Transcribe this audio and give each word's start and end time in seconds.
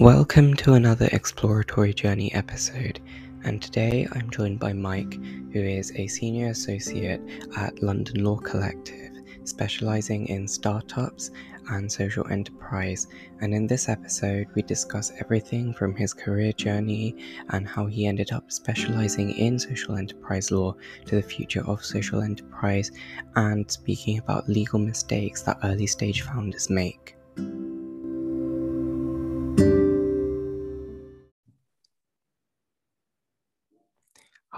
Welcome 0.00 0.54
to 0.58 0.74
another 0.74 1.08
exploratory 1.10 1.92
journey 1.92 2.32
episode, 2.32 3.00
and 3.42 3.60
today 3.60 4.06
I'm 4.12 4.30
joined 4.30 4.60
by 4.60 4.72
Mike, 4.72 5.14
who 5.52 5.58
is 5.58 5.90
a 5.96 6.06
senior 6.06 6.50
associate 6.50 7.20
at 7.56 7.82
London 7.82 8.22
Law 8.22 8.36
Collective, 8.36 9.10
specializing 9.42 10.28
in 10.28 10.46
startups 10.46 11.32
and 11.70 11.90
social 11.90 12.24
enterprise. 12.28 13.08
And 13.40 13.52
in 13.52 13.66
this 13.66 13.88
episode, 13.88 14.46
we 14.54 14.62
discuss 14.62 15.10
everything 15.18 15.74
from 15.74 15.96
his 15.96 16.14
career 16.14 16.52
journey 16.52 17.16
and 17.48 17.66
how 17.66 17.86
he 17.86 18.06
ended 18.06 18.30
up 18.30 18.52
specializing 18.52 19.32
in 19.32 19.58
social 19.58 19.96
enterprise 19.96 20.52
law 20.52 20.76
to 21.06 21.16
the 21.16 21.22
future 21.22 21.66
of 21.66 21.84
social 21.84 22.22
enterprise, 22.22 22.92
and 23.34 23.68
speaking 23.68 24.18
about 24.18 24.48
legal 24.48 24.78
mistakes 24.78 25.42
that 25.42 25.58
early 25.64 25.88
stage 25.88 26.22
founders 26.22 26.70
make. 26.70 27.16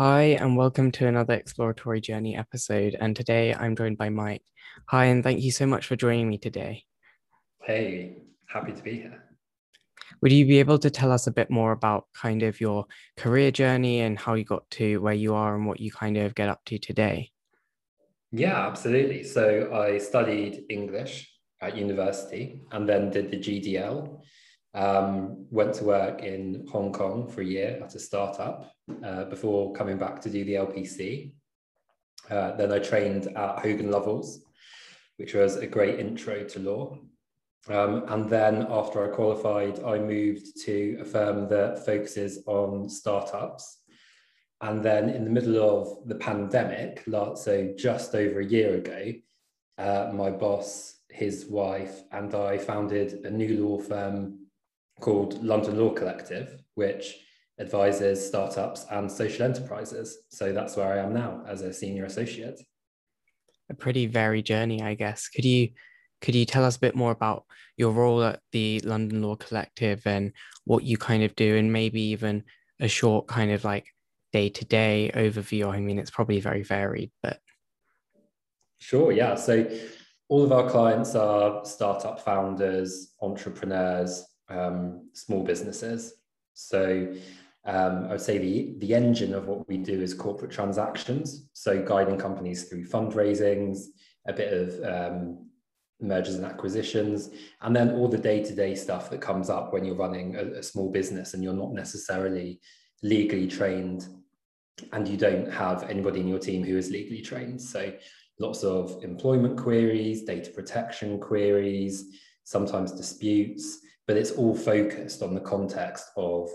Hi, 0.02 0.38
and 0.40 0.56
welcome 0.56 0.90
to 0.92 1.08
another 1.08 1.34
exploratory 1.34 2.00
journey 2.00 2.34
episode. 2.34 2.96
And 2.98 3.14
today 3.14 3.52
I'm 3.52 3.76
joined 3.76 3.98
by 3.98 4.08
Mike. 4.08 4.40
Hi, 4.86 5.04
and 5.04 5.22
thank 5.22 5.42
you 5.42 5.52
so 5.52 5.66
much 5.66 5.86
for 5.86 5.94
joining 5.94 6.26
me 6.26 6.38
today. 6.38 6.84
Hey, 7.62 8.22
happy 8.46 8.72
to 8.72 8.82
be 8.82 8.92
here. 8.92 9.22
Would 10.22 10.32
you 10.32 10.46
be 10.46 10.58
able 10.58 10.78
to 10.78 10.88
tell 10.88 11.12
us 11.12 11.26
a 11.26 11.30
bit 11.30 11.50
more 11.50 11.72
about 11.72 12.06
kind 12.16 12.42
of 12.42 12.62
your 12.62 12.86
career 13.18 13.50
journey 13.50 14.00
and 14.00 14.18
how 14.18 14.32
you 14.32 14.44
got 14.44 14.70
to 14.70 14.96
where 15.02 15.12
you 15.12 15.34
are 15.34 15.54
and 15.54 15.66
what 15.66 15.80
you 15.80 15.92
kind 15.92 16.16
of 16.16 16.34
get 16.34 16.48
up 16.48 16.64
to 16.64 16.78
today? 16.78 17.30
Yeah, 18.32 18.68
absolutely. 18.68 19.22
So 19.22 19.70
I 19.70 19.98
studied 19.98 20.64
English 20.70 21.30
at 21.60 21.76
university 21.76 22.62
and 22.72 22.88
then 22.88 23.10
did 23.10 23.30
the 23.30 23.36
GDL 23.36 24.22
um, 24.74 25.46
went 25.50 25.74
to 25.74 25.84
work 25.84 26.22
in 26.22 26.66
Hong 26.70 26.92
Kong 26.92 27.28
for 27.28 27.40
a 27.40 27.44
year 27.44 27.80
at 27.82 27.94
a 27.94 27.98
startup 27.98 28.72
uh, 29.04 29.24
before 29.24 29.72
coming 29.72 29.98
back 29.98 30.20
to 30.22 30.30
do 30.30 30.44
the 30.44 30.54
LPC. 30.54 31.32
Uh, 32.30 32.56
then 32.56 32.72
I 32.72 32.78
trained 32.78 33.26
at 33.28 33.58
Hogan 33.58 33.90
Lovells, 33.90 34.38
which 35.16 35.34
was 35.34 35.56
a 35.56 35.66
great 35.66 35.98
intro 35.98 36.44
to 36.44 36.58
law. 36.58 36.98
Um, 37.68 38.04
and 38.08 38.28
then 38.28 38.66
after 38.70 39.04
I 39.04 39.14
qualified, 39.14 39.82
I 39.84 39.98
moved 39.98 40.60
to 40.64 40.98
a 41.00 41.04
firm 41.04 41.48
that 41.48 41.84
focuses 41.84 42.42
on 42.46 42.88
startups. 42.88 43.78
And 44.62 44.82
then 44.82 45.08
in 45.08 45.24
the 45.24 45.30
middle 45.30 45.58
of 45.58 46.08
the 46.08 46.16
pandemic, 46.16 47.04
so 47.06 47.74
just 47.76 48.14
over 48.14 48.40
a 48.40 48.44
year 48.44 48.74
ago, 48.74 49.12
uh, 49.78 50.10
my 50.12 50.30
boss, 50.30 50.96
his 51.08 51.46
wife, 51.46 52.02
and 52.12 52.34
I 52.34 52.58
founded 52.58 53.24
a 53.24 53.30
new 53.30 53.66
law 53.66 53.78
firm 53.78 54.46
called 55.00 55.42
London 55.42 55.78
Law 55.78 55.90
Collective, 55.90 56.62
which 56.74 57.16
advises 57.60 58.26
startups 58.26 58.86
and 58.90 59.10
social 59.10 59.44
enterprises. 59.44 60.18
So 60.30 60.52
that's 60.52 60.76
where 60.76 60.92
I 60.92 60.98
am 60.98 61.12
now 61.12 61.44
as 61.46 61.62
a 61.62 61.72
senior 61.72 62.06
associate. 62.06 62.60
A 63.68 63.74
pretty 63.74 64.06
varied 64.06 64.46
journey, 64.46 64.82
I 64.82 64.94
guess. 64.94 65.28
Could 65.28 65.44
you 65.44 65.68
could 66.20 66.34
you 66.34 66.44
tell 66.44 66.64
us 66.64 66.76
a 66.76 66.80
bit 66.80 66.94
more 66.94 67.12
about 67.12 67.44
your 67.76 67.92
role 67.92 68.22
at 68.22 68.40
the 68.52 68.80
London 68.80 69.22
Law 69.22 69.36
Collective 69.36 70.06
and 70.06 70.32
what 70.64 70.84
you 70.84 70.98
kind 70.98 71.22
of 71.22 71.34
do, 71.36 71.56
and 71.56 71.72
maybe 71.72 72.00
even 72.02 72.44
a 72.80 72.88
short 72.88 73.26
kind 73.26 73.52
of 73.52 73.64
like 73.64 73.86
day 74.32 74.48
to 74.48 74.64
day 74.64 75.10
overview? 75.14 75.72
I 75.72 75.80
mean, 75.80 75.98
it's 75.98 76.10
probably 76.10 76.40
very 76.40 76.62
varied, 76.62 77.10
but 77.22 77.38
sure, 78.78 79.12
yeah. 79.12 79.34
So 79.36 79.70
all 80.28 80.44
of 80.44 80.52
our 80.52 80.68
clients 80.68 81.14
are 81.14 81.64
startup 81.64 82.20
founders, 82.20 83.14
entrepreneurs, 83.22 84.24
um, 84.48 85.08
small 85.12 85.42
businesses. 85.42 86.14
So 86.54 87.14
um, 87.70 88.06
I 88.06 88.12
would 88.12 88.20
say 88.20 88.38
the, 88.38 88.74
the 88.78 88.94
engine 88.94 89.32
of 89.32 89.46
what 89.46 89.68
we 89.68 89.76
do 89.76 90.02
is 90.02 90.12
corporate 90.12 90.50
transactions. 90.50 91.48
So 91.52 91.80
guiding 91.80 92.18
companies 92.18 92.64
through 92.64 92.86
fundraisings, 92.86 93.84
a 94.26 94.32
bit 94.32 94.52
of 94.52 94.68
um, 94.82 95.46
mergers 96.00 96.34
and 96.34 96.44
acquisitions, 96.44 97.30
and 97.60 97.74
then 97.74 97.92
all 97.92 98.08
the 98.08 98.18
day-to-day 98.18 98.74
stuff 98.74 99.08
that 99.10 99.20
comes 99.20 99.48
up 99.48 99.72
when 99.72 99.84
you're 99.84 99.94
running 99.94 100.34
a, 100.34 100.58
a 100.58 100.62
small 100.62 100.90
business 100.90 101.34
and 101.34 101.44
you're 101.44 101.52
not 101.52 101.72
necessarily 101.72 102.60
legally 103.04 103.46
trained 103.46 104.08
and 104.92 105.06
you 105.06 105.16
don't 105.16 105.48
have 105.48 105.88
anybody 105.88 106.20
in 106.20 106.28
your 106.28 106.38
team 106.40 106.64
who 106.64 106.76
is 106.76 106.90
legally 106.90 107.22
trained. 107.22 107.62
So 107.62 107.92
lots 108.40 108.64
of 108.64 108.98
employment 109.04 109.56
queries, 109.56 110.24
data 110.24 110.50
protection 110.50 111.20
queries, 111.20 112.06
sometimes 112.42 112.90
disputes, 112.90 113.78
but 114.08 114.16
it's 114.16 114.32
all 114.32 114.56
focused 114.56 115.22
on 115.22 115.34
the 115.34 115.40
context 115.40 116.06
of 116.16 116.50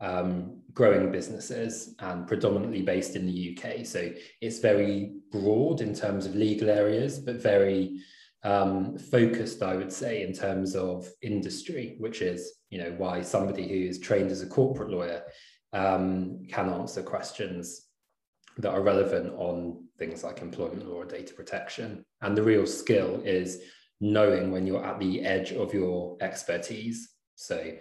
um, 0.00 0.60
growing 0.72 1.10
businesses 1.10 1.94
and 1.98 2.26
predominantly 2.26 2.82
based 2.82 3.16
in 3.16 3.26
the 3.26 3.56
UK. 3.56 3.84
So 3.84 4.10
it's 4.40 4.60
very 4.60 5.14
broad 5.32 5.80
in 5.80 5.94
terms 5.94 6.26
of 6.26 6.34
legal 6.34 6.70
areas, 6.70 7.18
but 7.18 7.36
very 7.36 8.00
um, 8.44 8.96
focused, 8.96 9.62
I 9.62 9.74
would 9.76 9.92
say, 9.92 10.22
in 10.22 10.32
terms 10.32 10.76
of 10.76 11.08
industry, 11.22 11.96
which 11.98 12.22
is 12.22 12.52
you 12.70 12.78
know 12.78 12.94
why 12.96 13.22
somebody 13.22 13.66
who 13.68 13.88
is 13.88 13.98
trained 13.98 14.30
as 14.30 14.42
a 14.42 14.46
corporate 14.46 14.90
lawyer 14.90 15.22
um, 15.72 16.44
can 16.48 16.68
answer 16.68 17.02
questions 17.02 17.86
that 18.58 18.72
are 18.72 18.82
relevant 18.82 19.32
on 19.36 19.84
things 19.98 20.24
like 20.24 20.42
employment 20.42 20.88
law 20.88 20.96
or 20.96 21.04
data 21.04 21.34
protection. 21.34 22.04
And 22.22 22.36
the 22.36 22.42
real 22.42 22.66
skill 22.66 23.22
is 23.24 23.60
knowing 24.00 24.50
when 24.50 24.66
you're 24.66 24.84
at 24.84 24.98
the 24.98 25.22
edge 25.24 25.52
of 25.52 25.74
your 25.74 26.16
expertise. 26.20 27.14
So 27.34 27.72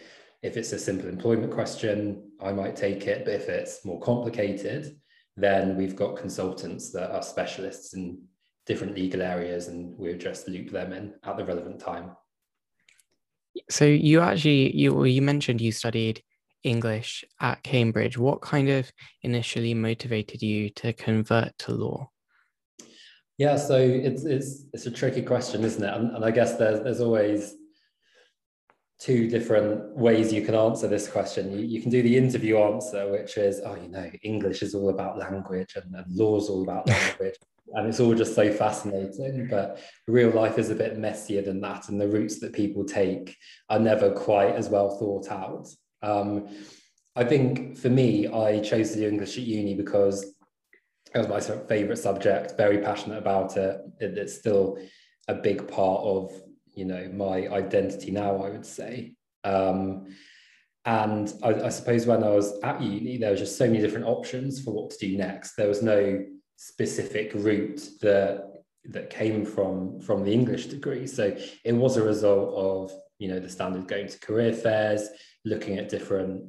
if 0.48 0.56
it's 0.56 0.72
a 0.72 0.80
simple 0.80 1.10
employment 1.10 1.52
question, 1.52 2.32
I 2.42 2.54
might 2.54 2.76
take 2.76 3.06
it. 3.06 3.26
But 3.26 3.34
if 3.36 3.50
it's 3.50 3.84
more 3.84 4.00
complicated, 4.00 4.98
then 5.36 5.76
we've 5.76 5.96
got 5.96 6.16
consultants 6.18 6.92
that 6.94 7.12
are 7.12 7.22
specialists 7.22 7.94
in 7.94 8.22
different 8.66 8.96
legal 8.96 9.22
areas 9.22 9.68
and 9.68 9.94
we'll 9.98 10.18
just 10.18 10.48
loop 10.48 10.72
them 10.72 10.94
in 10.94 11.14
at 11.24 11.38
the 11.38 11.46
relevant 11.46 11.80
time. 11.80 12.12
So 13.70 13.86
you 13.86 14.22
actually 14.22 14.76
you 14.76 15.04
you 15.06 15.22
mentioned 15.22 15.62
you 15.62 15.72
studied 15.72 16.24
English 16.64 17.26
at 17.42 17.64
Cambridge. 17.64 18.18
What 18.18 18.42
kind 18.42 18.70
of 18.70 18.92
initially 19.24 19.74
motivated 19.74 20.42
you 20.42 20.70
to 20.72 20.94
convert 20.94 21.58
to 21.60 21.72
law? 21.72 22.10
Yeah, 23.38 23.58
so 23.58 23.78
it's 23.78 24.26
it's 24.26 24.66
it's 24.74 24.86
a 24.86 24.92
tricky 24.92 25.24
question, 25.24 25.64
isn't 25.64 25.84
it? 25.84 25.94
And, 25.94 26.16
and 26.16 26.24
I 26.24 26.32
guess 26.32 26.56
there's 26.58 26.82
there's 26.84 27.02
always 27.02 27.56
two 29.00 29.30
different 29.30 29.96
ways 29.96 30.34
you 30.34 30.42
can 30.42 30.56
answer 30.56 30.88
this 30.88 31.08
question. 31.08 31.52
You, 31.52 31.66
you 31.66 31.82
can 31.82 31.92
do 31.92 32.02
the 32.02 32.18
interview 32.18 32.58
answer, 32.58 33.12
which 33.12 33.38
is, 33.38 33.62
oh, 33.64 33.76
you 33.76 33.90
know, 33.90 34.10
English 34.24 34.64
is 34.64 34.74
all 34.74 34.90
about 34.90 35.18
language 35.18 35.76
and, 35.76 35.94
and 35.96 36.06
law 36.16 36.38
is 36.38 36.50
all 36.50 36.64
about 36.64 36.88
language. 36.88 37.36
and 37.74 37.88
it's 37.88 38.00
all 38.00 38.16
just 38.16 38.34
so 38.34 38.52
fascinating. 38.52 39.48
But 39.50 39.80
real 40.08 40.32
life 40.32 40.58
is 40.58 40.72
a 40.72 40.76
bit 40.76 40.98
messier 40.98 41.44
than 41.44 41.62
that. 41.62 41.90
And 41.90 42.02
the 42.02 42.08
routes 42.08 42.40
that 42.40 42.54
people 42.54 42.86
take 42.86 43.36
are 43.70 43.80
never 43.80 44.12
quite 44.12 44.56
as 44.56 44.70
well 44.70 44.98
thought 44.98 45.30
out. 45.30 45.68
Um, 46.02 46.48
I 47.16 47.24
think 47.24 47.78
for 47.78 47.90
me, 47.90 48.28
I 48.28 48.62
chose 48.62 48.92
to 48.92 48.98
do 48.98 49.08
English 49.08 49.38
at 49.38 49.44
uni 49.44 49.76
because 49.76 50.24
it 51.14 51.18
was 51.18 51.28
my 51.28 51.40
favorite 51.40 51.98
subject, 51.98 52.58
very 52.58 52.80
passionate 52.80 53.18
about 53.18 53.58
it. 53.58 53.80
it. 54.00 54.18
It's 54.18 54.38
still 54.38 54.78
a 55.28 55.34
big 55.34 55.68
part 55.68 56.02
of, 56.04 56.32
you 56.78 56.86
know, 56.86 57.10
my 57.12 57.48
identity 57.48 58.12
now, 58.12 58.44
I 58.44 58.50
would 58.52 58.66
say. 58.66 59.14
Um, 59.44 60.16
and 60.86 61.34
I, 61.44 61.54
I, 61.66 61.70
suppose 61.70 62.06
when 62.06 62.24
I 62.24 62.30
was 62.30 62.54
at 62.64 62.82
uni, 62.82 63.18
there 63.18 63.32
was 63.32 63.40
just 63.40 63.58
so 63.58 63.66
many 63.66 63.80
different 63.80 64.06
options 64.06 64.62
for 64.64 64.72
what 64.72 64.92
to 64.92 64.98
do 64.98 65.18
next. 65.18 65.56
There 65.56 65.68
was 65.68 65.82
no 65.82 66.24
specific 66.56 67.32
route 67.34 67.82
that 68.02 68.44
that 68.90 69.10
came 69.10 69.44
from 69.44 70.00
from 70.00 70.24
the 70.24 70.32
English 70.32 70.68
degree. 70.68 71.08
So 71.08 71.36
it 71.66 71.74
was 71.74 71.98
a 71.98 72.04
result 72.04 72.54
of 72.56 72.98
you 73.20 73.28
know 73.28 73.40
the 73.40 73.50
standard 73.50 73.88
going 73.88 74.08
to 74.08 74.20
career 74.20 74.54
fairs, 74.54 75.10
looking 75.44 75.78
at 75.78 75.90
different 75.90 76.44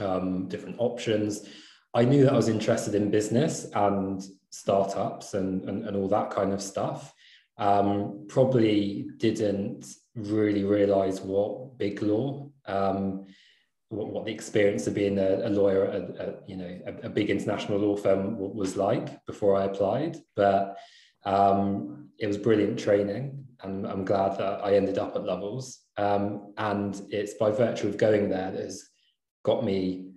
um, 0.00 0.48
different 0.48 0.76
options. 0.78 1.46
I 1.94 2.04
knew 2.04 2.24
that 2.24 2.32
I 2.32 2.36
was 2.36 2.48
interested 2.48 2.94
in 2.94 3.10
business 3.10 3.66
and 3.74 4.22
startups 4.50 5.34
and, 5.34 5.68
and, 5.68 5.86
and 5.86 5.96
all 5.96 6.08
that 6.08 6.30
kind 6.30 6.52
of 6.52 6.62
stuff. 6.62 7.14
Um, 7.58 8.26
probably 8.28 9.06
didn't 9.18 9.86
really 10.14 10.64
realize 10.64 11.20
what 11.20 11.78
big 11.78 12.02
law, 12.02 12.50
um, 12.66 13.26
what, 13.88 14.08
what, 14.08 14.24
the 14.24 14.32
experience 14.32 14.86
of 14.86 14.94
being 14.94 15.18
a, 15.18 15.46
a 15.46 15.50
lawyer 15.50 15.84
at 15.86 16.48
you 16.48 16.56
know 16.56 16.78
a, 16.86 17.06
a, 17.06 17.10
big 17.10 17.28
international 17.28 17.78
law 17.78 17.94
firm 17.94 18.38
was 18.38 18.76
like 18.76 19.24
before 19.26 19.54
I 19.54 19.64
applied. 19.64 20.16
But 20.34 20.78
um, 21.24 22.08
it 22.18 22.26
was 22.26 22.38
brilliant 22.38 22.78
training, 22.78 23.44
and 23.62 23.86
I'm 23.86 24.04
glad 24.04 24.38
that 24.38 24.64
I 24.64 24.76
ended 24.76 24.98
up 24.98 25.14
at 25.14 25.22
Lovells. 25.22 25.76
Um, 25.98 26.54
and 26.56 27.00
it's 27.10 27.34
by 27.34 27.50
virtue 27.50 27.88
of 27.88 27.98
going 27.98 28.28
there 28.30 28.50
that 28.50 28.60
has 28.60 28.88
got 29.44 29.64
me 29.64 30.12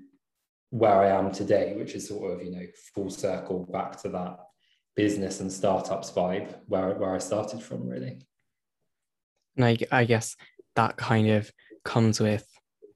where 0.70 1.02
I 1.02 1.10
am 1.10 1.32
today, 1.32 1.74
which 1.76 1.94
is 1.94 2.08
sort 2.08 2.32
of, 2.32 2.46
you 2.46 2.52
know, 2.52 2.66
full 2.94 3.10
circle 3.10 3.66
back 3.72 4.02
to 4.02 4.10
that 4.10 4.40
business 4.96 5.40
and 5.40 5.52
startups 5.52 6.12
vibe 6.12 6.56
where, 6.68 6.90
where 6.96 7.14
I 7.14 7.20
started 7.20 7.62
from, 7.62 7.88
really. 7.88 8.20
And 9.56 9.66
I, 9.66 9.78
I 9.92 10.06
guess 10.06 10.36
that 10.76 10.98
kind 10.98 11.30
of 11.30 11.52
comes 11.84 12.20
with 12.20 12.46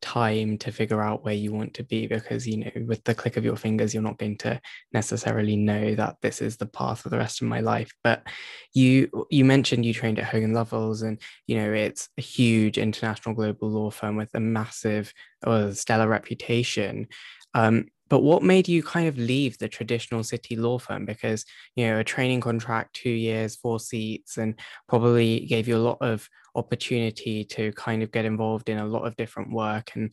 time 0.02 0.58
to 0.58 0.72
figure 0.72 1.02
out 1.02 1.24
where 1.24 1.34
you 1.34 1.52
want 1.52 1.74
to 1.74 1.84
be 1.84 2.08
because 2.08 2.48
you 2.48 2.58
know 2.58 2.72
with 2.88 3.04
the 3.04 3.14
click 3.14 3.36
of 3.36 3.44
your 3.44 3.58
fingers 3.58 3.94
you're 3.94 4.04
not 4.04 4.18
going 4.18 4.38
to 4.38 4.60
necessarily 4.94 5.58
know 5.58 5.94
that 5.94 6.16
this 6.22 6.42
is 6.42 6.58
the 6.58 6.66
path 6.66 7.02
for 7.02 7.10
the 7.10 7.18
rest 7.18 7.42
of 7.42 7.48
my 7.48 7.60
life 7.60 7.92
but 8.04 8.26
you 8.74 9.10
you 9.30 9.44
mentioned 9.44 9.86
you 9.86 9.94
trained 9.94 10.18
at 10.18 10.26
Hogan 10.26 10.54
Lovells 10.54 11.04
and 11.04 11.22
you 11.48 11.58
know 11.58 11.74
it's 11.74 12.08
a 12.18 12.22
huge 12.22 12.78
international 12.78 13.36
global 13.36 13.70
law 13.70 13.92
firm 13.92 14.16
with 14.16 14.30
a 14.34 14.40
massive 14.40 15.14
or 15.46 15.74
stellar 15.74 16.08
reputation 16.08 17.08
um, 17.54 17.86
but 18.10 18.22
what 18.24 18.42
made 18.42 18.68
you 18.68 18.82
kind 18.82 19.08
of 19.08 19.18
leave 19.18 19.58
the 19.58 19.68
traditional 19.68 20.24
city 20.24 20.56
law 20.56 20.80
firm? 20.80 21.06
Because 21.06 21.46
you 21.76 21.86
know 21.86 22.00
a 22.00 22.04
training 22.04 22.42
contract 22.42 22.96
two 22.96 23.10
years 23.10 23.56
four 23.56 23.80
seats 23.80 24.38
and 24.38 24.60
probably 24.88 25.42
gave 25.42 25.68
you 25.68 25.78
a 25.78 25.88
lot 25.90 25.98
of 26.02 26.28
opportunity 26.56 27.44
to 27.46 27.72
kind 27.74 28.02
of 28.02 28.12
get 28.12 28.26
involved 28.26 28.70
in 28.70 28.80
a 28.80 28.86
lot 28.86 29.06
of 29.06 29.16
different 29.16 29.52
work 29.52 29.92
and 29.96 30.12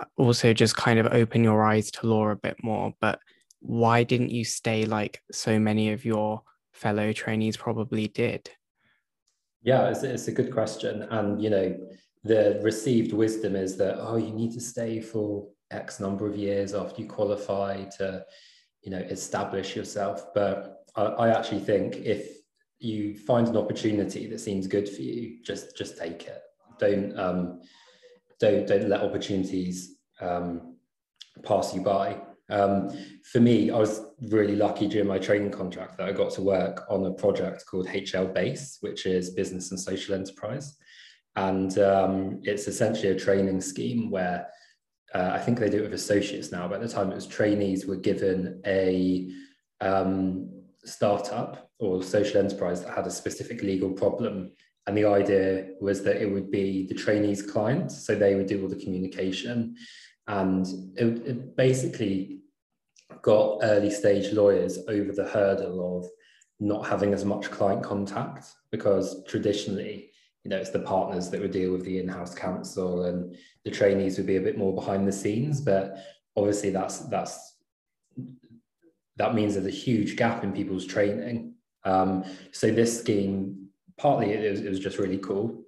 uh, 0.00 0.04
also 0.16 0.52
just 0.52 0.76
kind 0.76 0.98
of 0.98 1.06
open 1.06 1.42
your 1.42 1.64
eyes 1.64 1.90
to 1.90 2.06
law 2.06 2.28
a 2.28 2.36
bit 2.36 2.56
more. 2.62 2.92
But 3.00 3.18
why 3.60 4.04
didn't 4.04 4.30
you 4.30 4.44
stay 4.44 4.86
like 4.86 5.20
so 5.32 5.58
many 5.58 5.92
of 5.92 6.04
your 6.04 6.42
fellow 6.72 7.12
trainees 7.12 7.56
probably 7.56 8.08
did? 8.08 8.48
Yeah 9.62 9.88
it's, 9.88 10.04
it's 10.04 10.28
a 10.28 10.32
good 10.32 10.52
question. 10.52 11.02
And 11.10 11.42
you 11.42 11.50
know 11.50 11.76
the 12.24 12.60
received 12.62 13.12
wisdom 13.12 13.56
is 13.56 13.76
that 13.78 13.96
oh 13.98 14.16
you 14.16 14.30
need 14.30 14.52
to 14.52 14.60
stay 14.60 15.00
for 15.00 15.48
X 15.72 16.00
number 16.00 16.26
of 16.26 16.36
years 16.36 16.74
after 16.74 17.02
you 17.02 17.08
qualify 17.08 17.84
to, 17.98 18.24
you 18.82 18.90
know, 18.90 18.98
establish 18.98 19.74
yourself. 19.76 20.32
But 20.34 20.84
I, 20.96 21.02
I 21.02 21.28
actually 21.38 21.60
think 21.60 21.96
if 21.96 22.38
you 22.78 23.16
find 23.16 23.48
an 23.48 23.56
opportunity 23.56 24.26
that 24.26 24.40
seems 24.40 24.66
good 24.66 24.88
for 24.88 25.02
you, 25.02 25.42
just 25.42 25.76
just 25.76 25.98
take 25.98 26.26
it. 26.26 26.42
Don't 26.78 27.18
um, 27.18 27.60
don't 28.40 28.66
don't 28.66 28.88
let 28.88 29.02
opportunities 29.02 29.96
um, 30.20 30.76
pass 31.44 31.74
you 31.74 31.80
by. 31.80 32.20
Um, 32.50 32.90
for 33.32 33.40
me, 33.40 33.70
I 33.70 33.78
was 33.78 34.02
really 34.20 34.56
lucky 34.56 34.86
during 34.86 35.08
my 35.08 35.18
training 35.18 35.52
contract 35.52 35.96
that 35.96 36.08
I 36.08 36.12
got 36.12 36.32
to 36.32 36.42
work 36.42 36.84
on 36.90 37.06
a 37.06 37.12
project 37.12 37.64
called 37.66 37.86
HL 37.86 38.34
Base, 38.34 38.78
which 38.80 39.06
is 39.06 39.30
Business 39.30 39.70
and 39.70 39.80
Social 39.80 40.14
Enterprise. 40.14 40.76
And 41.36 41.78
um, 41.78 42.40
it's 42.42 42.68
essentially 42.68 43.12
a 43.12 43.18
training 43.18 43.60
scheme 43.62 44.10
where 44.10 44.48
uh, 45.14 45.30
I 45.32 45.38
think 45.38 45.58
they 45.58 45.68
do 45.68 45.78
it 45.78 45.82
with 45.82 45.94
associates 45.94 46.50
now, 46.50 46.66
but 46.68 46.76
at 46.76 46.88
the 46.88 46.88
time 46.88 47.10
it 47.10 47.14
was 47.14 47.26
trainees 47.26 47.86
were 47.86 47.96
given 47.96 48.60
a 48.66 49.30
um, 49.80 50.50
startup 50.84 51.70
or 51.78 52.02
social 52.02 52.40
enterprise 52.40 52.82
that 52.82 52.94
had 52.94 53.06
a 53.06 53.10
specific 53.10 53.62
legal 53.62 53.90
problem. 53.90 54.52
And 54.86 54.96
the 54.96 55.04
idea 55.04 55.68
was 55.80 56.02
that 56.04 56.20
it 56.20 56.26
would 56.26 56.50
be 56.50 56.86
the 56.86 56.94
trainees' 56.94 57.42
client, 57.42 57.92
so 57.92 58.14
they 58.14 58.34
would 58.34 58.46
do 58.46 58.62
all 58.62 58.68
the 58.68 58.82
communication. 58.82 59.76
And 60.26 60.66
it, 60.96 61.26
it 61.26 61.56
basically 61.56 62.40
got 63.20 63.58
early 63.62 63.90
stage 63.90 64.32
lawyers 64.32 64.78
over 64.88 65.12
the 65.12 65.28
hurdle 65.28 65.98
of 65.98 66.08
not 66.58 66.86
having 66.86 67.12
as 67.12 67.24
much 67.24 67.50
client 67.50 67.82
contact 67.82 68.46
because 68.70 69.24
traditionally 69.24 70.11
you 70.44 70.50
know, 70.50 70.56
it's 70.56 70.70
the 70.70 70.80
partners 70.80 71.30
that 71.30 71.40
would 71.40 71.52
deal 71.52 71.72
with 71.72 71.84
the 71.84 71.98
in-house 71.98 72.34
counsel 72.34 73.04
and 73.04 73.36
the 73.64 73.70
trainees 73.70 74.16
would 74.16 74.26
be 74.26 74.36
a 74.36 74.40
bit 74.40 74.58
more 74.58 74.74
behind 74.74 75.06
the 75.06 75.12
scenes. 75.12 75.60
But 75.60 75.98
obviously 76.36 76.70
that's 76.70 77.00
that's 77.00 77.56
that 79.16 79.34
means 79.34 79.54
there's 79.54 79.66
a 79.66 79.70
huge 79.70 80.16
gap 80.16 80.42
in 80.42 80.52
people's 80.52 80.86
training. 80.86 81.54
Um, 81.84 82.24
so 82.50 82.70
this 82.70 82.98
scheme, 82.98 83.68
partly 83.98 84.32
it 84.32 84.50
was, 84.50 84.60
it 84.60 84.68
was, 84.68 84.80
just 84.80 84.98
really 84.98 85.18
cool, 85.18 85.64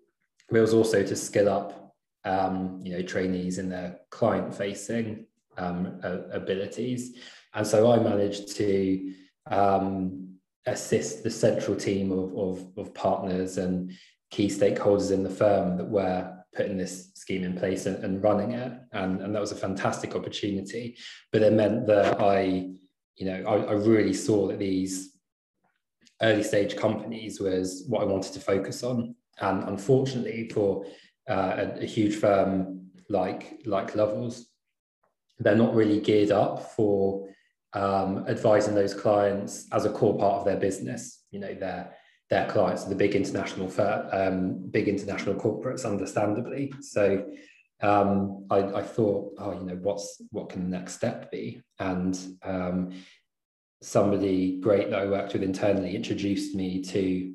but 0.48 0.58
it 0.58 0.60
was 0.60 0.74
also 0.74 1.02
to 1.02 1.16
skill 1.16 1.48
up, 1.48 1.94
um, 2.24 2.80
you 2.82 2.92
know, 2.92 3.02
trainees 3.02 3.58
in 3.58 3.68
their 3.68 3.98
client-facing 4.10 5.26
um, 5.58 6.00
abilities. 6.32 7.16
And 7.52 7.66
so 7.66 7.92
I 7.92 7.98
managed 7.98 8.56
to 8.56 9.12
um, 9.50 10.36
assist 10.66 11.22
the 11.22 11.30
central 11.30 11.76
team 11.76 12.12
of, 12.12 12.34
of, 12.36 12.78
of 12.78 12.94
partners 12.94 13.58
and 13.58 13.92
key 14.30 14.48
stakeholders 14.48 15.10
in 15.12 15.22
the 15.22 15.30
firm 15.30 15.76
that 15.76 15.88
were 15.88 16.34
putting 16.54 16.76
this 16.76 17.10
scheme 17.14 17.44
in 17.44 17.56
place 17.56 17.86
and, 17.86 18.02
and 18.04 18.22
running 18.22 18.52
it. 18.52 18.72
And, 18.92 19.20
and 19.20 19.34
that 19.34 19.40
was 19.40 19.52
a 19.52 19.56
fantastic 19.56 20.14
opportunity. 20.14 20.96
But 21.32 21.42
it 21.42 21.52
meant 21.52 21.86
that 21.86 22.20
I, 22.20 22.70
you 23.16 23.26
know, 23.26 23.44
I, 23.46 23.56
I 23.56 23.72
really 23.72 24.14
saw 24.14 24.48
that 24.48 24.58
these 24.58 25.14
early 26.22 26.42
stage 26.42 26.76
companies 26.76 27.40
was 27.40 27.84
what 27.88 28.02
I 28.02 28.06
wanted 28.06 28.32
to 28.34 28.40
focus 28.40 28.82
on. 28.82 29.14
And 29.40 29.64
unfortunately, 29.64 30.48
for 30.52 30.84
uh, 31.28 31.56
a, 31.56 31.82
a, 31.82 31.86
huge 31.86 32.16
firm 32.16 32.90
like 33.08 33.60
like 33.66 33.94
Lovells, 33.94 34.44
they're 35.38 35.56
not 35.56 35.74
really 35.74 36.00
geared 36.00 36.30
up 36.30 36.72
for 36.72 37.28
um, 37.72 38.24
advising 38.28 38.74
those 38.74 38.94
clients 38.94 39.66
as 39.72 39.84
a 39.84 39.90
core 39.90 40.16
part 40.16 40.34
of 40.34 40.44
their 40.44 40.56
business. 40.56 41.24
You 41.32 41.40
know, 41.40 41.54
they're 41.54 41.92
their 42.30 42.46
clients 42.48 42.86
are 42.86 42.88
the 42.88 42.94
big 42.94 43.14
international 43.14 43.70
um, 44.12 44.68
big 44.70 44.88
international 44.88 45.34
corporates, 45.34 45.84
understandably. 45.84 46.72
So 46.80 47.26
um, 47.82 48.46
I, 48.50 48.58
I, 48.58 48.82
thought, 48.82 49.34
oh, 49.38 49.52
you 49.52 49.66
know, 49.66 49.78
what's 49.82 50.22
what 50.30 50.48
can 50.48 50.62
the 50.62 50.76
next 50.76 50.94
step 50.94 51.30
be? 51.30 51.60
And 51.78 52.18
um, 52.42 52.92
somebody 53.82 54.58
great 54.60 54.90
that 54.90 55.00
I 55.00 55.06
worked 55.06 55.34
with 55.34 55.42
internally 55.42 55.94
introduced 55.94 56.54
me 56.54 56.82
to 56.82 57.34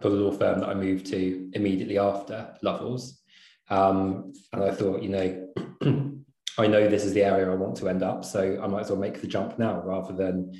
the 0.00 0.08
law 0.08 0.32
firm 0.32 0.60
that 0.60 0.68
I 0.68 0.74
moved 0.74 1.06
to 1.06 1.50
immediately 1.52 1.98
after 1.98 2.54
Lovells. 2.62 3.18
Um, 3.68 4.32
and 4.52 4.64
I 4.64 4.70
thought, 4.70 5.02
you 5.02 5.10
know, 5.10 5.48
I 6.58 6.66
know 6.66 6.88
this 6.88 7.04
is 7.04 7.12
the 7.12 7.24
area 7.24 7.50
I 7.50 7.56
want 7.56 7.76
to 7.76 7.88
end 7.88 8.02
up, 8.02 8.24
so 8.24 8.60
I 8.62 8.66
might 8.66 8.82
as 8.82 8.90
well 8.90 8.98
make 8.98 9.20
the 9.20 9.26
jump 9.26 9.58
now 9.58 9.82
rather 9.82 10.14
than 10.14 10.52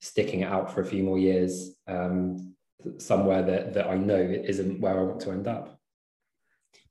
sticking 0.00 0.40
it 0.40 0.48
out 0.48 0.72
for 0.72 0.80
a 0.80 0.86
few 0.86 1.02
more 1.02 1.18
years 1.18 1.76
um, 1.86 2.53
somewhere 2.98 3.42
that 3.42 3.74
that 3.74 3.88
I 3.88 3.96
know 3.96 4.16
isn't 4.20 4.80
where 4.80 4.98
I 4.98 5.02
want 5.02 5.20
to 5.20 5.30
end 5.30 5.46
up. 5.48 5.78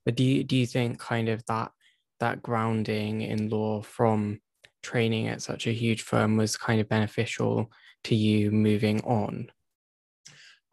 But 0.06 0.16
do 0.16 0.24
you 0.24 0.44
do 0.44 0.56
you 0.56 0.66
think 0.66 1.00
kind 1.00 1.30
of 1.30 1.46
that 1.46 1.72
that 2.20 2.42
grounding 2.42 3.22
in 3.22 3.50
law 3.50 3.82
from 3.82 4.40
training 4.82 5.28
at 5.28 5.42
such 5.42 5.66
a 5.68 5.72
huge 5.72 6.02
firm 6.02 6.38
was 6.38 6.58
kind 6.58 6.82
of 6.82 6.90
beneficial 6.90 7.72
to 8.06 8.16
you 8.16 8.52
moving 8.52 9.02
on? 9.02 9.52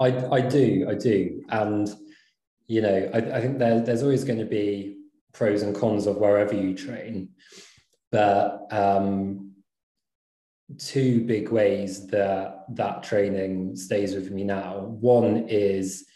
I 0.00 0.06
I 0.28 0.40
do 0.40 0.86
I 0.88 0.94
do, 0.94 1.44
and 1.50 1.88
you 2.66 2.82
know 2.82 3.10
I, 3.14 3.18
I 3.18 3.40
think 3.40 3.58
there, 3.58 3.80
there's 3.80 4.02
always 4.02 4.24
going 4.24 4.38
to 4.38 4.44
be 4.44 4.96
pros 5.32 5.62
and 5.62 5.76
cons 5.76 6.06
of 6.06 6.16
wherever 6.16 6.54
you 6.54 6.74
train, 6.74 7.30
but 8.10 8.66
um, 8.72 9.49
two 10.78 11.24
big 11.24 11.50
ways 11.50 12.06
that 12.08 12.64
that 12.70 13.02
training 13.02 13.76
stays 13.76 14.14
with 14.14 14.30
me 14.30 14.44
now. 14.44 14.80
One 15.00 15.46
is 15.48 16.06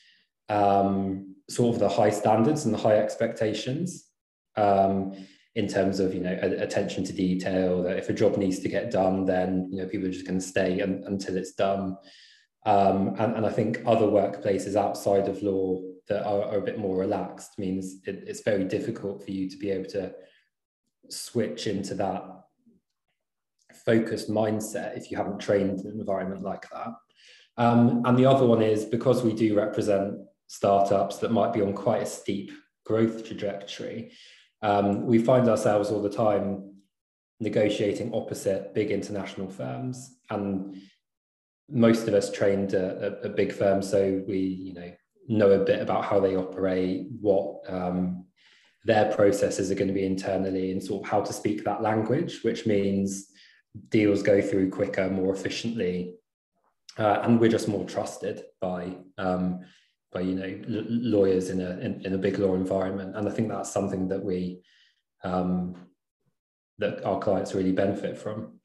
um, 0.49 1.35
sort 1.49 1.75
of 1.75 1.81
the 1.81 1.89
high 1.89 2.11
standards 2.11 2.65
and 2.65 2.75
the 2.75 2.79
high 2.79 2.99
expectations 2.99 4.09
um, 4.57 5.15
in 5.55 5.69
terms 5.69 6.01
of 6.01 6.15
you 6.15 6.21
know 6.21 6.39
attention 6.59 7.05
to 7.05 7.13
detail. 7.13 7.83
That 7.83 7.99
if 7.99 8.09
a 8.09 8.15
job 8.15 8.37
needs 8.37 8.61
to 8.61 8.69
get 8.69 8.91
done, 8.91 9.25
then 9.25 9.69
you 9.71 9.83
know 9.83 9.89
people 9.89 10.09
are 10.09 10.13
just 10.13 10.27
going 10.27 10.41
to 10.41 10.47
stay 10.47 10.81
un- 10.81 11.05
until 11.07 11.37
it's 11.37 11.55
done. 11.55 11.97
Um, 12.67 13.09
and, 13.19 13.37
and 13.37 13.47
I 13.47 13.51
think 13.51 13.83
other 13.85 14.07
workplaces 14.07 14.75
outside 14.75 15.29
of 15.29 15.43
law 15.43 15.83
that 16.09 16.25
are, 16.25 16.45
are 16.45 16.59
a 16.59 16.63
bit 16.63 16.79
more 16.79 16.97
relaxed 16.97 17.59
means 17.59 17.97
it, 18.07 18.25
it's 18.27 18.43
very 18.43 18.65
difficult 18.65 19.23
for 19.23 19.31
you 19.31 19.51
to 19.51 19.57
be 19.59 19.71
able 19.71 19.91
to 19.91 20.15
switch 21.11 21.67
into 21.67 21.95
that 21.95 22.44
focused 23.85 24.31
mindset 24.31 24.97
if 24.97 25.11
you 25.11 25.17
haven't 25.17 25.41
trained 25.41 25.81
in 25.81 25.87
an 25.93 26.01
environment 26.01 26.43
like 26.43 26.69
that. 26.71 26.89
Um, 27.57 28.03
and 28.05 28.19
the 28.19 28.27
other 28.27 28.47
one 28.47 28.63
is 28.63 28.85
because 28.85 29.23
we 29.23 29.33
do 29.33 29.57
represent 29.57 30.17
startups 30.47 31.19
that 31.19 31.33
might 31.33 31.53
be 31.53 31.63
on 31.63 31.73
quite 31.73 32.03
a 32.03 32.07
steep 32.07 32.51
growth 32.85 33.25
trajectory, 33.27 34.13
um, 34.63 35.07
we 35.07 35.19
find 35.19 35.49
ourselves 35.49 35.91
all 35.91 36.03
the 36.03 36.09
time 36.09 36.75
negotiating 37.41 38.15
opposite 38.15 38.75
big 38.75 38.91
international 38.91 39.49
firms. 39.49 40.17
And 40.31 40.81
most 41.69 42.09
of 42.09 42.15
us 42.15 42.31
trained 42.31 42.75
at 42.75 43.25
a, 43.25 43.29
big 43.29 43.53
firm, 43.53 43.83
so 43.83 44.23
we, 44.27 44.39
you 44.39 44.75
know, 44.75 44.93
know 45.29 45.51
a 45.51 45.65
bit 45.65 45.81
about 45.81 46.05
how 46.05 46.21
they 46.21 46.37
operate, 46.37 47.07
what 47.21 47.61
um, 47.69 48.27
their 48.85 49.13
processes 49.13 49.71
are 49.71 49.75
going 49.75 49.89
to 49.89 49.95
be 49.95 50.07
internally, 50.07 50.73
and 50.73 50.83
sort 50.83 51.05
of 51.05 51.11
how 51.11 51.21
to 51.23 51.33
speak 51.33 51.65
that 51.65 51.83
language, 51.83 52.43
which 52.43 52.67
means 52.67 53.29
deals 53.89 54.23
go 54.23 54.41
through 54.41 54.71
quicker, 54.71 55.09
more 55.11 55.35
efficiently, 55.35 56.15
uh, 56.99 57.21
and 57.23 57.41
we're 57.41 57.51
just 57.51 57.69
more 57.69 57.85
trusted 57.85 58.45
by 58.61 58.97
um, 59.19 59.61
by 60.13 60.21
you 60.21 60.35
know 60.35 60.45
l- 60.45 60.87
lawyers 60.89 61.51
in 61.51 61.61
a 61.61 61.79
in, 61.79 62.05
in, 62.07 62.15
a 62.15 62.19
big 62.19 62.39
law 62.39 62.55
environment. 62.55 63.17
And 63.17 63.29
I 63.29 63.33
think 63.33 63.49
that's 63.49 63.73
something 63.73 64.09
that 64.09 64.23
we 64.23 64.61
um, 65.25 65.75
that 66.79 67.05
our 67.05 67.19
clients 67.19 67.55
really 67.55 67.73
benefit 67.73 68.17
from. 68.17 68.61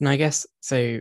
And 0.00 0.08
I 0.08 0.16
guess 0.16 0.46
so. 0.60 1.00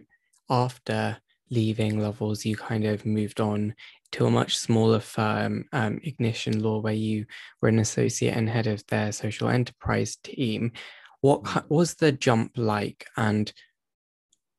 After 0.49 1.17
leaving 1.49 1.99
Lovells, 1.99 2.43
you 2.43 2.57
kind 2.57 2.83
of 2.85 3.05
moved 3.05 3.39
on 3.39 3.73
to 4.11 4.25
a 4.25 4.31
much 4.31 4.57
smaller 4.57 4.99
firm, 4.99 5.65
um, 5.71 5.99
Ignition 6.03 6.61
Law, 6.61 6.79
where 6.79 6.93
you 6.93 7.25
were 7.61 7.69
an 7.69 7.79
associate 7.79 8.35
and 8.35 8.49
head 8.49 8.67
of 8.67 8.85
their 8.87 9.11
social 9.11 9.47
enterprise 9.47 10.17
team. 10.17 10.73
What 11.21 11.43
mm. 11.43 11.63
was 11.69 11.95
the 11.95 12.11
jump 12.11 12.51
like, 12.57 13.07
and 13.17 13.51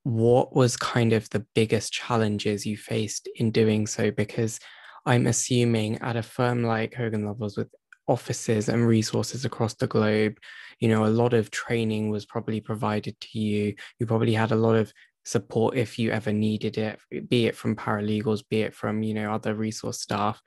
what 0.04 0.54
was 0.54 0.76
kind 0.76 1.12
of 1.12 1.28
the 1.30 1.46
biggest 1.54 1.92
challenges 1.92 2.66
you 2.66 2.76
faced 2.76 3.28
in 3.36 3.50
doing 3.50 3.86
so? 3.86 4.10
Because 4.10 4.58
I'm 5.04 5.26
assuming 5.26 5.98
at 5.98 6.16
a 6.16 6.22
firm 6.22 6.64
like 6.64 6.94
Hogan 6.94 7.24
Lovells 7.24 7.56
with 7.56 7.68
offices 8.08 8.68
and 8.68 8.86
resources 8.86 9.44
across 9.44 9.74
the 9.74 9.86
globe, 9.86 10.38
you 10.80 10.88
know, 10.88 11.04
a 11.04 11.06
lot 11.06 11.34
of 11.34 11.50
training 11.50 12.10
was 12.10 12.26
probably 12.26 12.60
provided 12.60 13.18
to 13.20 13.38
you. 13.38 13.74
You 13.98 14.06
probably 14.06 14.34
had 14.34 14.52
a 14.52 14.56
lot 14.56 14.74
of 14.74 14.92
support 15.24 15.76
if 15.76 15.98
you 15.98 16.10
ever 16.10 16.32
needed 16.32 16.78
it, 16.78 16.98
be 17.28 17.46
it 17.46 17.56
from 17.56 17.76
paralegals, 17.76 18.42
be 18.48 18.62
it 18.62 18.74
from, 18.74 19.02
you 19.02 19.14
know, 19.14 19.32
other 19.32 19.54
resource 19.54 20.00
staff. 20.00 20.40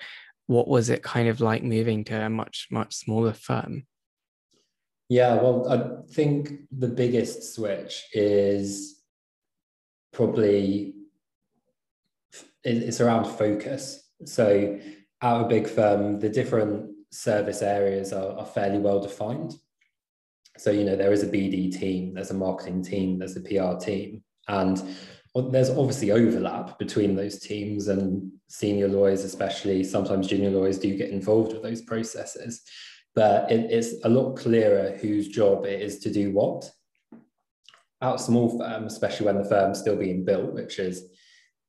What 0.47 0.67
was 0.67 0.89
it 0.89 1.01
kind 1.01 1.27
of 1.27 1.39
like 1.39 1.63
moving 1.63 2.03
to 2.05 2.25
a 2.25 2.29
much, 2.29 2.67
much 2.69 2.93
smaller 2.93 3.33
firm? 3.33 3.87
Yeah, 5.09 5.35
well, 5.35 5.67
I 5.69 6.11
think 6.11 6.61
the 6.71 6.87
biggest 6.87 7.53
switch 7.53 8.05
is 8.13 9.01
probably 10.11 10.95
it's 12.63 12.99
around 12.99 13.25
focus. 13.25 14.09
So, 14.25 14.79
at 15.21 15.41
a 15.41 15.47
big 15.47 15.67
firm, 15.67 16.19
the 16.19 16.29
different 16.29 16.91
service 17.11 17.61
areas 17.61 18.11
are, 18.13 18.37
are 18.37 18.45
fairly 18.45 18.79
well 18.79 18.99
defined. 18.99 19.53
So, 20.57 20.71
you 20.71 20.83
know, 20.83 20.95
there 20.95 21.13
is 21.13 21.23
a 21.23 21.27
BD 21.27 21.71
team, 21.77 22.13
there's 22.13 22.31
a 22.31 22.35
marketing 22.35 22.83
team, 22.83 23.19
there's 23.19 23.35
a 23.37 23.41
PR 23.41 23.77
team, 23.77 24.23
and 24.47 24.81
there's 25.51 25.69
obviously 25.69 26.11
overlap 26.11 26.79
between 26.79 27.15
those 27.15 27.39
teams 27.39 27.89
and 27.89 28.31
senior 28.47 28.87
lawyers, 28.87 29.23
especially 29.23 29.83
sometimes 29.83 30.27
junior 30.27 30.49
lawyers 30.49 30.79
do 30.79 30.95
get 30.95 31.09
involved 31.09 31.53
with 31.53 31.61
those 31.61 31.81
processes. 31.81 32.61
But 33.15 33.51
it, 33.51 33.71
it's 33.71 34.03
a 34.03 34.09
lot 34.09 34.35
clearer 34.35 34.97
whose 34.97 35.29
job 35.29 35.65
it 35.65 35.81
is 35.81 35.99
to 35.99 36.11
do 36.11 36.31
what. 36.31 36.69
Out 38.01 38.21
small 38.21 38.57
firm, 38.57 38.85
especially 38.85 39.25
when 39.25 39.37
the 39.37 39.49
firm's 39.49 39.79
still 39.79 39.95
being 39.95 40.25
built, 40.25 40.53
which 40.53 40.79
is 40.79 41.09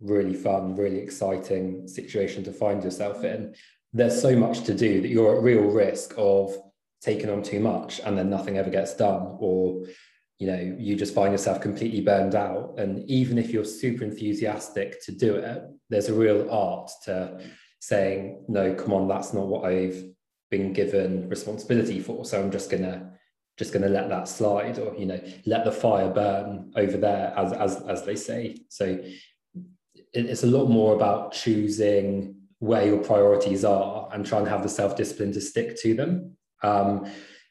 really 0.00 0.34
fun, 0.34 0.74
really 0.74 0.98
exciting 0.98 1.86
situation 1.86 2.42
to 2.44 2.52
find 2.52 2.82
yourself 2.82 3.24
in. 3.24 3.54
There's 3.92 4.20
so 4.20 4.36
much 4.36 4.64
to 4.64 4.74
do 4.74 5.00
that 5.00 5.08
you're 5.08 5.36
at 5.36 5.42
real 5.42 5.62
risk 5.62 6.14
of 6.18 6.54
taking 7.00 7.30
on 7.30 7.42
too 7.42 7.60
much 7.60 8.00
and 8.04 8.18
then 8.18 8.28
nothing 8.28 8.58
ever 8.58 8.70
gets 8.70 8.94
done 8.94 9.36
or 9.38 9.84
you 10.38 10.46
know 10.46 10.76
you 10.78 10.96
just 10.96 11.14
find 11.14 11.32
yourself 11.32 11.60
completely 11.60 12.00
burned 12.00 12.34
out 12.34 12.74
and 12.78 13.08
even 13.08 13.38
if 13.38 13.50
you're 13.50 13.64
super 13.64 14.04
enthusiastic 14.04 15.02
to 15.04 15.12
do 15.12 15.36
it 15.36 15.62
there's 15.88 16.08
a 16.08 16.14
real 16.14 16.50
art 16.50 16.90
to 17.04 17.38
saying 17.80 18.44
no 18.48 18.74
come 18.74 18.92
on 18.92 19.06
that's 19.08 19.32
not 19.32 19.46
what 19.46 19.64
i've 19.64 20.02
been 20.50 20.72
given 20.72 21.28
responsibility 21.28 22.00
for. 22.00 22.24
So 22.24 22.40
i'm 22.40 22.50
just 22.50 22.70
gonna 22.70 23.12
just 23.58 23.72
gonna 23.72 23.88
let 23.88 24.08
that 24.08 24.28
slide 24.28 24.78
or 24.78 24.94
you 24.96 25.06
know 25.06 25.20
let 25.46 25.64
the 25.64 25.72
fire 25.72 26.10
burn 26.10 26.72
over 26.76 26.96
there 26.96 27.32
as 27.36 27.52
as 27.52 27.82
as 27.82 28.04
they 28.04 28.16
say. 28.16 28.56
So 28.68 28.98
it's 30.12 30.44
a 30.44 30.46
lot 30.46 30.68
more 30.68 30.94
about 30.94 31.32
choosing 31.32 32.36
where 32.58 32.86
your 32.86 33.02
priorities 33.02 33.64
are 33.64 34.08
and 34.12 34.24
trying 34.24 34.44
to 34.44 34.50
have 34.50 34.62
the 34.62 34.68
self-discipline 34.68 35.32
to 35.32 35.40
stick 35.40 35.78
to 35.82 35.94
them. 35.94 36.36
Um, 36.62 37.06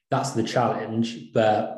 that's 0.09 0.31
the 0.31 0.43
challenge 0.43 1.31
but 1.31 1.75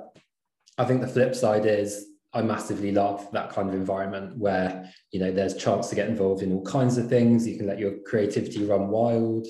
I 0.78 0.86
think 0.86 1.02
the 1.02 1.08
flip 1.08 1.36
side 1.36 1.66
is 1.66 2.08
I 2.34 2.42
massively 2.42 2.92
love 2.92 3.28
that 3.32 3.50
kind 3.50 3.68
of 3.68 3.76
environment 3.76 4.38
where 4.38 4.92
you 5.12 5.20
know 5.20 5.32
there's 5.32 5.56
chance 5.56 5.90
to 5.90 5.96
get 5.96 6.10
involved 6.10 6.44
in 6.44 6.54
all 6.54 6.64
kinds 6.64 6.98
of 6.98 7.10
things. 7.10 7.48
You 7.48 7.58
can 7.58 7.68
let 7.68 7.80
your 7.80 8.00
creativity 8.06 8.64
run 8.66 8.90
wild, 8.90 9.48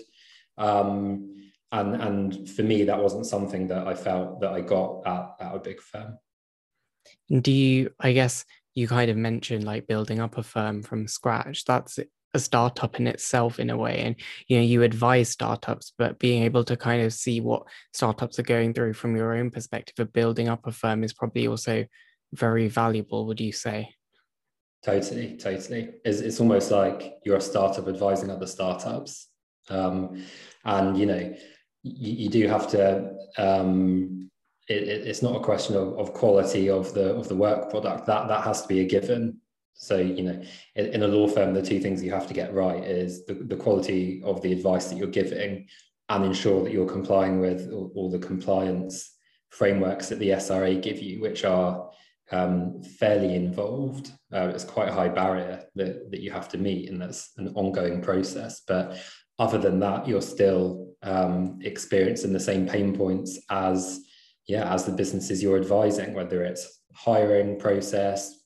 um, 0.57 1.35
and 1.71 1.95
and 1.95 2.49
for 2.49 2.63
me 2.63 2.83
that 2.83 3.01
wasn't 3.01 3.25
something 3.25 3.67
that 3.67 3.87
I 3.87 3.93
felt 3.93 4.41
that 4.41 4.51
I 4.51 4.61
got 4.61 5.05
at, 5.05 5.35
at 5.39 5.55
a 5.55 5.59
big 5.59 5.81
firm. 5.81 6.17
Do 7.41 7.51
you? 7.51 7.91
I 7.99 8.13
guess 8.13 8.45
you 8.75 8.87
kind 8.87 9.09
of 9.09 9.17
mentioned 9.17 9.63
like 9.63 9.87
building 9.87 10.19
up 10.19 10.37
a 10.37 10.43
firm 10.43 10.83
from 10.83 11.07
scratch. 11.07 11.65
That's 11.65 11.99
a 12.33 12.39
startup 12.39 12.99
in 12.99 13.07
itself 13.07 13.59
in 13.59 13.69
a 13.69 13.77
way 13.77 13.99
and 13.99 14.15
you 14.47 14.57
know 14.57 14.63
you 14.63 14.83
advise 14.83 15.29
startups 15.29 15.93
but 15.97 16.19
being 16.19 16.43
able 16.43 16.63
to 16.63 16.75
kind 16.75 17.01
of 17.01 17.13
see 17.13 17.39
what 17.39 17.63
startups 17.93 18.37
are 18.37 18.43
going 18.43 18.73
through 18.73 18.93
from 18.93 19.15
your 19.15 19.33
own 19.33 19.49
perspective 19.49 19.95
of 19.99 20.13
building 20.13 20.49
up 20.49 20.67
a 20.67 20.71
firm 20.71 21.03
is 21.03 21.13
probably 21.13 21.47
also 21.47 21.85
very 22.33 22.67
valuable 22.67 23.25
would 23.25 23.39
you 23.39 23.51
say 23.51 23.89
totally 24.83 25.37
totally 25.37 25.89
it's, 26.03 26.19
it's 26.19 26.39
almost 26.39 26.69
like 26.69 27.13
you're 27.23 27.37
a 27.37 27.41
startup 27.41 27.87
advising 27.87 28.29
other 28.29 28.47
startups 28.47 29.29
um, 29.69 30.23
and 30.65 30.97
you 30.97 31.05
know 31.05 31.33
you, 31.83 32.25
you 32.25 32.29
do 32.29 32.47
have 32.47 32.67
to 32.71 33.11
um, 33.37 34.29
it, 34.67 34.83
it, 34.83 35.07
it's 35.07 35.21
not 35.21 35.35
a 35.35 35.43
question 35.43 35.75
of, 35.75 35.97
of 35.97 36.13
quality 36.13 36.69
of 36.69 36.93
the 36.93 37.15
of 37.15 37.27
the 37.29 37.35
work 37.35 37.69
product 37.69 38.05
that 38.05 38.27
that 38.27 38.43
has 38.43 38.61
to 38.61 38.67
be 38.67 38.81
a 38.81 38.85
given 38.85 39.39
so, 39.79 39.97
you 39.97 40.23
know, 40.23 40.41
in, 40.75 40.85
in, 40.87 41.03
a 41.03 41.07
law 41.07 41.27
firm, 41.27 41.53
the 41.53 41.61
two 41.61 41.79
things 41.79 42.03
you 42.03 42.11
have 42.11 42.27
to 42.27 42.33
get 42.33 42.53
right 42.53 42.83
is 42.83 43.25
the, 43.27 43.35
the 43.35 43.55
quality 43.55 44.21
of 44.25 44.41
the 44.41 44.51
advice 44.51 44.87
that 44.87 44.97
you're 44.97 45.07
giving 45.07 45.67
and 46.09 46.25
ensure 46.25 46.63
that 46.63 46.73
you're 46.73 46.89
complying 46.89 47.39
with 47.39 47.71
all, 47.71 47.91
all 47.95 48.09
the 48.09 48.17
compliance 48.17 49.15
frameworks 49.49 50.09
that 50.09 50.17
the 50.17 50.29
SRA 50.29 50.81
give 50.81 50.99
you, 50.99 51.21
which 51.21 51.45
are 51.45 51.91
um, 52.31 52.81
fairly 52.81 53.35
involved. 53.35 54.11
Uh, 54.33 54.47
it's 54.47 54.63
quite 54.63 54.89
a 54.89 54.93
high 54.93 55.09
barrier 55.09 55.63
that, 55.75 56.09
that 56.09 56.21
you 56.21 56.31
have 56.31 56.49
to 56.49 56.57
meet, 56.57 56.89
and 56.89 56.99
that's 56.99 57.31
an 57.37 57.49
ongoing 57.49 58.01
process. 58.01 58.61
But 58.67 58.97
other 59.37 59.59
than 59.59 59.79
that, 59.81 60.07
you're 60.07 60.21
still 60.21 60.86
um, 61.03 61.59
experiencing 61.61 62.33
the 62.33 62.39
same 62.39 62.67
pain 62.67 62.95
points 62.95 63.39
as 63.49 64.01
yeah 64.47 64.71
as 64.73 64.85
the 64.85 64.91
businesses 64.91 65.41
you're 65.41 65.57
advising, 65.59 66.13
whether 66.13 66.43
it's 66.43 66.81
hiring 66.93 67.59
process, 67.59 68.39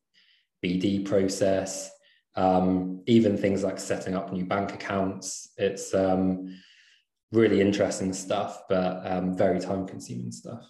BD 0.63 1.05
process, 1.05 1.89
um, 2.35 3.01
even 3.07 3.37
things 3.37 3.63
like 3.63 3.79
setting 3.79 4.15
up 4.15 4.31
new 4.31 4.45
bank 4.45 4.73
accounts. 4.73 5.51
It's 5.57 5.93
um, 5.93 6.57
really 7.31 7.61
interesting 7.61 8.13
stuff, 8.13 8.63
but 8.69 9.05
um, 9.05 9.35
very 9.37 9.59
time 9.59 9.87
consuming 9.87 10.31
stuff. 10.31 10.63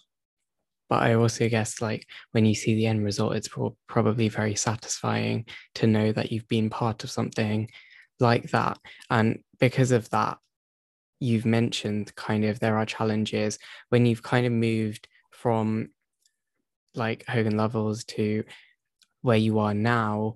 But 0.89 1.03
I 1.03 1.13
also 1.13 1.47
guess, 1.47 1.81
like, 1.81 2.05
when 2.31 2.45
you 2.45 2.53
see 2.53 2.75
the 2.75 2.85
end 2.85 3.03
result, 3.03 3.35
it's 3.35 3.47
pro- 3.47 3.77
probably 3.87 4.27
very 4.27 4.55
satisfying 4.55 5.45
to 5.75 5.87
know 5.87 6.11
that 6.11 6.31
you've 6.31 6.47
been 6.49 6.69
part 6.69 7.03
of 7.03 7.11
something 7.11 7.69
like 8.19 8.51
that. 8.51 8.77
And 9.09 9.39
because 9.59 9.91
of 9.91 10.09
that, 10.09 10.37
you've 11.21 11.45
mentioned 11.45 12.13
kind 12.15 12.43
of 12.43 12.59
there 12.59 12.77
are 12.77 12.85
challenges 12.85 13.59
when 13.89 14.05
you've 14.05 14.23
kind 14.23 14.45
of 14.45 14.51
moved 14.51 15.07
from 15.31 15.89
like 16.95 17.25
Hogan 17.27 17.55
Lovells 17.55 18.03
to 18.07 18.43
where 19.21 19.37
you 19.37 19.59
are 19.59 19.73
now 19.73 20.35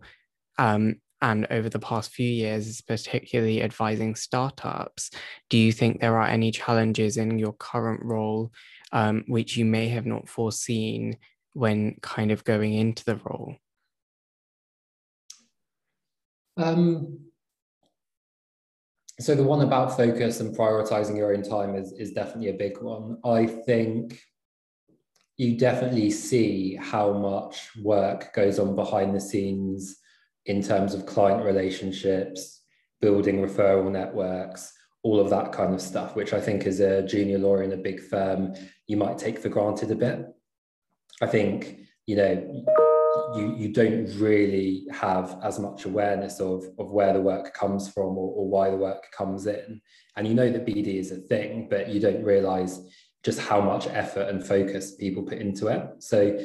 um, 0.58 1.02
and 1.22 1.48
over 1.50 1.70
the 1.70 1.80
past 1.80 2.12
few 2.12 2.30
years, 2.30 2.82
particularly 2.82 3.64
advising 3.64 4.16
startups, 4.16 5.10
do 5.50 5.58
you 5.58 5.72
think 5.72 6.00
there 6.00 6.18
are 6.18 6.28
any 6.28 6.52
challenges 6.52 7.18
in 7.18 7.40
your 7.40 7.54
current 7.54 8.04
role 8.04 8.52
um, 8.92 9.24
which 9.28 9.58
you 9.58 9.66
may 9.66 9.88
have 9.88 10.06
not 10.06 10.30
foreseen 10.30 11.18
when 11.54 11.98
kind 12.02 12.32
of 12.32 12.44
going 12.44 12.74
into 12.74 13.04
the 13.06 13.16
role? 13.16 13.56
Um, 16.58 17.25
so 19.20 19.34
the 19.34 19.44
one 19.44 19.62
about 19.62 19.96
focus 19.96 20.40
and 20.42 20.56
prioritizing 20.56 21.16
your 21.16 21.34
own 21.34 21.42
time 21.42 21.76
is, 21.76 21.94
is 21.94 22.12
definitely 22.12 22.50
a 22.50 22.54
big 22.54 22.82
one. 22.82 23.18
I 23.24 23.46
think 23.46 24.20
you 25.38 25.58
definitely 25.58 26.12
see 26.12 26.76
how 26.76 27.14
much 27.14 27.70
work 27.82 28.34
goes 28.34 28.60
on 28.60 28.76
behind 28.76 29.16
the 29.16 29.22
scenes 29.22 29.98
in 30.46 30.62
terms 30.62 30.94
of 30.94 31.06
client 31.06 31.44
relationships, 31.44 32.62
building 33.02 33.38
referral 33.38 33.92
networks, 33.92 34.74
all 35.04 35.20
of 35.20 35.30
that 35.30 35.52
kind 35.52 35.74
of 35.74 35.82
stuff, 35.82 36.16
which 36.16 36.34
I 36.34 36.42
think 36.42 36.66
as 36.66 36.80
a 36.80 37.04
junior 37.04 37.38
lawyer 37.38 37.64
in 37.64 37.74
a 37.74 37.78
big 37.78 38.02
firm, 38.02 38.54
you 38.88 38.98
might 38.98 39.18
take 39.18 39.40
for 39.40 39.50
granted 39.50 39.92
a 39.92 39.96
bit. 39.96 40.26
I 41.22 41.28
think, 41.28 41.80
you 42.06 42.16
know, 42.16 42.66
you, 43.36 43.56
you 43.58 43.74
don't 43.74 44.08
really 44.18 44.88
have 44.92 45.38
as 45.44 45.60
much 45.60 45.86
awareness 45.86 46.40
of, 46.40 46.66
of 46.80 46.92
where 46.92 47.14
the 47.14 47.22
work 47.22 47.54
comes 47.54 47.90
from 47.90 48.18
or, 48.18 48.34
or 48.36 48.48
why 48.48 48.70
the 48.70 48.78
work 48.78 49.12
comes 49.12 49.46
in. 49.48 49.82
And 50.16 50.28
you 50.28 50.34
know 50.34 50.50
that 50.52 50.66
BD 50.66 51.00
is 51.00 51.12
a 51.12 51.18
thing, 51.18 51.68
but 51.70 51.90
you 51.90 52.00
don't 52.00 52.24
realize 52.24 52.80
just 53.24 53.40
how 53.40 53.60
much 53.60 53.88
effort 53.88 54.30
and 54.30 54.46
focus 54.46 54.96
people 54.96 55.24
put 55.24 55.40
into 55.40 55.68
it. 55.68 55.84
So 56.00 56.40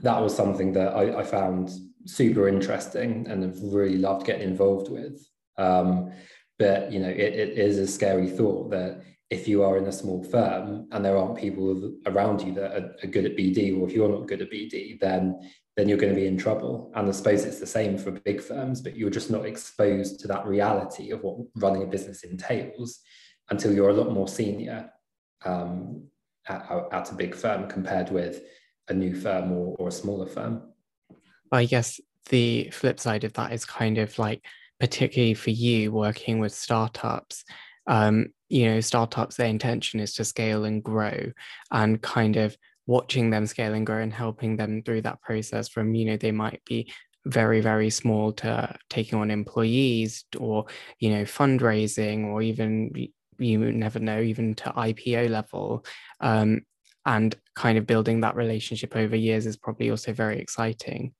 that 0.00 0.20
was 0.20 0.34
something 0.34 0.72
that 0.72 0.94
I, 0.94 1.20
I 1.20 1.22
found 1.22 1.70
super 2.06 2.48
interesting 2.48 3.26
and 3.28 3.42
have 3.42 3.58
really 3.62 3.98
loved 3.98 4.26
getting 4.26 4.48
involved 4.48 4.90
with. 4.90 5.26
Um, 5.56 6.12
but 6.58 6.92
you 6.92 7.00
know, 7.00 7.08
it, 7.08 7.34
it 7.34 7.58
is 7.58 7.78
a 7.78 7.86
scary 7.86 8.28
thought 8.28 8.70
that 8.70 9.02
if 9.30 9.48
you 9.48 9.62
are 9.62 9.76
in 9.78 9.86
a 9.86 9.92
small 9.92 10.22
firm 10.22 10.86
and 10.92 11.04
there 11.04 11.16
aren't 11.16 11.38
people 11.38 11.94
around 12.06 12.42
you 12.42 12.52
that 12.54 12.72
are, 12.72 12.94
are 13.02 13.08
good 13.08 13.24
at 13.24 13.36
BD, 13.36 13.78
or 13.78 13.88
if 13.88 13.94
you're 13.94 14.08
not 14.08 14.28
good 14.28 14.42
at 14.42 14.50
BD, 14.50 14.98
then 15.00 15.40
then 15.76 15.88
you're 15.88 15.98
going 15.98 16.14
to 16.14 16.20
be 16.20 16.26
in 16.26 16.36
trouble. 16.36 16.92
And 16.94 17.08
I 17.08 17.10
suppose 17.10 17.44
it's 17.44 17.58
the 17.58 17.66
same 17.66 17.98
for 17.98 18.12
big 18.12 18.40
firms, 18.40 18.80
but 18.80 18.96
you're 18.96 19.10
just 19.10 19.30
not 19.30 19.44
exposed 19.44 20.20
to 20.20 20.28
that 20.28 20.46
reality 20.46 21.10
of 21.10 21.22
what 21.22 21.38
running 21.56 21.82
a 21.82 21.86
business 21.86 22.22
entails 22.22 23.00
until 23.50 23.72
you're 23.72 23.90
a 23.90 23.94
lot 23.94 24.12
more 24.12 24.28
senior 24.28 24.90
um, 25.44 26.04
at, 26.48 26.70
at, 26.92 27.10
a 27.10 27.14
big 27.14 27.34
firm 27.34 27.68
compared 27.68 28.10
with 28.10 28.42
a 28.88 28.94
new 28.94 29.14
firm 29.14 29.52
or, 29.52 29.74
or 29.78 29.88
a 29.88 29.92
smaller 29.92 30.26
firm. 30.26 30.62
I 31.50 31.64
guess 31.64 32.00
the 32.30 32.70
flip 32.70 33.00
side 33.00 33.24
of 33.24 33.32
that 33.34 33.52
is 33.52 33.64
kind 33.64 33.98
of 33.98 34.18
like, 34.18 34.44
particularly 34.80 35.34
for 35.34 35.50
you 35.50 35.92
working 35.92 36.38
with 36.38 36.54
startups, 36.54 37.44
um, 37.86 38.28
you 38.48 38.66
know, 38.66 38.80
startups, 38.80 39.36
their 39.36 39.48
intention 39.48 40.00
is 40.00 40.14
to 40.14 40.24
scale 40.24 40.64
and 40.64 40.82
grow 40.82 41.32
and 41.70 42.00
kind 42.00 42.36
of 42.36 42.56
watching 42.86 43.30
them 43.30 43.46
scale 43.46 43.74
and 43.74 43.86
grow 43.86 44.00
and 44.00 44.12
helping 44.12 44.56
them 44.56 44.82
through 44.82 45.02
that 45.02 45.20
process 45.22 45.68
from, 45.68 45.94
you 45.94 46.04
know, 46.04 46.16
they 46.16 46.32
might 46.32 46.62
be 46.64 46.92
very, 47.26 47.60
very 47.60 47.90
small 47.90 48.32
to 48.32 48.76
taking 48.90 49.18
on 49.18 49.30
employees 49.30 50.24
or, 50.38 50.66
you 50.98 51.10
know, 51.10 51.22
fundraising 51.22 52.26
or 52.26 52.42
even 52.42 52.90
you 53.38 53.58
never 53.72 53.98
know, 53.98 54.20
even 54.20 54.54
to 54.54 54.70
IPO 54.70 55.30
level. 55.30 55.84
Um, 56.20 56.62
and 57.06 57.36
kind 57.54 57.76
of 57.76 57.86
building 57.86 58.20
that 58.20 58.36
relationship 58.36 58.96
over 58.96 59.16
years 59.16 59.46
is 59.46 59.56
probably 59.56 59.90
also 59.90 60.12
very 60.12 60.38
exciting. 60.38 61.12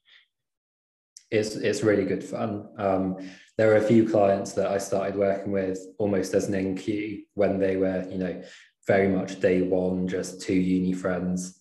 It's, 1.31 1.57
it's 1.57 1.83
really 1.83 2.05
good 2.05 2.25
fun. 2.25 2.69
Um, 2.79 3.17
there 3.59 3.73
are 3.73 3.77
a 3.77 3.83
few 3.83 4.09
clients 4.09 4.53
that 4.53 4.69
I 4.69 4.79
started 4.79 5.17
working 5.17 5.53
with 5.53 5.79
almost 5.99 6.33
as 6.33 6.49
an 6.49 6.77
NQ 6.77 7.25
when 7.35 7.59
they 7.59 7.77
were, 7.77 8.07
you 8.09 8.19
know, 8.19 8.43
very 8.87 9.09
much 9.09 9.41
day 9.41 9.63
one, 9.63 10.07
just 10.09 10.41
two 10.41 10.55
uni 10.55 10.93
friends. 10.93 11.61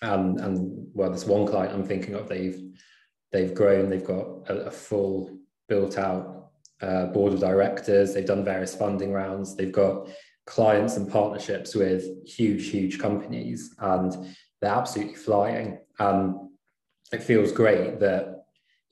Um, 0.00 0.36
and 0.38 0.88
well, 0.94 1.10
there's 1.10 1.24
one 1.24 1.46
client 1.46 1.72
I'm 1.72 1.86
thinking 1.86 2.14
of. 2.14 2.28
They've 2.28 2.60
they've 3.30 3.54
grown. 3.54 3.88
They've 3.88 4.04
got 4.04 4.26
a, 4.48 4.66
a 4.66 4.70
full 4.70 5.38
built 5.68 5.98
out 5.98 6.50
uh, 6.80 7.06
board 7.06 7.32
of 7.32 7.40
directors. 7.40 8.12
They've 8.12 8.26
done 8.26 8.44
various 8.44 8.74
funding 8.74 9.12
rounds. 9.12 9.54
They've 9.54 9.70
got 9.70 10.08
clients 10.46 10.96
and 10.96 11.10
partnerships 11.10 11.74
with 11.74 12.04
huge, 12.26 12.68
huge 12.68 12.98
companies, 12.98 13.74
and 13.78 14.34
they're 14.60 14.72
absolutely 14.72 15.14
flying. 15.14 15.78
Um, 16.00 16.50
it 17.12 17.22
feels 17.22 17.52
great 17.52 18.00
that 18.00 18.42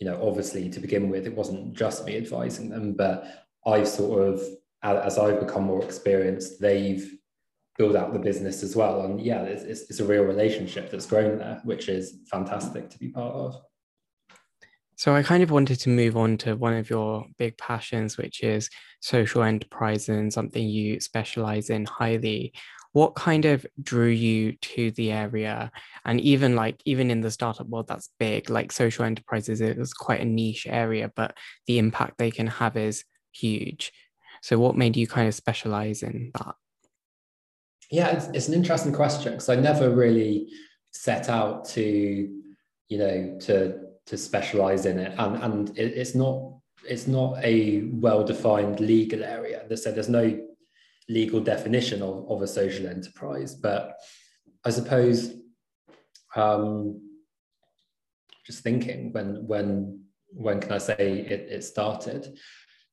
you 0.00 0.07
know, 0.07 0.19
obviously 0.26 0.69
to 0.71 0.80
begin 0.80 1.11
with, 1.11 1.26
it 1.26 1.37
wasn't 1.37 1.75
just 1.75 2.04
me 2.07 2.16
advising 2.16 2.71
them, 2.71 2.95
but 2.95 3.47
I've 3.66 3.87
sort 3.87 4.26
of, 4.26 4.42
as 4.83 5.19
I've 5.19 5.40
become 5.40 5.64
more 5.64 5.85
experienced, 5.85 6.59
they've 6.59 7.19
built 7.81 7.97
out 7.97 8.13
the 8.13 8.19
business 8.19 8.63
as 8.63 8.77
well. 8.77 9.07
And 9.07 9.19
yeah, 9.19 9.41
it's, 9.45 9.63
it's, 9.63 9.89
it's 9.89 10.01
a 10.01 10.05
real 10.05 10.25
relationship 10.25 10.91
that's 10.91 11.07
grown 11.07 11.39
there, 11.39 11.63
which 11.65 11.89
is 11.89 12.19
fantastic 12.31 12.91
to 12.91 12.99
be 12.99 13.09
part 13.09 13.35
of. 13.35 13.57
So 14.97 15.15
I 15.15 15.23
kind 15.23 15.43
of 15.43 15.51
wanted 15.51 15.81
to 15.81 15.89
move 15.89 16.15
on 16.15 16.37
to 16.39 16.57
one 16.57 16.75
of 16.75 16.91
your 16.91 17.25
big 17.39 17.57
passions, 17.57 18.19
which 18.19 18.43
is 18.43 18.69
social 19.01 19.43
enterprise 19.43 20.11
and 20.11 20.31
something 20.31 20.69
you 20.69 21.01
specialize 21.01 21.71
in 21.71 21.87
highly. 21.87 22.53
What 22.93 23.15
kind 23.15 23.47
of 23.47 23.65
drew 23.83 24.09
you 24.09 24.57
to 24.61 24.91
the 24.91 25.11
area? 25.11 25.73
And 26.05 26.21
even 26.21 26.55
like 26.55 26.83
even 26.85 27.11
in 27.11 27.23
the 27.23 27.31
startup 27.31 27.67
world 27.67 27.89
that's 27.89 28.11
big. 28.19 28.51
Like 28.51 28.73
social 28.73 29.07
enterprises 29.07 29.63
it 29.63 29.79
was 29.79 29.95
quite 29.95 30.21
a 30.21 30.27
niche 30.27 30.67
area 30.69 31.11
but 31.17 31.35
the 31.67 31.79
impact 31.79 32.19
they 32.19 32.31
can 32.31 32.49
have 32.49 32.77
is 32.77 33.05
huge. 33.33 33.91
So 34.43 34.59
what 34.59 34.77
made 34.77 34.99
you 34.99 35.07
kind 35.07 35.29
of 35.29 35.35
specialize 35.35 36.03
in 36.03 36.31
that 36.35 36.57
yeah 37.90 38.09
it's, 38.09 38.26
it's 38.35 38.49
an 38.49 38.54
interesting 38.54 38.92
question 38.92 39.32
because 39.32 39.49
i 39.49 39.54
never 39.54 39.90
really 39.90 40.49
set 40.92 41.28
out 41.28 41.64
to 41.64 42.28
you 42.88 42.99
know 42.99 43.38
to 43.40 43.78
to 44.06 44.16
specialize 44.16 44.87
in 44.87 44.99
it 44.99 45.14
and 45.18 45.42
and 45.42 45.78
it, 45.78 45.92
it's 45.97 46.14
not 46.14 46.54
it's 46.88 47.06
not 47.06 47.37
a 47.44 47.82
well 47.92 48.25
defined 48.25 48.80
legal 48.80 49.23
area 49.23 49.64
so 49.76 49.92
there's 49.92 50.09
no 50.09 50.40
legal 51.11 51.40
definition 51.40 52.02
of, 52.02 52.30
of 52.30 52.40
a 52.40 52.47
social 52.47 52.87
enterprise. 52.87 53.55
But 53.55 53.96
I 54.64 54.70
suppose 54.70 55.35
um, 56.37 57.03
just 58.46 58.62
thinking 58.62 59.12
when 59.12 59.46
when 59.46 60.05
when 60.33 60.61
can 60.61 60.72
I 60.72 60.79
say 60.79 61.26
it, 61.29 61.48
it 61.50 61.64
started? 61.64 62.38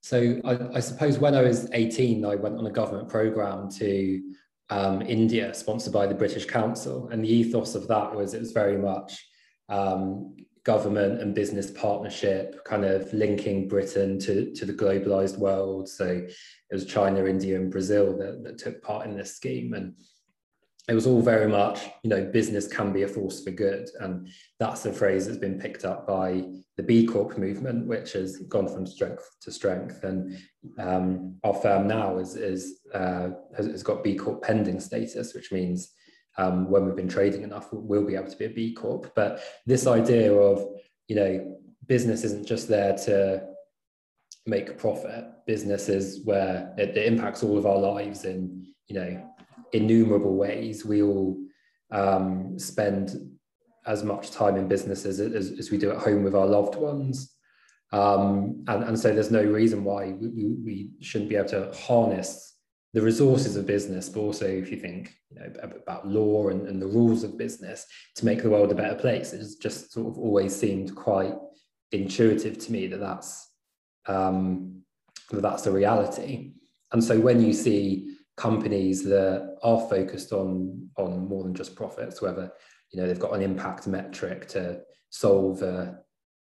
So 0.01 0.41
I, 0.43 0.77
I, 0.77 0.79
suppose 0.79 1.19
when 1.19 1.35
I 1.35 1.43
was 1.43 1.69
18, 1.71 2.25
I 2.25 2.35
went 2.35 2.57
on 2.57 2.65
a 2.65 2.71
government 2.71 3.09
program 3.09 3.69
to 3.71 4.21
um, 4.69 5.01
India, 5.01 5.53
sponsored 5.53 5.93
by 5.93 6.07
the 6.07 6.15
British 6.15 6.45
Council, 6.45 7.09
and 7.09 7.23
the 7.23 7.31
ethos 7.31 7.75
of 7.75 7.87
that 7.87 8.13
was 8.13 8.33
it 8.33 8.39
was 8.39 8.51
very 8.51 8.77
much 8.77 9.25
um, 9.69 10.35
government 10.67 11.21
and 11.21 11.33
business 11.33 11.71
partnership, 11.71 12.63
kind 12.65 12.83
of 12.83 13.11
linking 13.13 13.69
Britain 13.69 14.19
to, 14.19 14.53
to 14.53 14.65
the 14.65 14.73
globalized 14.73 15.37
world. 15.37 15.87
So 15.87 16.05
it 16.05 16.33
was 16.73 16.85
China, 16.85 17.23
India, 17.23 17.55
and 17.55 17.71
Brazil 17.71 18.17
that, 18.17 18.43
that 18.43 18.57
took 18.57 18.81
part 18.83 19.07
in 19.07 19.15
this 19.15 19.33
scheme. 19.33 19.73
And 19.73 19.93
it 20.87 20.93
was 20.93 21.05
all 21.05 21.21
very 21.21 21.49
much, 21.49 21.81
you 22.03 22.09
know, 22.09 22.23
business 22.25 22.67
can 22.67 22.93
be 22.93 23.03
a 23.03 23.07
force 23.07 23.43
for 23.43 23.51
good. 23.51 23.89
And 23.99 24.29
that's 24.57 24.85
a 24.85 24.93
phrase 24.93 25.25
that's 25.25 25.37
been 25.37 25.59
picked 25.59 25.83
up 25.83 26.07
by 26.07 26.45
the 26.77 26.83
B 26.83 27.05
Corp 27.05 27.37
movement, 27.37 27.87
which 27.87 28.13
has 28.13 28.37
gone 28.37 28.69
from 28.69 28.85
strength 28.85 29.29
to 29.41 29.51
strength. 29.51 30.03
And 30.03 30.39
um, 30.79 31.35
our 31.43 31.53
firm 31.53 31.87
now 31.87 32.19
is, 32.19 32.35
is 32.35 32.79
uh, 32.93 33.29
has, 33.55 33.65
has 33.65 33.83
got 33.83 34.03
B 34.03 34.15
Corp 34.15 34.41
pending 34.41 34.79
status, 34.79 35.33
which 35.33 35.51
means 35.51 35.91
um, 36.37 36.69
when 36.69 36.85
we've 36.85 36.95
been 36.95 37.09
trading 37.09 37.43
enough, 37.43 37.67
we'll 37.73 38.05
be 38.05 38.15
able 38.15 38.31
to 38.31 38.37
be 38.37 38.45
a 38.45 38.49
B 38.49 38.73
Corp. 38.73 39.11
But 39.13 39.41
this 39.65 39.87
idea 39.87 40.33
of, 40.33 40.65
you 41.09 41.17
know, 41.17 41.59
business 41.85 42.23
isn't 42.23 42.47
just 42.47 42.69
there 42.69 42.95
to 42.99 43.45
make 44.45 44.77
profit. 44.77 45.25
Business 45.45 45.89
is 45.89 46.21
where 46.23 46.73
it, 46.77 46.95
it 46.95 47.11
impacts 47.11 47.43
all 47.43 47.57
of 47.57 47.65
our 47.65 47.77
lives 47.77 48.23
in, 48.23 48.67
you 48.87 48.95
know, 48.95 49.33
innumerable 49.73 50.35
ways. 50.35 50.85
We 50.85 51.01
all 51.01 51.37
um, 51.91 52.57
spend 52.59 53.15
as 53.85 54.03
much 54.03 54.31
time 54.31 54.57
in 54.57 54.67
business 54.67 55.05
as, 55.05 55.19
as, 55.19 55.51
as, 55.51 55.71
we 55.71 55.77
do 55.77 55.91
at 55.91 55.97
home 55.97 56.23
with 56.23 56.35
our 56.35 56.45
loved 56.45 56.75
ones. 56.75 57.33
Um, 57.93 58.65
and, 58.67 58.83
and 58.83 58.99
so 58.99 59.13
there's 59.13 59.31
no 59.31 59.43
reason 59.43 59.85
why 59.85 60.11
we, 60.11 60.27
we, 60.27 60.55
we 60.65 60.89
shouldn't 60.99 61.29
be 61.29 61.37
able 61.37 61.47
to 61.49 61.71
harness 61.73 62.55
the 62.93 63.01
resources 63.01 63.55
of 63.55 63.65
business, 63.65 64.09
but 64.09 64.19
also 64.19 64.45
if 64.45 64.71
you 64.71 64.77
think 64.77 65.13
you 65.29 65.39
know, 65.39 65.53
about 65.81 66.07
law 66.07 66.49
and, 66.49 66.67
and 66.67 66.81
the 66.81 66.87
rules 66.87 67.23
of 67.23 67.37
business 67.37 67.85
to 68.15 68.25
make 68.25 68.41
the 68.41 68.49
world 68.49 68.71
a 68.71 68.75
better 68.75 68.95
place, 68.95 69.33
it's 69.33 69.55
just 69.55 69.93
sort 69.93 70.07
of 70.07 70.17
always 70.17 70.55
seemed 70.55 70.95
quite 70.95 71.35
intuitive 71.91 72.57
to 72.57 72.71
me 72.71 72.87
that 72.87 72.99
that's 72.99 73.49
um, 74.07 74.81
that 75.31 75.41
that's 75.41 75.63
the 75.63 75.71
reality. 75.71 76.53
And 76.91 77.03
so 77.03 77.19
when 77.19 77.41
you 77.41 77.53
see 77.53 78.15
companies 78.37 79.03
that 79.03 79.46
are 79.63 79.87
focused 79.89 80.31
on 80.31 80.89
on 80.97 81.27
more 81.27 81.43
than 81.43 81.53
just 81.53 81.75
profits, 81.75 82.21
whether 82.21 82.51
you 82.91 83.01
know 83.01 83.07
they've 83.07 83.19
got 83.19 83.33
an 83.33 83.41
impact 83.41 83.87
metric 83.87 84.47
to 84.49 84.81
solve 85.09 85.61
a, 85.61 85.99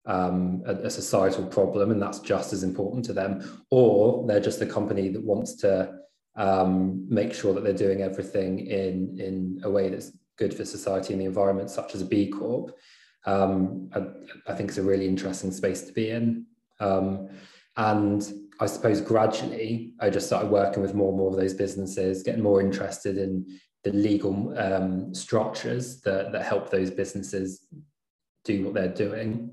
um, 0.07 0.63
a, 0.67 0.75
a, 0.75 0.91
societal 0.91 1.47
problem, 1.47 1.91
and 1.91 2.01
that's 2.01 2.21
just 2.21 2.53
as 2.53 2.63
important 2.63 3.05
to 3.05 3.13
them, 3.13 3.65
or 3.71 4.27
they're 4.27 4.41
just 4.41 4.61
a 4.61 4.67
company 4.67 5.09
that 5.09 5.23
wants 5.23 5.57
to 5.57 5.93
um, 6.37 7.07
make 7.09 7.35
sure 7.35 7.53
that 7.55 7.65
they're 7.65 7.73
doing 7.73 8.03
everything 8.03 8.61
in, 8.61 9.19
in 9.19 9.61
a 9.65 9.71
way 9.71 9.89
that's 9.89 10.13
good 10.39 10.55
for 10.55 10.65
society 10.65 11.13
and 11.13 11.21
the 11.21 11.27
environment, 11.27 11.71
such 11.71 11.95
as 11.95 12.01
a 12.01 12.07
B 12.07 12.29
Corp, 12.29 12.73
um, 13.27 13.91
I, 13.95 14.53
I, 14.53 14.55
think 14.55 14.71
it's 14.71 14.79
a 14.79 14.83
really 14.83 15.07
interesting 15.07 15.53
space 15.53 15.83
to 15.83 15.93
be 15.93 16.11
in. 16.11 16.47
Um, 16.81 17.29
and 17.77 18.23
I 18.61 18.67
suppose 18.67 19.01
gradually, 19.01 19.95
I 20.01 20.11
just 20.11 20.27
started 20.27 20.51
working 20.51 20.83
with 20.83 20.95
more 20.95 21.09
and 21.09 21.19
more 21.19 21.31
of 21.31 21.37
those 21.37 21.55
businesses, 21.55 22.23
getting 22.23 22.43
more 22.43 22.61
interested 22.61 23.19
in 23.19 23.47
the 23.85 23.93
legal 23.93 24.57
um, 24.59 25.15
structures 25.15 26.01
that, 26.03 26.33
that 26.33 26.45
help 26.45 26.71
those 26.71 26.91
businesses 26.91 27.67
do 28.45 28.65
what 28.65 28.75
they're 28.75 28.89
doing. 28.89 29.51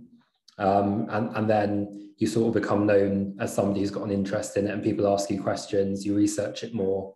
Um, 0.57 1.07
and, 1.09 1.35
and 1.35 1.49
then 1.49 2.13
you 2.17 2.27
sort 2.27 2.47
of 2.49 2.62
become 2.62 2.85
known 2.85 3.38
as 3.39 3.53
somebody 3.53 3.79
who's 3.79 3.91
got 3.91 4.03
an 4.03 4.12
interest 4.12 4.57
in 4.57 4.67
it 4.67 4.71
and 4.71 4.83
people 4.83 5.07
ask 5.07 5.29
you 5.31 5.41
questions, 5.41 6.05
you 6.05 6.15
research 6.15 6.63
it 6.63 6.73
more. 6.73 7.15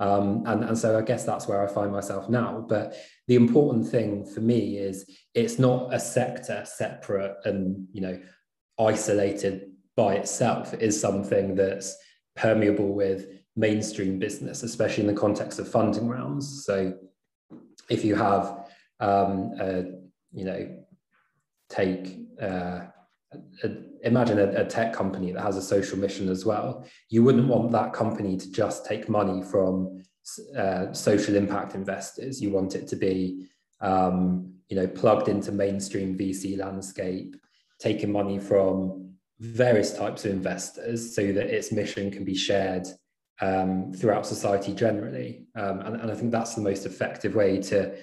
Um, 0.00 0.42
and, 0.46 0.64
and 0.64 0.76
so 0.76 0.98
I 0.98 1.02
guess 1.02 1.24
that's 1.24 1.46
where 1.46 1.62
I 1.62 1.72
find 1.72 1.92
myself 1.92 2.28
now. 2.28 2.64
But 2.68 2.96
the 3.28 3.36
important 3.36 3.86
thing 3.86 4.24
for 4.24 4.40
me 4.40 4.78
is 4.78 5.08
it's 5.34 5.58
not 5.58 5.94
a 5.94 6.00
sector 6.00 6.64
separate 6.64 7.36
and, 7.44 7.86
you 7.92 8.00
know, 8.00 8.18
isolated 8.80 9.70
by 9.98 10.14
itself. 10.14 10.72
is 10.74 10.98
something 10.98 11.56
that's 11.56 11.96
permeable 12.36 12.94
with 12.94 13.26
mainstream 13.56 14.16
business, 14.20 14.62
especially 14.62 15.02
in 15.02 15.12
the 15.12 15.20
context 15.20 15.58
of 15.58 15.66
funding 15.68 16.06
rounds. 16.06 16.64
So 16.64 16.94
if 17.90 18.04
you 18.04 18.14
have, 18.14 18.44
um, 19.00 19.32
a, 19.58 19.70
you 20.32 20.44
know, 20.44 20.62
take 21.68 22.20
uh, 22.40 22.82
a, 23.64 23.68
imagine 24.04 24.38
a, 24.38 24.62
a, 24.62 24.64
tech 24.64 24.92
company 24.92 25.32
that 25.32 25.42
has 25.42 25.56
a 25.56 25.62
social 25.74 25.98
mission 25.98 26.28
as 26.28 26.46
well. 26.46 26.86
You 27.10 27.24
wouldn't 27.24 27.48
want 27.48 27.72
that 27.72 27.92
company 27.92 28.36
to 28.36 28.52
just 28.52 28.86
take 28.86 29.08
money 29.08 29.42
from 29.42 30.04
uh, 30.56 30.92
social 30.92 31.34
impact 31.34 31.74
investors. 31.74 32.40
You 32.40 32.50
want 32.52 32.76
it 32.76 32.86
to 32.86 32.96
be 32.96 33.48
um, 33.80 34.54
you 34.68 34.76
know, 34.76 34.86
plugged 34.86 35.28
into 35.28 35.50
mainstream 35.50 36.16
VC 36.16 36.56
landscape, 36.56 37.34
taking 37.80 38.12
money 38.12 38.38
from 38.38 39.07
various 39.40 39.92
types 39.92 40.24
of 40.24 40.32
investors 40.32 41.14
so 41.14 41.32
that 41.32 41.46
its 41.46 41.70
mission 41.70 42.10
can 42.10 42.24
be 42.24 42.34
shared 42.34 42.86
um, 43.40 43.92
throughout 43.92 44.26
society 44.26 44.74
generally. 44.74 45.46
Um, 45.54 45.80
and, 45.80 46.00
and 46.00 46.10
I 46.10 46.14
think 46.14 46.32
that's 46.32 46.54
the 46.54 46.60
most 46.60 46.86
effective 46.86 47.34
way 47.34 47.60
to, 47.62 47.94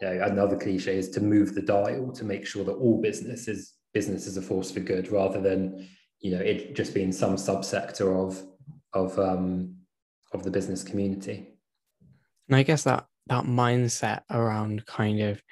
you 0.00 0.08
know, 0.08 0.24
another 0.24 0.56
cliche 0.56 0.98
is 0.98 1.10
to 1.10 1.20
move 1.20 1.54
the 1.54 1.62
dial 1.62 2.12
to 2.12 2.24
make 2.24 2.46
sure 2.46 2.64
that 2.64 2.72
all 2.72 3.00
business 3.00 3.48
is 3.48 3.72
business 3.92 4.26
is 4.26 4.36
a 4.36 4.42
force 4.42 4.70
for 4.70 4.80
good 4.80 5.10
rather 5.10 5.40
than, 5.40 5.88
you 6.20 6.32
know, 6.32 6.42
it 6.42 6.74
just 6.74 6.94
being 6.94 7.12
some 7.12 7.36
subsector 7.36 8.26
of 8.26 8.42
of 8.92 9.18
um, 9.18 9.74
of 10.32 10.42
the 10.44 10.50
business 10.50 10.82
community. 10.82 11.48
And 12.48 12.56
I 12.56 12.62
guess 12.62 12.84
that 12.84 13.06
that 13.26 13.44
mindset 13.44 14.22
around 14.30 14.86
kind 14.86 15.20
of 15.20 15.42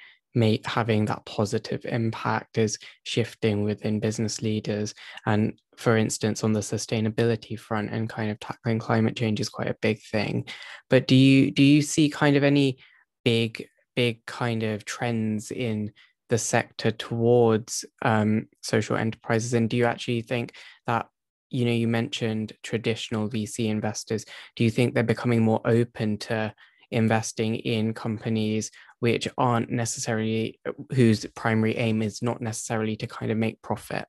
having 0.65 1.05
that 1.05 1.25
positive 1.25 1.85
impact 1.85 2.57
is 2.57 2.77
shifting 3.03 3.63
within 3.63 3.99
business 3.99 4.41
leaders. 4.41 4.93
And 5.25 5.59
for 5.77 5.97
instance 5.97 6.43
on 6.43 6.53
the 6.53 6.59
sustainability 6.59 7.59
front 7.59 7.91
and 7.91 8.09
kind 8.09 8.29
of 8.31 8.39
tackling 8.39 8.79
climate 8.79 9.15
change 9.15 9.39
is 9.39 9.49
quite 9.49 9.69
a 9.69 9.77
big 9.81 10.01
thing. 10.01 10.45
But 10.89 11.07
do 11.07 11.15
you 11.15 11.51
do 11.51 11.63
you 11.63 11.81
see 11.81 12.09
kind 12.09 12.35
of 12.35 12.43
any 12.43 12.77
big 13.23 13.67
big 13.95 14.25
kind 14.25 14.63
of 14.63 14.85
trends 14.85 15.51
in 15.51 15.91
the 16.29 16.37
sector 16.37 16.91
towards 16.91 17.85
um, 18.01 18.47
social 18.61 18.95
enterprises? 18.95 19.53
And 19.53 19.69
do 19.69 19.77
you 19.77 19.85
actually 19.85 20.21
think 20.21 20.53
that 20.87 21.07
you 21.49 21.65
know 21.65 21.71
you 21.71 21.87
mentioned 21.87 22.53
traditional 22.63 23.29
vc 23.29 23.63
investors 23.63 24.25
do 24.55 24.63
you 24.63 24.71
think 24.71 24.95
they're 24.95 25.03
becoming 25.03 25.43
more 25.43 25.61
open 25.65 26.17
to 26.17 26.51
investing 26.93 27.55
in 27.55 27.93
companies 27.93 28.71
which 28.99 29.27
aren't 29.37 29.69
necessarily 29.69 30.59
whose 30.91 31.25
primary 31.35 31.75
aim 31.77 32.01
is 32.01 32.21
not 32.21 32.41
necessarily 32.41 32.95
to 32.97 33.07
kind 33.07 33.31
of 33.31 33.37
make 33.37 33.61
profit? 33.61 34.05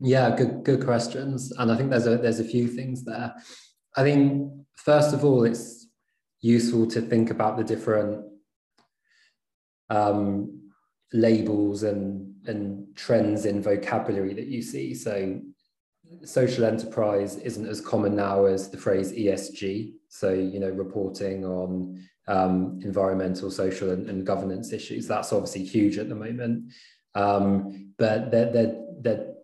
Yeah 0.00 0.36
good 0.36 0.62
good 0.64 0.84
questions. 0.84 1.52
And 1.58 1.72
i 1.72 1.76
think 1.76 1.90
there's 1.90 2.06
a 2.06 2.16
there's 2.18 2.40
a 2.40 2.44
few 2.44 2.68
things 2.68 3.04
there. 3.04 3.34
I 3.96 4.02
think 4.02 4.52
first 4.76 5.12
of 5.12 5.24
all 5.24 5.44
it's 5.44 5.88
useful 6.40 6.86
to 6.86 7.00
think 7.00 7.30
about 7.30 7.56
the 7.56 7.64
different 7.64 8.24
um, 9.90 10.70
labels 11.12 11.82
and 11.82 12.34
and 12.46 12.96
trends 12.96 13.44
in 13.44 13.62
vocabulary 13.62 14.34
that 14.34 14.46
you 14.46 14.62
see. 14.62 14.94
So 14.94 15.40
social 16.24 16.64
enterprise 16.64 17.36
isn't 17.36 17.66
as 17.66 17.80
common 17.80 18.16
now 18.16 18.44
as 18.44 18.70
the 18.70 18.76
phrase 18.76 19.12
esg 19.12 19.92
so 20.08 20.32
you 20.32 20.58
know 20.58 20.70
reporting 20.70 21.44
on 21.44 22.02
um, 22.28 22.78
environmental, 22.84 23.50
social, 23.50 23.90
and, 23.90 24.08
and, 24.08 24.24
governance 24.24 24.72
issues. 24.72 25.08
That's 25.08 25.32
obviously 25.32 25.64
huge 25.64 25.96
at 25.96 26.08
the 26.08 26.14
moment. 26.14 26.72
Um, 27.14 27.94
but 27.96 28.30
there, 28.30 28.52
there, 28.52 28.84
there 29.00 29.34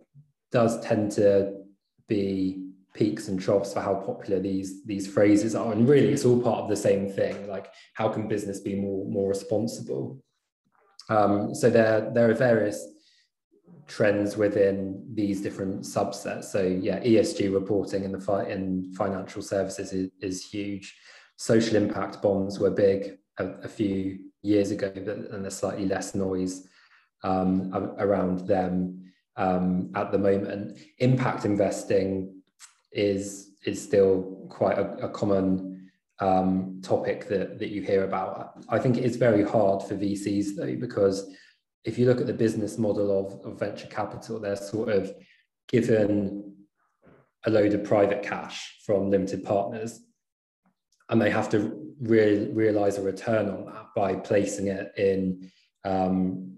does 0.53 0.81
tend 0.81 1.11
to 1.12 1.62
be 2.09 2.61
peaks 2.94 3.29
and 3.29 3.40
troughs 3.40 3.72
for 3.72 3.81
how 3.81 3.94
popular 3.94 4.38
these 4.40 4.85
these 4.85 5.09
phrases 5.09 5.57
are 5.57 5.72
and 5.72 5.88
really 5.88 6.12
it's 6.12 6.24
all 6.24 6.40
part 6.40 6.61
of 6.61 6.68
the 6.68 6.77
same 6.77 7.11
thing 7.11 7.48
like 7.48 7.66
how 7.94 8.09
can 8.09 8.29
business 8.29 8.61
be 8.61 8.77
more 8.77 9.05
more 9.07 9.29
responsible 9.29 10.22
um, 11.11 11.53
so 11.53 11.68
there 11.68 12.12
there 12.14 12.31
are 12.31 12.35
various 12.35 12.87
trends 13.87 14.37
within 14.37 15.05
these 15.12 15.40
different 15.40 15.83
subsets 15.83 16.44
so 16.44 16.62
yeah 16.62 16.99
esg 17.01 17.53
reporting 17.53 18.05
in 18.05 18.12
the 18.12 18.20
fight 18.20 18.49
in 18.49 18.92
financial 18.94 19.42
services 19.42 19.92
is, 19.92 20.11
is 20.20 20.44
huge 20.44 20.97
social 21.37 21.77
impact 21.77 22.23
bonds 22.23 22.59
were 22.59 22.70
big 22.70 23.18
a, 23.38 23.47
a 23.62 23.68
few 23.68 24.18
years 24.42 24.70
ago, 24.70 24.92
but, 24.94 25.16
and 25.16 25.44
there's 25.44 25.57
slightly 25.57 25.87
less 25.87 26.14
noise 26.14 26.68
um, 27.23 27.73
around 27.99 28.47
them 28.47 29.11
um, 29.37 29.90
at 29.94 30.12
the 30.12 30.18
moment. 30.18 30.79
Impact 30.99 31.44
investing 31.44 32.42
is 32.92 33.51
is 33.64 33.83
still 33.83 34.47
quite 34.51 34.79
a, 34.79 34.92
a 35.07 35.09
common 35.09 35.90
um, 36.20 36.81
topic 36.83 37.27
that, 37.29 37.59
that 37.59 37.70
you 37.70 37.81
hear 37.81 38.05
about. 38.05 38.62
I 38.68 38.79
think 38.79 38.99
it's 38.99 39.16
very 39.16 39.42
hard 39.42 39.83
for 39.83 39.97
VCs 39.97 40.55
though, 40.57 40.77
because 40.77 41.35
if 41.85 41.99
you 41.99 42.07
look 42.07 42.20
at 42.20 42.27
the 42.27 42.33
business 42.33 42.79
model 42.79 43.27
of, 43.27 43.47
of 43.47 43.59
venture 43.59 43.87
capital, 43.87 44.40
they're 44.40 44.57
sort 44.57 44.88
of 44.88 45.12
given 45.68 46.55
a 47.47 47.51
load 47.51 47.75
of 47.75 47.85
private 47.85 48.23
cash 48.23 48.79
from 48.87 49.11
limited 49.11 49.44
partners 49.44 50.01
and 51.11 51.20
they 51.20 51.31
have 51.31 51.49
to 51.51 51.94
re- 52.01 52.51
realize 52.53 52.99
a 52.99 53.03
return 53.03 53.49
on 53.49 53.66
that 53.66 53.87
by 53.94 54.14
placing 54.14 54.68
it 54.68 54.92
in 54.97 55.51
um, 55.85 56.57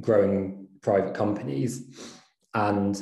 growing 0.00 0.66
private 0.82 1.14
companies. 1.14 1.84
And 2.54 3.00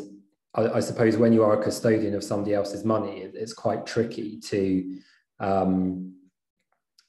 I, 0.55 0.69
I, 0.69 0.81
suppose 0.81 1.17
when 1.17 1.33
you 1.33 1.43
are 1.43 1.59
a 1.59 1.63
custodian 1.63 2.15
of 2.15 2.23
somebody 2.23 2.55
else's 2.55 2.85
money, 2.85 3.23
it, 3.23 3.33
it's 3.35 3.55
quite 3.55 3.87
tricky 3.87 4.39
to 4.41 4.99
um, 5.41 6.15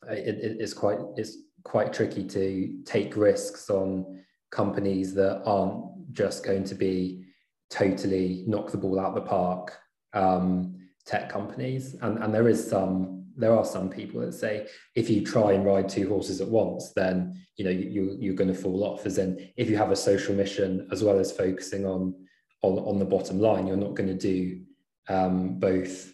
it, 0.08 0.58
it's 0.60 0.73
quite 0.73 0.99
it's 1.17 1.38
quite 1.63 1.91
tricky 1.91 2.23
to 2.23 2.82
take 2.86 3.17
risks 3.17 3.69
on 3.69 4.18
companies 4.51 5.13
that 5.15 5.41
aren't 5.45 6.12
just 6.12 6.43
going 6.43 6.63
to 6.63 6.75
be 6.75 7.23
totally 7.69 8.43
knock 8.47 8.71
the 8.71 8.77
ball 8.77 8.99
out 8.99 9.13
the 9.13 9.21
park 9.21 9.77
um, 10.13 10.75
tech 11.05 11.29
companies 11.29 11.95
and, 12.01 12.17
and 12.23 12.33
there 12.33 12.49
is 12.49 12.67
some 12.67 13.19
there 13.39 13.55
are 13.55 13.65
some 13.65 13.89
people 13.89 14.19
that 14.19 14.33
say 14.33 14.67
if 14.95 15.09
you 15.09 15.23
try 15.23 15.53
and 15.53 15.65
ride 15.65 15.88
two 15.88 16.09
horses 16.09 16.41
at 16.41 16.47
once, 16.47 16.91
then 16.93 17.41
you 17.55 17.63
know 17.63 17.71
you, 17.71 18.17
you're 18.19 18.35
going 18.35 18.53
to 18.53 18.62
fall 18.62 18.83
off. 18.83 19.05
As 19.05 19.17
in, 19.17 19.49
if 19.55 19.69
you 19.69 19.77
have 19.77 19.91
a 19.91 19.95
social 19.95 20.35
mission 20.35 20.88
as 20.91 21.03
well 21.03 21.17
as 21.17 21.31
focusing 21.31 21.85
on 21.85 22.13
on, 22.62 22.77
on 22.79 22.99
the 22.99 23.05
bottom 23.05 23.39
line, 23.39 23.65
you're 23.65 23.77
not 23.77 23.95
going 23.95 24.09
to 24.09 24.13
do 24.13 24.62
um, 25.07 25.57
both. 25.57 26.13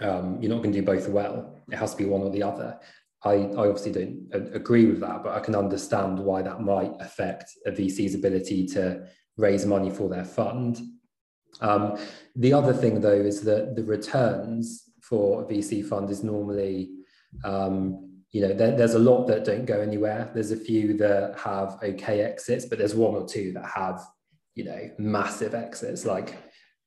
Um, 0.00 0.38
you're 0.40 0.50
not 0.50 0.62
going 0.62 0.72
to 0.72 0.80
do 0.80 0.86
both 0.86 1.08
well. 1.08 1.56
It 1.70 1.76
has 1.76 1.92
to 1.92 1.98
be 1.98 2.06
one 2.06 2.22
or 2.22 2.30
the 2.30 2.42
other. 2.42 2.80
I, 3.22 3.32
I 3.32 3.68
obviously 3.68 3.92
don't 3.92 4.54
agree 4.54 4.86
with 4.86 5.00
that, 5.00 5.22
but 5.22 5.36
I 5.36 5.40
can 5.40 5.54
understand 5.54 6.18
why 6.18 6.42
that 6.42 6.62
might 6.62 6.92
affect 7.00 7.50
a 7.66 7.70
VC's 7.70 8.14
ability 8.14 8.66
to 8.68 9.06
raise 9.36 9.66
money 9.66 9.90
for 9.90 10.08
their 10.08 10.24
fund. 10.24 10.80
Um, 11.60 11.98
the 12.36 12.52
other 12.52 12.72
thing, 12.72 13.00
though, 13.00 13.10
is 13.10 13.42
that 13.42 13.76
the 13.76 13.84
returns 13.84 14.84
for 15.02 15.42
a 15.42 15.44
VC 15.44 15.84
fund 15.84 16.08
is 16.10 16.22
normally, 16.22 16.90
um, 17.44 18.22
you 18.30 18.40
know, 18.40 18.54
there, 18.54 18.76
there's 18.76 18.94
a 18.94 18.98
lot 18.98 19.26
that 19.26 19.44
don't 19.44 19.66
go 19.66 19.80
anywhere. 19.80 20.30
There's 20.32 20.52
a 20.52 20.56
few 20.56 20.96
that 20.98 21.38
have 21.38 21.78
okay 21.82 22.22
exits, 22.22 22.66
but 22.66 22.78
there's 22.78 22.94
one 22.94 23.14
or 23.14 23.26
two 23.26 23.52
that 23.52 23.66
have, 23.66 24.00
you 24.54 24.64
know, 24.64 24.90
massive 24.98 25.54
exits, 25.54 26.06
like 26.06 26.36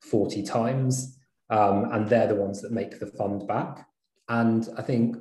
40 0.02 0.44
times. 0.44 1.20
Um, 1.50 1.92
and 1.92 2.10
they're 2.10 2.28
the 2.28 2.36
ones 2.36 2.62
that 2.62 2.72
make 2.72 3.00
the 3.00 3.06
fund 3.06 3.48
back. 3.48 3.88
And 4.30 4.68
I 4.78 4.82
think 4.82 5.18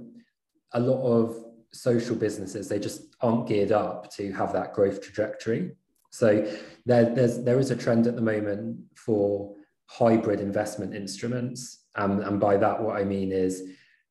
a 0.74 0.80
lot 0.80 1.02
of 1.02 1.36
social 1.72 2.16
businesses, 2.16 2.68
they 2.68 2.78
just 2.78 3.14
aren't 3.20 3.46
geared 3.46 3.72
up 3.72 4.10
to 4.14 4.32
have 4.32 4.52
that 4.52 4.72
growth 4.72 5.00
trajectory. 5.00 5.72
So 6.10 6.46
there, 6.84 7.06
there's, 7.14 7.42
there 7.42 7.58
is 7.58 7.70
a 7.70 7.76
trend 7.76 8.06
at 8.06 8.16
the 8.16 8.22
moment 8.22 8.78
for 8.94 9.54
hybrid 9.86 10.40
investment 10.40 10.94
instruments. 10.94 11.84
Um, 11.96 12.20
and 12.20 12.38
by 12.38 12.56
that, 12.58 12.82
what 12.82 12.96
I 12.96 13.04
mean 13.04 13.32
is 13.32 13.62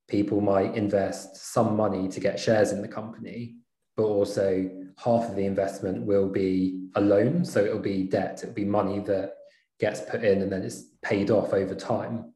people 0.08 0.42
might 0.42 0.76
invest 0.76 1.38
some 1.38 1.76
money 1.76 2.08
to 2.08 2.20
get 2.20 2.40
shares 2.40 2.72
in 2.72 2.82
the 2.82 2.88
company, 2.88 3.56
but 3.96 4.04
also 4.04 4.70
half 4.98 5.30
of 5.30 5.36
the 5.36 5.46
investment 5.46 6.06
will 6.06 6.30
be 6.30 6.88
a 6.96 7.02
loan. 7.02 7.46
So 7.46 7.64
it'll 7.64 7.80
be 7.80 8.04
debt, 8.04 8.40
it'll 8.42 8.56
be 8.56 8.66
money 8.66 9.00
that 9.00 9.36
gets 9.80 10.02
put 10.02 10.24
in 10.24 10.42
and 10.42 10.52
then 10.52 10.64
it's 10.64 10.84
paid 11.02 11.32
off 11.32 11.54
over 11.54 11.76
time. 11.76 12.34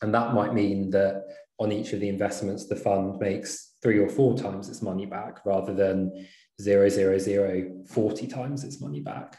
And 0.00 0.14
that 0.14 0.34
might 0.34 0.54
mean 0.54 0.90
that 0.90 1.24
on 1.62 1.72
each 1.72 1.92
of 1.92 2.00
the 2.00 2.08
investments, 2.08 2.66
the 2.66 2.76
fund 2.76 3.18
makes 3.18 3.74
three 3.82 3.98
or 3.98 4.08
four 4.08 4.36
times 4.36 4.68
its 4.68 4.82
money 4.82 5.06
back 5.06 5.44
rather 5.44 5.72
than 5.72 6.26
zero, 6.60 6.88
zero, 6.88 7.18
zero, 7.18 7.70
40 7.86 8.26
times 8.26 8.64
its 8.64 8.80
money 8.80 9.00
back. 9.00 9.38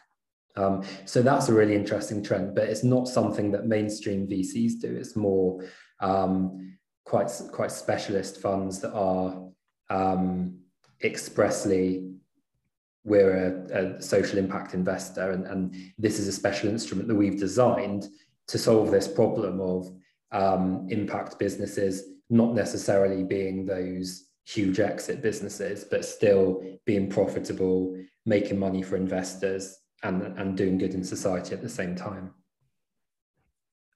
Um, 0.55 0.83
so 1.05 1.21
that's 1.21 1.49
a 1.49 1.53
really 1.53 1.75
interesting 1.75 2.23
trend, 2.23 2.55
but 2.55 2.69
it's 2.69 2.83
not 2.83 3.07
something 3.07 3.51
that 3.51 3.65
mainstream 3.65 4.27
VCs 4.27 4.79
do. 4.81 4.95
It's 4.95 5.15
more 5.15 5.63
um, 5.99 6.77
quite 7.05 7.31
quite 7.51 7.71
specialist 7.71 8.39
funds 8.39 8.79
that 8.81 8.93
are 8.93 9.49
um, 9.89 10.59
expressly 11.03 12.09
we're 13.05 13.67
a, 13.69 13.97
a, 13.97 14.01
social 14.01 14.38
impact 14.38 14.73
investor, 14.73 15.31
and, 15.31 15.45
and 15.45 15.75
this 15.97 16.19
is 16.19 16.27
a 16.27 16.31
special 16.31 16.69
instrument 16.69 17.09
that 17.09 17.15
we've 17.15 17.38
designed 17.38 18.07
to 18.47 18.57
solve 18.57 18.91
this 18.91 19.09
problem 19.09 19.59
of 19.59 19.91
um, 20.31 20.88
impact 20.89 21.38
businesses 21.38 22.12
not 22.29 22.53
necessarily 22.53 23.23
being 23.23 23.65
those 23.65 24.25
huge 24.45 24.79
exit 24.79 25.21
businesses, 25.21 25.83
but 25.83 26.05
still 26.05 26.63
being 26.86 27.09
profitable, 27.09 27.97
making 28.25 28.59
money 28.59 28.81
for 28.81 28.95
investors, 28.95 29.77
and 30.03 30.21
and 30.38 30.57
doing 30.57 30.77
good 30.77 30.93
in 30.93 31.03
society 31.03 31.53
at 31.53 31.62
the 31.62 31.69
same 31.69 31.95
time. 31.95 32.33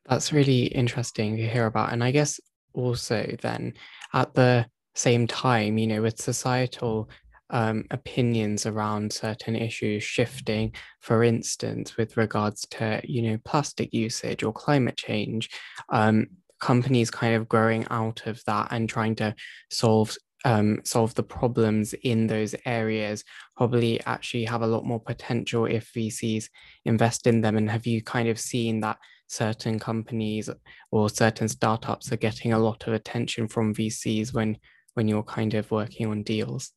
That's 0.07 0.31
really 0.31 0.65
interesting 0.67 1.35
to 1.35 1.47
hear 1.47 1.65
about. 1.65 1.91
And 1.91 2.01
i 2.03 2.11
guess 2.11 2.39
also 2.73 3.35
then 3.41 3.73
at 4.13 4.33
the 4.33 4.65
same 4.95 5.27
time, 5.27 5.77
you 5.77 5.87
know, 5.87 6.01
with 6.01 6.21
societal 6.21 7.09
um, 7.49 7.85
opinions 7.91 8.65
around 8.65 9.11
certain 9.11 9.55
issues 9.55 10.03
shifting, 10.03 10.73
for 11.01 11.23
instance, 11.23 11.97
with 11.97 12.17
regards 12.17 12.61
to, 12.71 13.01
you 13.03 13.21
know, 13.21 13.37
plastic 13.45 13.93
usage 13.93 14.43
or 14.43 14.53
climate 14.53 14.97
change, 14.97 15.49
um, 15.89 16.27
companies 16.59 17.11
kind 17.11 17.35
of 17.35 17.47
growing 17.47 17.85
out 17.89 18.25
of 18.27 18.43
that 18.45 18.69
and 18.71 18.89
trying 18.89 19.15
to 19.15 19.35
solve 19.71 20.15
um, 20.45 20.79
solve 20.83 21.13
the 21.15 21.23
problems 21.23 21.93
in 22.03 22.27
those 22.27 22.55
areas 22.65 23.23
probably 23.57 23.99
actually 24.05 24.45
have 24.45 24.61
a 24.61 24.67
lot 24.67 24.85
more 24.85 24.99
potential 24.99 25.65
if 25.65 25.91
VCs 25.93 26.45
invest 26.85 27.27
in 27.27 27.41
them. 27.41 27.57
And 27.57 27.69
have 27.69 27.87
you 27.87 28.03
kind 28.03 28.29
of 28.29 28.39
seen 28.39 28.79
that 28.81 28.97
certain 29.27 29.79
companies 29.79 30.49
or 30.91 31.09
certain 31.09 31.49
startups 31.49 32.11
are 32.11 32.17
getting 32.17 32.53
a 32.53 32.59
lot 32.59 32.87
of 32.87 32.93
attention 32.93 33.47
from 33.47 33.73
VCs 33.73 34.33
when 34.33 34.57
when 34.93 35.07
you're 35.07 35.23
kind 35.23 35.53
of 35.53 35.69
working 35.69 36.07
on 36.07 36.23
deals? 36.23 36.71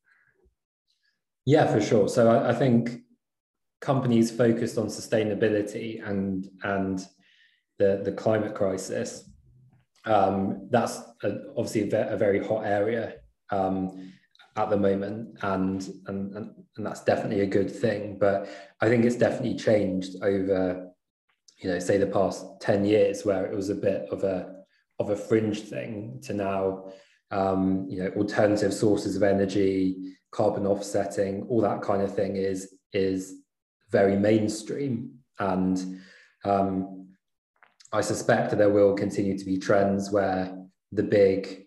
Yeah, 1.46 1.66
for 1.66 1.80
sure. 1.80 2.08
So 2.08 2.30
I, 2.30 2.50
I 2.50 2.54
think 2.54 3.02
companies 3.80 4.30
focused 4.30 4.78
on 4.78 4.86
sustainability 4.86 6.06
and 6.06 6.48
and 6.62 7.06
the 7.78 8.02
the 8.04 8.12
climate 8.12 8.54
crisis. 8.54 9.29
Um, 10.04 10.68
that's 10.70 10.98
a, 11.22 11.32
obviously 11.56 11.90
a, 11.92 12.16
very 12.16 12.44
hot 12.44 12.64
area 12.64 13.14
um, 13.50 14.12
at 14.56 14.70
the 14.70 14.76
moment, 14.76 15.38
and, 15.42 15.86
and 16.06 16.34
and 16.34 16.54
and 16.76 16.86
that's 16.86 17.04
definitely 17.04 17.40
a 17.40 17.46
good 17.46 17.70
thing. 17.70 18.18
But 18.18 18.48
I 18.80 18.88
think 18.88 19.04
it's 19.04 19.16
definitely 19.16 19.56
changed 19.56 20.22
over, 20.22 20.90
you 21.58 21.70
know, 21.70 21.78
say 21.78 21.98
the 21.98 22.06
past 22.06 22.46
ten 22.60 22.84
years, 22.84 23.24
where 23.24 23.44
it 23.44 23.54
was 23.54 23.68
a 23.68 23.74
bit 23.74 24.06
of 24.10 24.24
a 24.24 24.60
of 24.98 25.10
a 25.10 25.16
fringe 25.16 25.62
thing 25.62 26.20
to 26.22 26.34
now, 26.34 26.92
um, 27.30 27.86
you 27.88 28.02
know, 28.02 28.10
alternative 28.16 28.72
sources 28.72 29.16
of 29.16 29.22
energy, 29.22 30.14
carbon 30.30 30.66
offsetting, 30.66 31.46
all 31.48 31.60
that 31.60 31.82
kind 31.82 32.02
of 32.02 32.14
thing 32.14 32.36
is 32.36 32.74
is 32.92 33.34
very 33.90 34.16
mainstream, 34.16 35.10
and 35.38 36.00
um, 36.44 36.99
I 37.92 38.00
suspect 38.00 38.50
that 38.50 38.56
there 38.56 38.70
will 38.70 38.94
continue 38.94 39.36
to 39.36 39.44
be 39.44 39.58
trends 39.58 40.10
where 40.10 40.56
the 40.92 41.02
big 41.02 41.66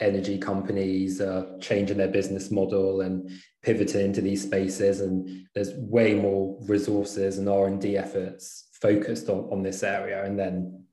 energy 0.00 0.38
companies 0.38 1.20
are 1.20 1.58
changing 1.58 1.98
their 1.98 2.08
business 2.08 2.50
model 2.50 3.00
and 3.00 3.30
pivoting 3.62 4.06
into 4.06 4.20
these 4.20 4.42
spaces 4.42 5.00
and 5.00 5.46
there's 5.54 5.74
way 5.74 6.14
more 6.14 6.56
resources 6.68 7.38
and 7.38 7.48
r&d 7.48 7.96
efforts 7.96 8.68
focused 8.72 9.28
on, 9.28 9.48
on 9.50 9.62
this 9.62 9.82
area 9.82 10.24
and 10.24 10.38
then 10.38 10.84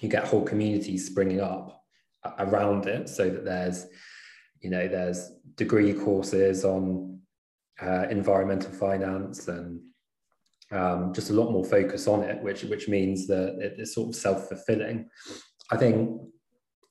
you 0.00 0.08
get 0.08 0.26
whole 0.26 0.42
communities 0.42 1.06
springing 1.06 1.40
up 1.40 1.84
around 2.40 2.86
it 2.86 3.08
so 3.08 3.30
that 3.30 3.44
there's 3.44 3.86
you 4.60 4.70
know 4.70 4.88
there's 4.88 5.30
degree 5.54 5.92
courses 5.92 6.64
on 6.64 7.20
uh, 7.80 8.06
environmental 8.10 8.72
finance 8.72 9.46
and 9.46 9.80
um, 10.70 11.14
just 11.14 11.30
a 11.30 11.32
lot 11.32 11.50
more 11.50 11.64
focus 11.64 12.06
on 12.06 12.22
it 12.22 12.42
which 12.42 12.62
which 12.64 12.88
means 12.88 13.26
that 13.26 13.56
it's 13.60 13.94
sort 13.94 14.08
of 14.08 14.14
self-fulfilling 14.14 15.08
i 15.70 15.76
think 15.76 16.20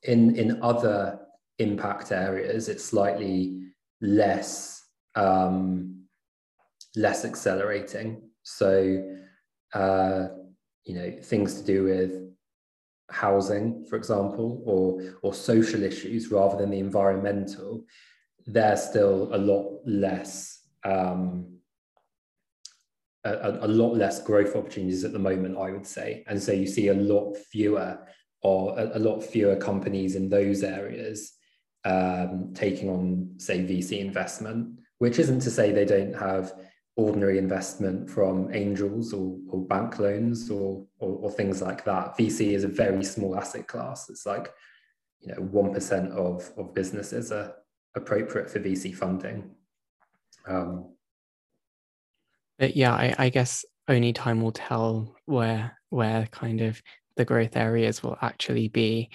in 0.02 0.36
in 0.36 0.62
other 0.62 1.20
impact 1.58 2.12
areas, 2.12 2.68
it's 2.68 2.84
slightly 2.84 3.60
less 4.00 4.84
um, 5.14 6.04
less 6.96 7.24
accelerating. 7.24 8.22
So, 8.42 9.02
uh, 9.74 10.28
you 10.84 10.94
know, 10.94 11.18
things 11.22 11.60
to 11.60 11.66
do 11.66 11.84
with 11.84 12.22
housing, 13.10 13.84
for 13.88 13.96
example, 13.96 14.62
or 14.64 15.14
or 15.22 15.34
social 15.34 15.82
issues 15.82 16.30
rather 16.30 16.56
than 16.56 16.70
the 16.70 16.78
environmental, 16.78 17.84
they're 18.46 18.76
still 18.76 19.34
a 19.34 19.38
lot 19.38 19.80
less. 19.84 20.60
Um, 20.84 21.57
a, 23.34 23.66
a, 23.66 23.68
lot 23.68 23.96
less 23.96 24.22
growth 24.22 24.56
opportunities 24.56 25.04
at 25.04 25.12
the 25.12 25.18
moment, 25.18 25.56
I 25.56 25.70
would 25.70 25.86
say, 25.86 26.24
and 26.26 26.42
so 26.42 26.52
you 26.52 26.66
see 26.66 26.88
a 26.88 26.94
lot 26.94 27.36
fewer 27.36 27.98
or 28.42 28.78
a, 28.78 28.98
a 28.98 29.00
lot 29.00 29.20
fewer 29.20 29.56
companies 29.56 30.14
in 30.14 30.28
those 30.28 30.62
areas 30.62 31.32
um, 31.84 32.52
taking 32.54 32.88
on, 32.88 33.34
say, 33.38 33.60
VC 33.60 34.00
investment, 34.00 34.78
which 34.98 35.18
isn't 35.18 35.40
to 35.40 35.50
say 35.50 35.72
they 35.72 35.84
don't 35.84 36.14
have 36.14 36.54
ordinary 36.96 37.38
investment 37.38 38.10
from 38.10 38.52
angels 38.52 39.12
or, 39.12 39.36
or 39.48 39.64
bank 39.66 39.98
loans 40.00 40.50
or, 40.50 40.84
or, 40.98 41.18
or, 41.22 41.30
things 41.30 41.62
like 41.62 41.84
that. 41.84 42.18
VC 42.18 42.52
is 42.52 42.64
a 42.64 42.68
very 42.68 43.04
small 43.04 43.36
asset 43.36 43.68
class. 43.68 44.10
It's 44.10 44.26
like, 44.26 44.52
you 45.20 45.32
know, 45.32 45.40
1% 45.40 46.10
of, 46.10 46.50
of 46.56 46.74
businesses 46.74 47.30
are 47.30 47.54
appropriate 47.94 48.50
for 48.50 48.58
VC 48.58 48.92
funding. 48.92 49.50
Um, 50.48 50.92
but 52.58 52.76
yeah, 52.76 52.92
I, 52.92 53.14
I 53.18 53.28
guess 53.28 53.64
only 53.88 54.12
time 54.12 54.42
will 54.42 54.52
tell 54.52 55.14
where 55.26 55.78
where 55.90 56.26
kind 56.26 56.60
of 56.60 56.82
the 57.16 57.24
growth 57.24 57.56
areas 57.56 58.02
will 58.02 58.16
actually 58.20 58.68
be. 58.68 59.10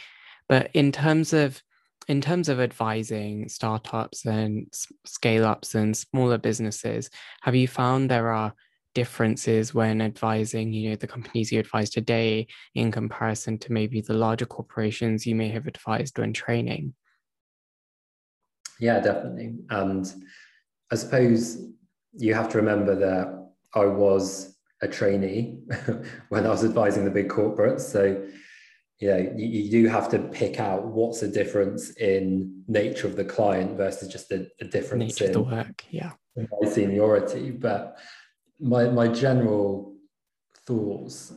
But 0.50 0.72
in 0.74 0.92
terms 0.92 1.34
of 1.34 1.62
in 2.08 2.20
terms 2.22 2.50
of 2.50 2.60
advising 2.60 3.48
startups 3.48 4.26
and 4.26 4.68
scale 5.06 5.46
ups 5.46 5.76
and 5.76 5.96
smaller 5.96 6.38
businesses, 6.38 7.10
have 7.42 7.56
you 7.56 7.68
found 7.68 8.10
there 8.10 8.32
are 8.32 8.54
differences 8.94 9.74
when 9.74 10.02
advising, 10.02 10.72
you 10.74 10.90
know, 10.90 10.96
the 10.96 11.08
companies 11.08 11.52
you 11.52 11.60
advise 11.60 11.90
today 11.90 12.48
in 12.76 12.92
comparison 12.92 13.58
to 13.60 13.72
maybe 13.72 14.02
the 14.02 14.14
larger 14.14 14.46
corporations 14.46 15.26
you 15.26 15.36
may 15.36 15.50
have 15.50 15.66
advised 15.66 16.18
when 16.20 16.34
training? 16.34 16.94
Yeah, 18.80 19.00
definitely. 19.00 19.56
And 19.70 20.12
I 20.92 20.96
suppose 20.96 21.66
you 22.17 22.34
have 22.34 22.49
to 22.49 22.58
remember 22.58 22.95
that 22.95 23.49
I 23.73 23.86
was 23.86 24.58
a 24.82 24.88
trainee 24.88 25.60
when 26.30 26.45
I 26.45 26.49
was 26.49 26.63
advising 26.63 27.06
the 27.06 27.12
big 27.12 27.30
corporates. 27.30 27.82
So 27.82 28.26
you 28.99 29.08
know 29.08 29.34
you, 29.36 29.47
you, 29.47 29.71
do 29.71 29.88
have 29.88 30.08
to 30.10 30.19
pick 30.19 30.60
out 30.60 30.86
what's 30.86 31.19
the 31.21 31.28
difference 31.28 31.91
in 31.91 32.63
nature 32.67 33.08
of 33.08 33.15
the 33.15 33.26
client 33.26 33.76
versus 33.76 34.08
just 34.08 34.32
a, 34.32 34.47
a 34.62 34.65
difference 34.65 35.19
nature 35.19 35.26
in 35.26 35.32
the 35.32 35.41
work 35.41 35.84
yeah. 35.89 36.12
my 36.36 36.69
seniority. 36.69 37.52
But 37.52 37.97
my 38.60 38.89
my 38.89 39.08
general 39.08 39.95
thoughts 40.67 41.34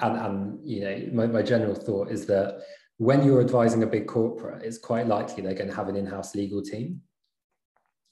and 0.00 0.16
and 0.16 0.58
you 0.66 0.80
know 0.80 1.08
my, 1.12 1.26
my 1.26 1.42
general 1.42 1.74
thought 1.74 2.10
is 2.10 2.26
that 2.26 2.60
when 2.98 3.24
you're 3.24 3.40
advising 3.40 3.82
a 3.82 3.86
big 3.86 4.06
corporate 4.06 4.62
it's 4.62 4.78
quite 4.78 5.06
likely 5.06 5.42
they're 5.42 5.54
going 5.54 5.68
to 5.68 5.76
have 5.76 5.88
an 5.88 5.96
in-house 5.96 6.34
legal 6.34 6.62
team. 6.62 7.00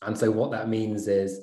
And 0.03 0.17
so 0.17 0.31
what 0.31 0.51
that 0.51 0.69
means 0.69 1.09
is 1.09 1.41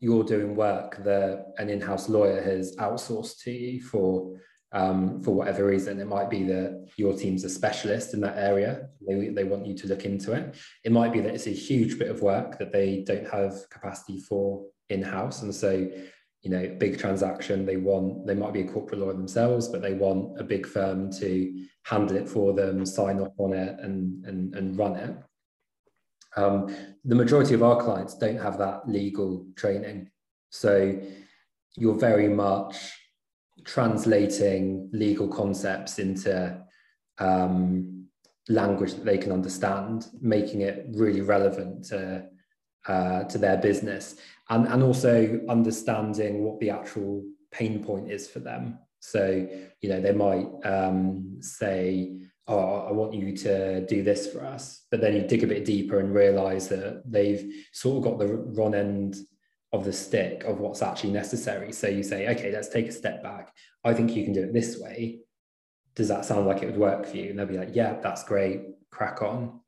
you're 0.00 0.24
doing 0.24 0.54
work 0.54 1.02
that 1.04 1.46
an 1.58 1.70
in-house 1.70 2.08
lawyer 2.08 2.42
has 2.42 2.76
outsourced 2.76 3.42
to 3.44 3.50
you 3.50 3.82
for 3.82 4.38
um, 4.72 5.22
for 5.22 5.32
whatever 5.32 5.64
reason. 5.64 6.00
It 6.00 6.08
might 6.08 6.28
be 6.28 6.42
that 6.44 6.88
your 6.96 7.16
team's 7.16 7.44
a 7.44 7.48
specialist 7.48 8.12
in 8.12 8.20
that 8.22 8.36
area. 8.36 8.88
They, 9.06 9.28
they 9.28 9.44
want 9.44 9.66
you 9.66 9.74
to 9.74 9.86
look 9.86 10.04
into 10.04 10.32
it. 10.32 10.56
It 10.82 10.90
might 10.90 11.12
be 11.12 11.20
that 11.20 11.32
it's 11.32 11.46
a 11.46 11.50
huge 11.50 11.96
bit 11.96 12.10
of 12.10 12.22
work 12.22 12.58
that 12.58 12.72
they 12.72 13.04
don't 13.06 13.28
have 13.28 13.54
capacity 13.70 14.18
for 14.18 14.66
in-house. 14.90 15.42
And 15.42 15.54
so, 15.54 15.70
you 16.42 16.50
know, 16.50 16.74
big 16.76 16.98
transaction, 16.98 17.64
they 17.64 17.76
want, 17.76 18.26
they 18.26 18.34
might 18.34 18.52
be 18.52 18.62
a 18.62 18.68
corporate 18.68 19.00
lawyer 19.00 19.12
themselves, 19.12 19.68
but 19.68 19.80
they 19.80 19.94
want 19.94 20.40
a 20.40 20.44
big 20.44 20.66
firm 20.66 21.08
to 21.20 21.64
handle 21.84 22.16
it 22.16 22.28
for 22.28 22.52
them, 22.52 22.84
sign 22.84 23.20
off 23.20 23.32
on 23.38 23.52
it 23.52 23.78
and, 23.78 24.24
and, 24.26 24.56
and 24.56 24.76
run 24.76 24.96
it. 24.96 25.16
Um, 26.36 26.74
the 27.04 27.14
majority 27.14 27.54
of 27.54 27.62
our 27.62 27.82
clients 27.82 28.16
don't 28.16 28.38
have 28.38 28.58
that 28.58 28.88
legal 28.88 29.46
training. 29.56 30.10
So 30.50 31.00
you're 31.76 31.98
very 31.98 32.28
much 32.28 32.76
translating 33.64 34.90
legal 34.92 35.28
concepts 35.28 35.98
into 35.98 36.60
um, 37.18 38.06
language 38.48 38.94
that 38.94 39.04
they 39.04 39.18
can 39.18 39.32
understand, 39.32 40.08
making 40.20 40.60
it 40.62 40.86
really 40.92 41.20
relevant 41.20 41.84
to 41.86 42.26
uh, 42.86 43.24
to 43.24 43.38
their 43.38 43.56
business, 43.56 44.16
and 44.50 44.66
and 44.68 44.82
also 44.82 45.40
understanding 45.48 46.44
what 46.44 46.60
the 46.60 46.70
actual 46.70 47.24
pain 47.50 47.82
point 47.82 48.10
is 48.10 48.28
for 48.28 48.40
them. 48.40 48.78
So 49.00 49.48
you 49.80 49.88
know 49.88 50.00
they 50.00 50.12
might 50.12 50.46
um, 50.64 51.38
say, 51.40 52.18
"Oh, 52.46 52.86
I 52.88 52.92
want 52.92 53.14
you 53.14 53.36
to 53.38 53.86
do 53.86 54.02
this 54.02 54.30
for 54.32 54.44
us," 54.44 54.86
but 54.90 55.00
then 55.00 55.14
you 55.14 55.22
dig 55.22 55.44
a 55.44 55.48
bit 55.48 55.64
deeper 55.64 55.98
and 56.00 56.14
realize 56.14 56.68
that 56.68 57.02
they've 57.04 57.52
sort 57.72 57.98
of 57.98 58.02
got 58.04 58.18
the 58.18 58.28
wrong 58.28 58.74
end 58.74 59.16
of 59.74 59.84
the 59.84 59.92
stick 59.92 60.44
of 60.44 60.60
what's 60.60 60.82
actually 60.82 61.12
necessary. 61.12 61.72
So 61.72 61.88
you 61.88 62.04
say, 62.04 62.28
okay, 62.28 62.52
let's 62.52 62.68
take 62.68 62.86
a 62.86 62.92
step 62.92 63.24
back. 63.24 63.52
I 63.82 63.92
think 63.92 64.14
you 64.14 64.22
can 64.22 64.32
do 64.32 64.44
it 64.44 64.52
this 64.52 64.78
way. 64.78 65.18
Does 65.96 66.06
that 66.08 66.24
sound 66.24 66.46
like 66.46 66.62
it 66.62 66.66
would 66.66 66.76
work 66.76 67.06
for 67.06 67.16
you? 67.16 67.30
And 67.30 67.38
they'll 67.38 67.46
be 67.46 67.58
like, 67.58 67.74
yeah, 67.74 67.98
that's 68.00 68.22
great, 68.22 68.62
crack 68.92 69.20
on. 69.20 69.60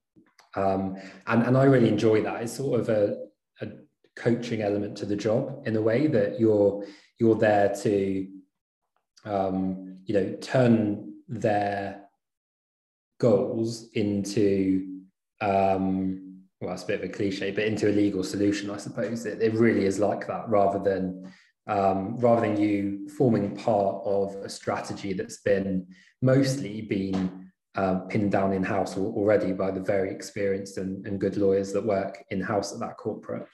Um, 0.55 0.97
and, 1.27 1.43
and 1.43 1.57
I 1.57 1.65
really 1.65 1.89
enjoy 1.89 2.23
that. 2.23 2.43
It's 2.43 2.57
sort 2.57 2.81
of 2.81 2.89
a, 2.89 3.17
a 3.61 3.69
coaching 4.15 4.63
element 4.63 4.97
to 4.99 5.07
the 5.07 5.17
job 5.17 5.63
in 5.67 5.77
a 5.77 5.83
way 5.83 6.07
that 6.07 6.41
you're 6.41 6.85
you're 7.19 7.37
there 7.37 7.75
to 7.83 8.29
um, 9.25 9.99
you 10.05 10.15
know 10.15 10.37
turn 10.41 11.15
their 11.29 12.06
goals 13.19 13.89
into 13.95 15.03
um, 15.41 16.27
well, 16.61 16.73
it's 16.73 16.85
a 16.85 16.87
bit 16.87 17.03
of 17.03 17.11
a 17.11 17.13
cliche, 17.13 17.51
but 17.51 17.65
into 17.65 17.89
a 17.89 17.93
legal 17.93 18.25
solution, 18.25 18.71
I 18.71 18.79
suppose. 18.79 19.27
It, 19.27 19.43
it 19.43 19.53
really 19.53 19.85
is 19.85 19.99
like 19.99 20.27
that 20.27 20.49
rather 20.49 20.79
than 20.79 21.31
um, 21.69 22.17
rather 22.19 22.43
than 22.43 22.61
you 22.61 23.09
forming 23.09 23.57
part 23.57 24.03
of 24.05 24.37
a 24.37 24.49
strategy 24.49 25.13
that's 25.13 25.39
been 25.39 25.87
mostly 26.23 26.83
been 26.83 27.51
uh, 27.75 27.97
pinned 28.09 28.33
down 28.33 28.53
in 28.53 28.63
house 28.63 28.97
already 28.97 29.53
by 29.53 29.71
the 29.71 29.81
very 29.81 30.11
experienced 30.11 30.79
and, 30.79 31.05
and 31.07 31.21
good 31.21 31.37
lawyers 31.37 31.73
that 31.73 31.85
work 31.85 32.25
in 32.31 32.41
house 32.41 32.73
at 32.73 32.79
that 32.81 32.97
corporate. 32.97 33.47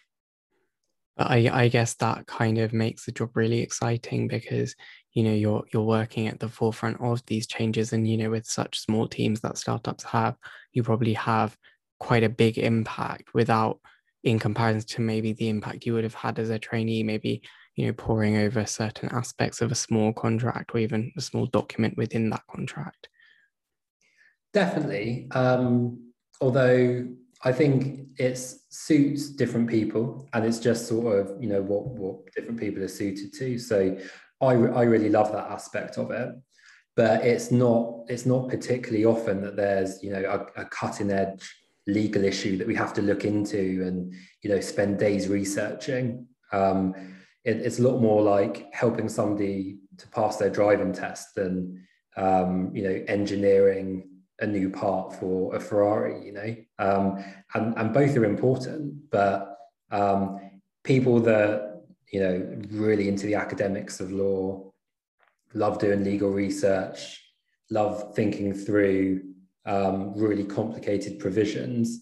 I, 1.19 1.51
I 1.53 1.69
guess 1.69 1.95
that 1.95 2.27
kind 2.27 2.59
of 2.59 2.73
makes 2.73 3.05
the 3.05 3.13
job 3.13 3.37
really 3.37 3.61
exciting 3.61 4.29
because 4.29 4.75
you 5.13 5.23
know 5.23 5.33
you're 5.33 5.65
you're 5.73 5.83
working 5.83 6.27
at 6.27 6.41
the 6.41 6.49
forefront 6.49 7.01
of 7.01 7.25
these 7.27 7.47
changes 7.47 7.93
and 7.93 8.09
you 8.09 8.17
know 8.17 8.31
with 8.31 8.47
such 8.47 8.81
small 8.81 9.07
teams 9.07 9.41
that 9.41 9.59
startups 9.59 10.05
have 10.05 10.37
you 10.73 10.83
probably 10.83 11.13
have 11.13 11.57
quite 12.01 12.25
a 12.25 12.29
big 12.29 12.57
impact 12.59 13.35
without 13.35 13.79
in 14.25 14.39
comparison 14.39 14.87
to 14.89 15.01
maybe 15.03 15.33
the 15.35 15.49
impact 15.49 15.85
you 15.85 15.93
would 15.93 16.05
have 16.05 16.15
had 16.15 16.39
as 16.39 16.49
a 16.49 16.59
trainee 16.59 17.03
maybe 17.03 17.43
you 17.77 17.87
know 17.87 17.93
poring 17.93 18.37
over 18.39 18.65
certain 18.65 19.09
aspects 19.11 19.61
of 19.61 19.71
a 19.71 19.77
small 19.77 20.13
contract 20.13 20.75
or 20.75 20.79
even 20.79 21.13
a 21.17 21.21
small 21.21 21.47
document 21.47 21.97
within 21.97 22.31
that 22.31 22.43
contract. 22.51 23.09
Definitely. 24.53 25.29
Um, 25.31 26.13
although 26.41 27.09
i 27.45 27.53
think 27.53 28.07
it 28.19 28.37
suits 28.37 29.31
different 29.31 29.69
people 29.69 30.29
and 30.33 30.45
it's 30.45 30.59
just 30.59 30.87
sort 30.87 31.19
of 31.19 31.43
you 31.43 31.49
know 31.49 31.63
what 31.63 31.87
what 31.87 32.33
different 32.35 32.59
people 32.59 32.83
are 32.83 32.89
suited 32.89 33.33
to. 33.33 33.59
So 33.59 33.97
i, 34.41 34.53
I 34.53 34.83
really 34.83 35.09
love 35.09 35.33
that 35.33 35.51
aspect 35.51 35.99
of 35.99 36.11
it 36.11 36.31
but 36.95 37.25
it's 37.25 37.51
not 37.51 38.05
it's 38.09 38.27
not 38.27 38.49
particularly 38.49 39.05
often 39.05 39.41
that 39.43 39.57
there's 39.57 40.03
you 40.03 40.11
know 40.11 40.47
a, 40.57 40.63
a 40.63 40.65
cutting 40.67 41.11
edge 41.11 41.43
legal 41.87 42.25
issue 42.25 42.57
that 42.59 42.67
we 42.67 42.75
have 42.75 42.95
to 42.95 43.03
look 43.03 43.25
into 43.25 43.83
and 43.87 44.15
you 44.43 44.51
know 44.51 44.61
spend 44.61 44.99
days 44.99 45.29
researching. 45.29 46.27
Um, 46.53 46.95
it, 47.45 47.57
it's 47.57 47.79
a 47.79 47.83
lot 47.83 48.01
more 48.01 48.23
like 48.23 48.73
helping 48.73 49.09
somebody 49.09 49.79
to 49.99 50.09
pass 50.09 50.37
their 50.37 50.51
driving 50.51 50.93
test 50.93 51.35
than 51.35 51.85
um, 52.17 52.71
you 52.75 52.83
know 52.85 53.05
engineering 53.09 54.09
a 54.41 54.47
new 54.47 54.71
part 54.71 55.15
for 55.15 55.55
a 55.55 55.61
Ferrari, 55.61 56.25
you 56.25 56.33
know, 56.33 56.57
um, 56.79 57.25
and 57.55 57.77
and 57.77 57.93
both 57.93 58.17
are 58.17 58.25
important, 58.25 59.11
but 59.11 59.57
um, 59.91 60.41
people 60.85 61.21
that 61.21 61.83
you 62.13 62.21
know 62.21 62.61
really 62.71 63.09
into 63.09 63.27
the 63.27 63.35
academics 63.35 64.01
of 64.01 64.11
law 64.11 64.73
love 65.55 65.79
doing 65.79 66.05
legal 66.05 66.31
research, 66.31 67.23
love 67.71 68.15
thinking 68.15 68.55
through 68.55 69.23
um, 69.67 70.15
really 70.17 70.45
complicated 70.45 71.19
provisions 71.19 72.01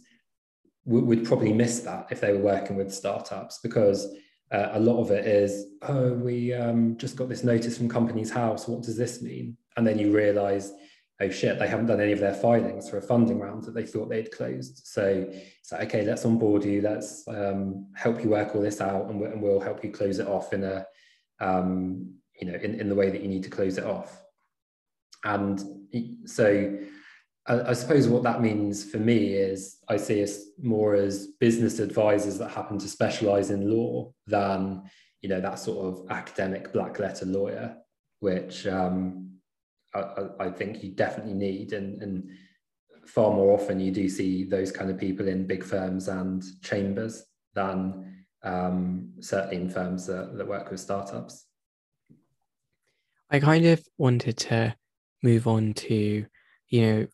would, 0.85 1.05
would 1.05 1.25
probably 1.25 1.53
miss 1.53 1.81
that 1.81 2.07
if 2.11 2.21
they 2.21 2.33
were 2.33 2.39
working 2.39 2.77
with 2.77 2.95
startups 2.95 3.59
because 3.63 4.15
uh, 4.51 4.71
a 4.73 4.81
lot 4.81 5.01
of 5.01 5.11
it 5.11 5.27
is, 5.27 5.67
oh, 5.83 6.13
we 6.13 6.53
um, 6.53 6.97
just 6.97 7.17
got 7.17 7.29
this 7.29 7.45
notice 7.45 7.77
from 7.77 7.89
Companies 7.89 8.31
House. 8.31 8.67
What 8.67 8.83
does 8.83 8.97
this 8.97 9.23
mean? 9.23 9.57
And 9.77 9.87
then 9.87 9.99
you 9.99 10.13
realize, 10.13 10.73
oh 11.21 11.31
shit, 11.31 11.59
they 11.59 11.69
haven't 11.69 11.87
done 11.87 12.01
any 12.01 12.13
of 12.13 12.21
their 12.21 12.35
filings 12.35 12.89
for 12.89 12.97
a 12.97 13.03
funding 13.03 13.39
round 13.39 13.65
that 13.65 13.75
they 13.75 13.85
thought 13.85 14.09
they'd 14.09 14.33
closed. 14.33 14.83
So 14.87 15.27
it's 15.29 15.71
like, 15.71 15.83
okay, 15.83 16.05
let's 16.05 16.25
onboard 16.25 16.65
you. 16.65 16.81
Let's 16.81 17.27
um, 17.29 17.89
help 17.95 18.25
you 18.25 18.31
work 18.31 18.55
all 18.55 18.63
this 18.63 18.81
out, 18.81 19.11
and, 19.11 19.23
and 19.23 19.43
we'll 19.43 19.61
help 19.61 19.85
you 19.85 19.91
close 19.91 20.19
it 20.19 20.27
off 20.27 20.53
in 20.53 20.65
a, 20.65 20.87
um, 21.41 22.15
you 22.41 22.51
know, 22.51 22.59
in, 22.59 22.81
in 22.81 22.89
the 22.89 22.95
way 22.95 23.11
that 23.11 23.21
you 23.21 23.29
need 23.29 23.43
to 23.43 23.51
close 23.51 23.77
it 23.77 23.85
off. 23.85 24.23
And 25.25 25.63
so 26.25 26.79
I, 27.47 27.61
I 27.61 27.73
suppose 27.75 28.09
what 28.09 28.23
that 28.23 28.41
means 28.41 28.91
for 28.91 28.99
me 28.99 29.35
is 29.35 29.77
I 29.89 29.99
see 29.99 30.23
us 30.23 30.39
more 30.63 30.95
as 30.95 31.27
business 31.39 31.79
advisors 31.81 32.39
that 32.39 32.51
happen 32.51 32.79
to 32.79 32.89
specialize 32.89 33.51
in 33.51 33.71
law 33.71 34.13
than 34.27 34.83
you 35.21 35.29
know 35.29 35.41
that 35.41 35.59
sort 35.59 35.87
of 35.87 36.11
academic 36.11 36.73
black 36.73 36.99
letter 36.99 37.27
lawyer, 37.27 37.77
which 38.21 38.67
um, 38.67 39.30
I, 39.95 40.27
I, 40.39 40.51
think 40.51 40.83
you 40.83 40.91
definitely 40.93 41.35
need, 41.35 41.73
and, 41.73 42.03
and 42.03 42.31
far 43.07 43.33
more 43.33 43.53
often 43.53 43.81
you 43.81 43.91
do 43.91 44.09
see 44.09 44.45
those 44.45 44.71
kind 44.71 44.91
of 44.91 44.99
people 44.99 45.27
in 45.29 45.47
big 45.47 45.65
firms 45.65 46.09
and 46.09 46.43
chambers 46.63 47.25
than 47.55 48.25
um, 48.43 49.13
certainly 49.21 49.57
in 49.57 49.69
firms 49.69 50.07
that, 50.07 50.37
that 50.37 50.47
work 50.47 50.71
with 50.71 50.81
startups. 50.81 51.47
I 53.31 53.41
kind 53.41 53.67
of 53.67 53.85
wanted 53.99 54.37
to 54.39 54.75
move 55.23 55.47
on 55.47 55.75
to, 55.75 56.27
you 56.69 56.87
know, 56.87 57.07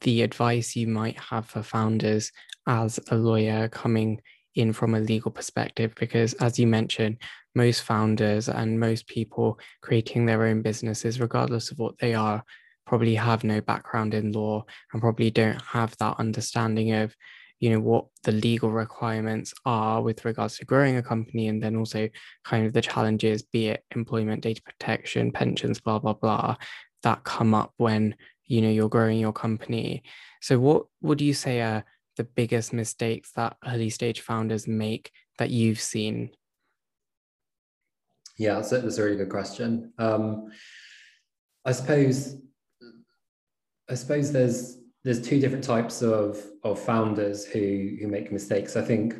the 0.00 0.22
advice 0.22 0.74
you 0.74 0.86
might 0.86 1.18
have 1.18 1.46
for 1.46 1.62
founders 1.62 2.32
as 2.66 2.98
a 3.10 3.16
lawyer 3.16 3.68
coming 3.68 4.20
in 4.54 4.72
from 4.72 4.94
a 4.94 5.00
legal 5.00 5.30
perspective 5.30 5.94
because 5.98 6.34
as 6.34 6.58
you 6.58 6.66
mentioned 6.66 7.16
most 7.54 7.82
founders 7.82 8.48
and 8.48 8.78
most 8.78 9.06
people 9.06 9.58
creating 9.80 10.26
their 10.26 10.44
own 10.44 10.62
businesses 10.62 11.20
regardless 11.20 11.70
of 11.70 11.78
what 11.78 11.96
they 11.98 12.14
are 12.14 12.42
probably 12.86 13.14
have 13.14 13.44
no 13.44 13.60
background 13.60 14.14
in 14.14 14.32
law 14.32 14.64
and 14.92 15.00
probably 15.00 15.30
don't 15.30 15.60
have 15.62 15.96
that 15.98 16.16
understanding 16.18 16.92
of 16.92 17.14
you 17.60 17.70
know 17.70 17.80
what 17.80 18.06
the 18.24 18.32
legal 18.32 18.70
requirements 18.70 19.54
are 19.64 20.02
with 20.02 20.24
regards 20.24 20.58
to 20.58 20.64
growing 20.64 20.96
a 20.96 21.02
company 21.02 21.46
and 21.48 21.62
then 21.62 21.76
also 21.76 22.08
kind 22.44 22.66
of 22.66 22.72
the 22.72 22.82
challenges 22.82 23.42
be 23.42 23.68
it 23.68 23.84
employment 23.94 24.42
data 24.42 24.60
protection 24.62 25.30
pensions 25.30 25.80
blah 25.80 25.98
blah 25.98 26.12
blah 26.12 26.56
that 27.02 27.22
come 27.24 27.54
up 27.54 27.72
when 27.76 28.14
you 28.46 28.60
know 28.60 28.68
you're 28.68 28.88
growing 28.88 29.18
your 29.18 29.32
company. 29.32 30.02
So 30.40 30.58
what 30.58 30.84
would 31.00 31.20
you 31.20 31.34
say 31.34 31.60
are 31.60 31.84
the 32.16 32.24
biggest 32.24 32.72
mistakes 32.72 33.32
that 33.32 33.56
early 33.66 33.90
stage 33.90 34.20
founders 34.20 34.66
make 34.66 35.12
that 35.38 35.50
you've 35.50 35.80
seen? 35.80 36.30
Yeah 38.38 38.54
that's 38.54 38.72
a, 38.72 38.80
that's 38.80 38.98
a 38.98 39.04
really 39.04 39.16
good 39.16 39.30
question. 39.30 39.92
Um, 39.98 40.50
i 41.64 41.70
suppose 41.70 42.36
i 43.88 43.94
suppose 43.94 44.32
there's 44.32 44.78
there's 45.04 45.22
two 45.22 45.38
different 45.40 45.64
types 45.64 46.02
of 46.02 46.44
of 46.64 46.78
founders 46.78 47.44
who 47.44 47.96
who 48.00 48.08
make 48.08 48.32
mistakes. 48.32 48.76
I 48.76 48.82
think 48.82 49.14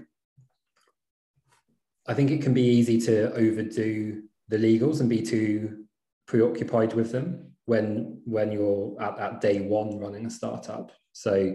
i 2.09 2.15
think 2.15 2.31
it 2.31 2.43
can 2.43 2.53
be 2.53 2.63
easy 2.63 3.01
to 3.01 3.33
overdo 3.35 4.23
the 4.49 4.57
legals 4.57 5.01
and 5.01 5.09
be 5.09 5.23
too 5.23 5.85
preoccupied 6.27 6.93
with 6.95 7.13
them 7.13 7.53
when 7.67 8.21
when 8.25 8.51
you're 8.53 8.97
at, 9.01 9.19
at 9.19 9.41
day 9.41 9.61
one 9.61 9.99
running 9.99 10.27
a 10.27 10.31
startup. 10.31 10.93
So 11.13 11.55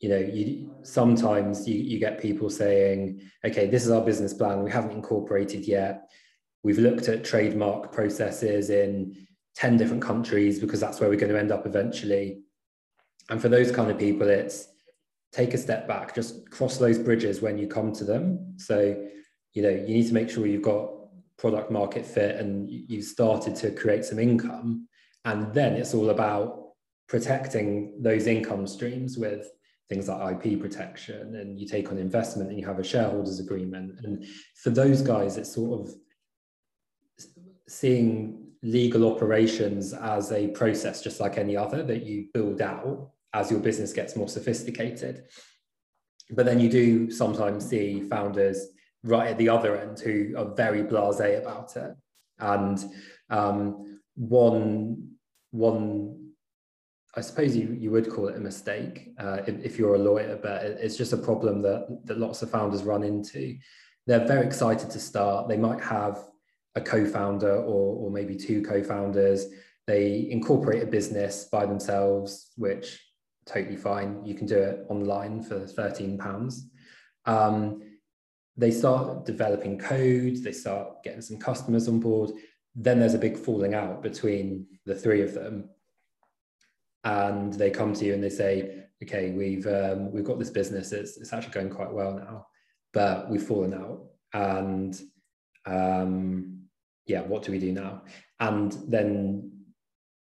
you 0.00 0.08
know 0.08 0.18
you 0.18 0.74
sometimes 0.82 1.66
you, 1.68 1.74
you 1.74 1.98
get 1.98 2.20
people 2.20 2.48
saying 2.48 3.20
okay 3.44 3.66
this 3.66 3.84
is 3.84 3.90
our 3.90 4.04
business 4.04 4.32
plan. 4.32 4.62
We 4.62 4.70
haven't 4.70 4.92
incorporated 4.92 5.66
yet. 5.66 6.10
We've 6.62 6.78
looked 6.78 7.08
at 7.08 7.24
trademark 7.24 7.92
processes 7.92 8.70
in 8.70 9.26
10 9.56 9.76
different 9.76 10.02
countries 10.02 10.60
because 10.60 10.80
that's 10.80 11.00
where 11.00 11.08
we're 11.08 11.18
going 11.18 11.32
to 11.32 11.38
end 11.38 11.52
up 11.52 11.66
eventually. 11.66 12.42
And 13.30 13.40
for 13.40 13.48
those 13.48 13.70
kind 13.72 13.90
of 13.90 13.98
people 13.98 14.28
it's 14.28 14.68
take 15.32 15.52
a 15.52 15.58
step 15.58 15.86
back 15.86 16.14
just 16.14 16.50
cross 16.50 16.78
those 16.78 16.98
bridges 16.98 17.42
when 17.42 17.58
you 17.58 17.66
come 17.66 17.92
to 17.92 18.04
them. 18.04 18.54
So 18.56 18.96
you 19.54 19.62
know 19.62 19.70
you 19.70 19.94
need 19.94 20.06
to 20.06 20.14
make 20.14 20.30
sure 20.30 20.46
you've 20.46 20.62
got 20.62 20.90
product 21.38 21.70
market 21.70 22.04
fit 22.04 22.36
and 22.36 22.68
you've 22.68 23.04
started 23.04 23.54
to 23.56 23.70
create 23.70 24.04
some 24.04 24.18
income. 24.18 24.88
And 25.24 25.52
then 25.54 25.74
it's 25.74 25.94
all 25.94 26.10
about 26.10 26.72
protecting 27.08 28.00
those 28.00 28.26
income 28.26 28.66
streams 28.66 29.16
with 29.16 29.48
things 29.88 30.08
like 30.08 30.44
IP 30.44 30.60
protection 30.60 31.36
and 31.36 31.58
you 31.58 31.66
take 31.66 31.90
on 31.90 31.98
investment 31.98 32.50
and 32.50 32.58
you 32.58 32.66
have 32.66 32.78
a 32.78 32.84
shareholders 32.84 33.40
agreement. 33.40 33.98
And 34.02 34.26
for 34.62 34.70
those 34.70 35.00
guys, 35.00 35.38
it's 35.38 35.54
sort 35.54 35.80
of 35.80 35.94
seeing 37.66 38.44
legal 38.62 39.10
operations 39.10 39.94
as 39.94 40.32
a 40.32 40.48
process 40.48 41.02
just 41.02 41.20
like 41.20 41.38
any 41.38 41.56
other 41.56 41.82
that 41.82 42.04
you 42.04 42.26
build 42.34 42.60
out 42.60 43.10
as 43.32 43.50
your 43.50 43.60
business 43.60 43.92
gets 43.92 44.16
more 44.16 44.28
sophisticated. 44.28 45.24
But 46.30 46.44
then 46.44 46.60
you 46.60 46.68
do 46.68 47.10
sometimes 47.10 47.66
see 47.66 48.02
founders 48.02 48.66
right 49.02 49.28
at 49.28 49.38
the 49.38 49.48
other 49.48 49.76
end 49.76 50.00
who 50.00 50.34
are 50.36 50.54
very 50.54 50.82
blasé 50.82 51.40
about 51.40 51.76
it. 51.76 51.94
And 52.38 52.78
um, 53.30 54.00
one 54.14 55.12
one 55.50 56.27
I 57.16 57.20
suppose 57.20 57.56
you, 57.56 57.76
you 57.78 57.90
would 57.90 58.10
call 58.10 58.28
it 58.28 58.36
a 58.36 58.40
mistake 58.40 59.10
uh, 59.18 59.38
if, 59.46 59.64
if, 59.64 59.78
you're 59.78 59.94
a 59.94 59.98
lawyer, 59.98 60.38
but 60.40 60.64
it's 60.64 60.96
just 60.96 61.12
a 61.12 61.16
problem 61.16 61.62
that, 61.62 61.86
that 62.04 62.18
lots 62.18 62.42
of 62.42 62.50
founders 62.50 62.82
run 62.82 63.02
into. 63.02 63.56
They're 64.06 64.26
very 64.26 64.46
excited 64.46 64.90
to 64.90 65.00
start. 65.00 65.48
They 65.48 65.56
might 65.56 65.80
have 65.82 66.22
a 66.74 66.80
co-founder 66.80 67.56
or, 67.56 67.96
or 67.96 68.10
maybe 68.10 68.36
two 68.36 68.62
co-founders. 68.62 69.46
They 69.86 70.28
incorporate 70.30 70.82
a 70.82 70.86
business 70.86 71.48
by 71.50 71.64
themselves, 71.64 72.52
which 72.56 73.02
totally 73.46 73.76
fine. 73.76 74.24
You 74.24 74.34
can 74.34 74.46
do 74.46 74.58
it 74.58 74.84
online 74.88 75.42
for 75.42 75.66
13 75.66 76.18
pounds. 76.18 76.68
Um, 77.24 77.82
they 78.56 78.70
start 78.70 79.24
developing 79.24 79.78
code. 79.78 80.36
They 80.44 80.52
start 80.52 81.02
getting 81.02 81.22
some 81.22 81.38
customers 81.38 81.88
on 81.88 82.00
board 82.00 82.32
then 82.80 83.00
there's 83.00 83.14
a 83.14 83.18
big 83.18 83.36
falling 83.36 83.74
out 83.74 84.02
between 84.02 84.64
the 84.86 84.94
three 84.94 85.22
of 85.22 85.34
them 85.34 85.68
and 87.08 87.54
they 87.54 87.70
come 87.70 87.94
to 87.94 88.04
you 88.04 88.14
and 88.14 88.22
they 88.22 88.30
say 88.30 88.84
okay, 89.02 89.30
we've 89.30 89.66
um, 89.66 90.12
we've 90.12 90.24
got 90.24 90.38
this 90.38 90.50
business. 90.50 90.92
It's 90.92 91.16
it's 91.16 91.32
actually 91.32 91.52
going 91.52 91.70
quite 91.70 91.92
well 91.92 92.14
now, 92.14 92.46
but 92.92 93.30
we've 93.30 93.42
fallen 93.42 93.74
out, 93.74 94.04
and 94.32 95.00
um, 95.66 96.62
yeah, 97.06 97.22
what 97.22 97.42
do 97.42 97.52
we 97.52 97.58
do 97.58 97.72
now? 97.72 98.02
And 98.40 98.72
then 98.86 99.52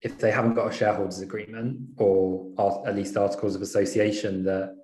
if 0.01 0.19
they 0.19 0.31
haven't 0.31 0.53
got 0.53 0.71
a 0.71 0.73
shareholders 0.73 1.21
agreement 1.21 1.79
or 1.97 2.51
at 2.85 2.95
least 2.95 3.17
articles 3.17 3.55
of 3.55 3.61
association 3.61 4.43
that 4.43 4.75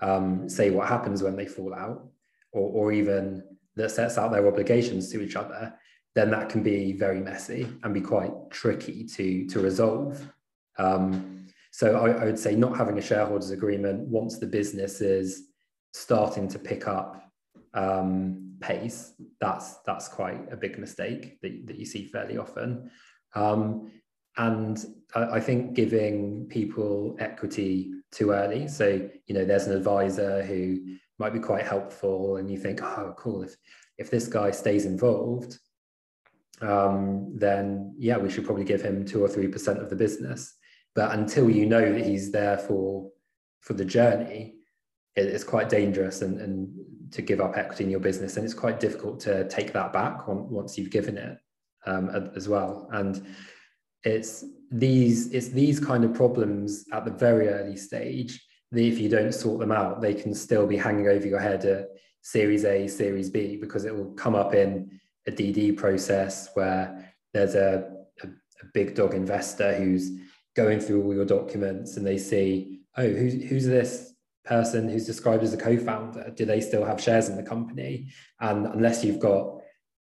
um, 0.00 0.48
say 0.48 0.70
what 0.70 0.86
happens 0.86 1.22
when 1.22 1.34
they 1.34 1.46
fall 1.46 1.74
out, 1.74 2.06
or, 2.52 2.70
or 2.70 2.92
even 2.92 3.42
that 3.74 3.90
sets 3.90 4.18
out 4.18 4.30
their 4.30 4.46
obligations 4.46 5.10
to 5.10 5.20
each 5.20 5.34
other, 5.34 5.74
then 6.14 6.30
that 6.30 6.48
can 6.48 6.62
be 6.62 6.92
very 6.92 7.20
messy 7.20 7.66
and 7.82 7.92
be 7.92 8.00
quite 8.00 8.32
tricky 8.50 9.04
to, 9.04 9.46
to 9.46 9.60
resolve. 9.60 10.24
Um, 10.78 11.37
so 11.78 11.94
I, 11.94 12.22
I, 12.22 12.24
would 12.24 12.40
say 12.40 12.56
not 12.56 12.76
having 12.76 12.98
a 12.98 13.00
shareholders 13.00 13.52
agreement 13.52 14.00
once 14.08 14.36
the 14.36 14.48
business 14.48 15.00
is 15.00 15.44
starting 15.94 16.48
to 16.48 16.58
pick 16.58 16.88
up 16.88 17.30
um, 17.72 18.54
pace, 18.58 19.12
that's 19.40 19.76
that's 19.86 20.08
quite 20.08 20.52
a 20.52 20.56
big 20.56 20.76
mistake 20.76 21.40
that, 21.40 21.68
that 21.68 21.78
you 21.78 21.86
see 21.86 22.06
fairly 22.06 22.36
often. 22.36 22.90
Um, 23.36 23.92
and 24.36 24.84
I, 25.14 25.36
I 25.36 25.40
think 25.40 25.74
giving 25.74 26.46
people 26.46 27.14
equity 27.20 27.92
too 28.10 28.32
early. 28.32 28.66
So 28.66 29.08
you 29.28 29.34
know, 29.36 29.44
there's 29.44 29.68
an 29.68 29.76
advisor 29.76 30.42
who 30.42 30.96
might 31.20 31.32
be 31.32 31.38
quite 31.38 31.64
helpful, 31.64 32.38
and 32.38 32.50
you 32.50 32.58
think, 32.58 32.82
oh, 32.82 33.14
cool, 33.16 33.44
if 33.44 33.54
if 33.98 34.10
this 34.10 34.26
guy 34.26 34.50
stays 34.50 34.84
involved, 34.84 35.60
um, 36.60 37.38
then 37.38 37.94
yeah, 37.96 38.16
we 38.16 38.30
should 38.30 38.46
probably 38.46 38.64
give 38.64 38.82
him 38.82 39.04
two 39.04 39.22
or 39.22 39.28
three 39.28 39.46
percent 39.46 39.78
of 39.78 39.90
the 39.90 39.94
business. 40.04 40.57
But 40.94 41.14
until 41.14 41.48
you 41.50 41.66
know 41.66 41.92
that 41.92 42.04
he's 42.04 42.30
there 42.32 42.58
for 42.58 43.10
for 43.60 43.74
the 43.74 43.84
journey, 43.84 44.54
it, 45.16 45.26
it's 45.26 45.44
quite 45.44 45.68
dangerous 45.68 46.22
and, 46.22 46.40
and 46.40 47.12
to 47.12 47.22
give 47.22 47.40
up 47.40 47.56
equity 47.56 47.84
in 47.84 47.90
your 47.90 48.00
business, 48.00 48.36
and 48.36 48.44
it's 48.44 48.54
quite 48.54 48.80
difficult 48.80 49.20
to 49.20 49.48
take 49.48 49.72
that 49.72 49.92
back 49.92 50.28
on, 50.28 50.48
once 50.50 50.76
you've 50.76 50.90
given 50.90 51.16
it 51.16 51.38
um, 51.86 52.10
as 52.36 52.48
well. 52.48 52.88
And 52.92 53.24
it's 54.04 54.44
these 54.70 55.32
it's 55.32 55.48
these 55.48 55.80
kind 55.80 56.04
of 56.04 56.14
problems 56.14 56.84
at 56.92 57.04
the 57.04 57.10
very 57.10 57.48
early 57.48 57.76
stage 57.76 58.44
that 58.70 58.82
if 58.82 58.98
you 58.98 59.08
don't 59.08 59.32
sort 59.32 59.60
them 59.60 59.72
out, 59.72 60.00
they 60.00 60.14
can 60.14 60.34
still 60.34 60.66
be 60.66 60.76
hanging 60.76 61.08
over 61.08 61.26
your 61.26 61.40
head 61.40 61.64
at 61.64 61.88
Series 62.20 62.64
A, 62.64 62.86
Series 62.86 63.30
B, 63.30 63.56
because 63.56 63.84
it 63.84 63.94
will 63.94 64.12
come 64.12 64.34
up 64.34 64.54
in 64.54 65.00
a 65.26 65.30
DD 65.30 65.76
process 65.76 66.50
where 66.54 67.14
there's 67.32 67.54
a, 67.54 67.90
a, 68.22 68.26
a 68.26 68.66
big 68.74 68.94
dog 68.94 69.14
investor 69.14 69.74
who's 69.74 70.10
going 70.58 70.80
through 70.80 71.04
all 71.04 71.14
your 71.14 71.24
documents 71.24 71.96
and 71.96 72.04
they 72.04 72.18
see, 72.18 72.80
oh, 72.96 73.08
who's, 73.08 73.34
who's 73.48 73.64
this 73.64 74.12
person 74.44 74.88
who's 74.88 75.06
described 75.06 75.44
as 75.44 75.54
a 75.54 75.56
co-founder? 75.56 76.32
Do 76.34 76.44
they 76.44 76.60
still 76.60 76.84
have 76.84 77.00
shares 77.00 77.28
in 77.28 77.36
the 77.36 77.44
company? 77.54 78.08
And 78.40 78.66
unless 78.66 79.04
you've 79.04 79.20
got 79.20 79.60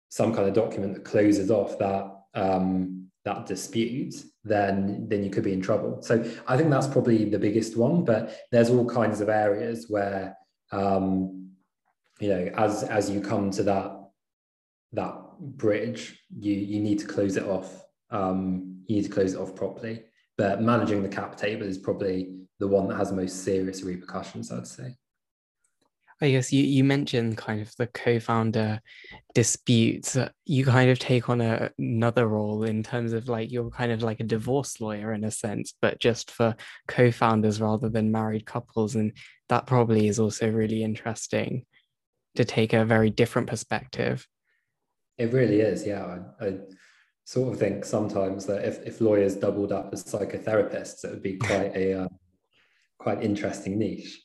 some 0.07 0.33
kind 0.33 0.47
of 0.47 0.53
document 0.53 0.93
that 0.93 1.03
closes 1.03 1.51
off 1.51 1.77
that 1.79 2.05
um, 2.33 3.09
that 3.25 3.45
dispute, 3.45 4.15
then 4.45 5.07
then 5.09 5.23
you 5.25 5.29
could 5.29 5.43
be 5.43 5.51
in 5.51 5.61
trouble. 5.61 6.01
So 6.01 6.13
I 6.47 6.55
think 6.55 6.69
that's 6.69 6.87
probably 6.87 7.25
the 7.25 7.45
biggest 7.47 7.75
one. 7.75 8.05
But 8.05 8.33
there's 8.51 8.69
all 8.69 8.89
kinds 8.89 9.19
of 9.19 9.27
areas 9.27 9.87
where 9.89 10.37
um, 10.71 11.49
you 12.21 12.29
know, 12.29 12.51
as 12.55 12.83
as 12.83 13.09
you 13.09 13.19
come 13.19 13.51
to 13.51 13.63
that 13.63 13.91
that 14.93 15.15
bridge, 15.39 16.01
you 16.39 16.53
you 16.53 16.79
need 16.79 16.99
to 16.99 17.07
close 17.15 17.35
it 17.35 17.43
off. 17.43 17.69
Um, 18.09 18.83
you 18.87 18.95
need 18.95 19.05
to 19.09 19.11
close 19.11 19.33
it 19.33 19.39
off 19.39 19.53
properly. 19.53 20.05
But 20.39 20.61
managing 20.61 21.03
the 21.03 21.09
cap 21.09 21.35
table 21.35 21.67
is 21.67 21.77
probably 21.77 22.33
the 22.59 22.67
one 22.67 22.87
that 22.87 22.95
has 22.95 23.09
the 23.09 23.15
most 23.17 23.43
serious 23.43 23.83
repercussions, 23.83 24.53
I'd 24.53 24.65
say. 24.65 24.95
I 26.21 26.31
guess 26.31 26.53
you, 26.53 26.63
you 26.63 26.85
mentioned 26.85 27.37
kind 27.37 27.61
of 27.61 27.75
the 27.75 27.87
co-founder 27.87 28.79
disputes. 29.35 30.17
You 30.45 30.63
kind 30.63 30.91
of 30.91 30.97
take 30.97 31.27
on 31.27 31.41
a, 31.41 31.71
another 31.77 32.25
role 32.25 32.63
in 32.63 32.83
terms 32.83 33.11
of 33.11 33.27
like 33.27 33.51
you're 33.51 33.69
kind 33.69 33.91
of 33.91 34.01
like 34.01 34.21
a 34.21 34.25
divorce 34.25 34.79
lawyer 34.79 35.11
in 35.11 35.25
a 35.25 35.31
sense, 35.31 35.73
but 35.81 35.99
just 35.99 36.31
for 36.31 36.55
co-founders 36.87 37.59
rather 37.59 37.89
than 37.89 38.09
married 38.09 38.45
couples. 38.45 38.95
And 38.95 39.11
that 39.49 39.67
probably 39.67 40.07
is 40.07 40.19
also 40.19 40.49
really 40.49 40.83
interesting 40.83 41.65
to 42.35 42.45
take 42.45 42.71
a 42.71 42.85
very 42.85 43.09
different 43.09 43.49
perspective. 43.49 44.25
It 45.17 45.33
really 45.33 45.59
is, 45.59 45.85
yeah. 45.85 46.21
I, 46.39 46.45
I 46.45 46.53
sort 47.29 47.53
of 47.53 47.59
think 47.59 47.85
sometimes 47.85 48.47
that 48.47 48.65
if, 48.65 48.83
if 48.87 49.01
lawyers 49.01 49.35
doubled 49.35 49.71
up 49.71 49.91
as 49.93 50.03
psychotherapists, 50.03 51.03
it 51.03 51.11
would 51.11 51.21
be 51.21 51.37
quite 51.37 51.71
a 51.75 51.93
uh, 51.93 52.07
quite 52.97 53.21
interesting 53.21 53.77
niche. 53.77 54.19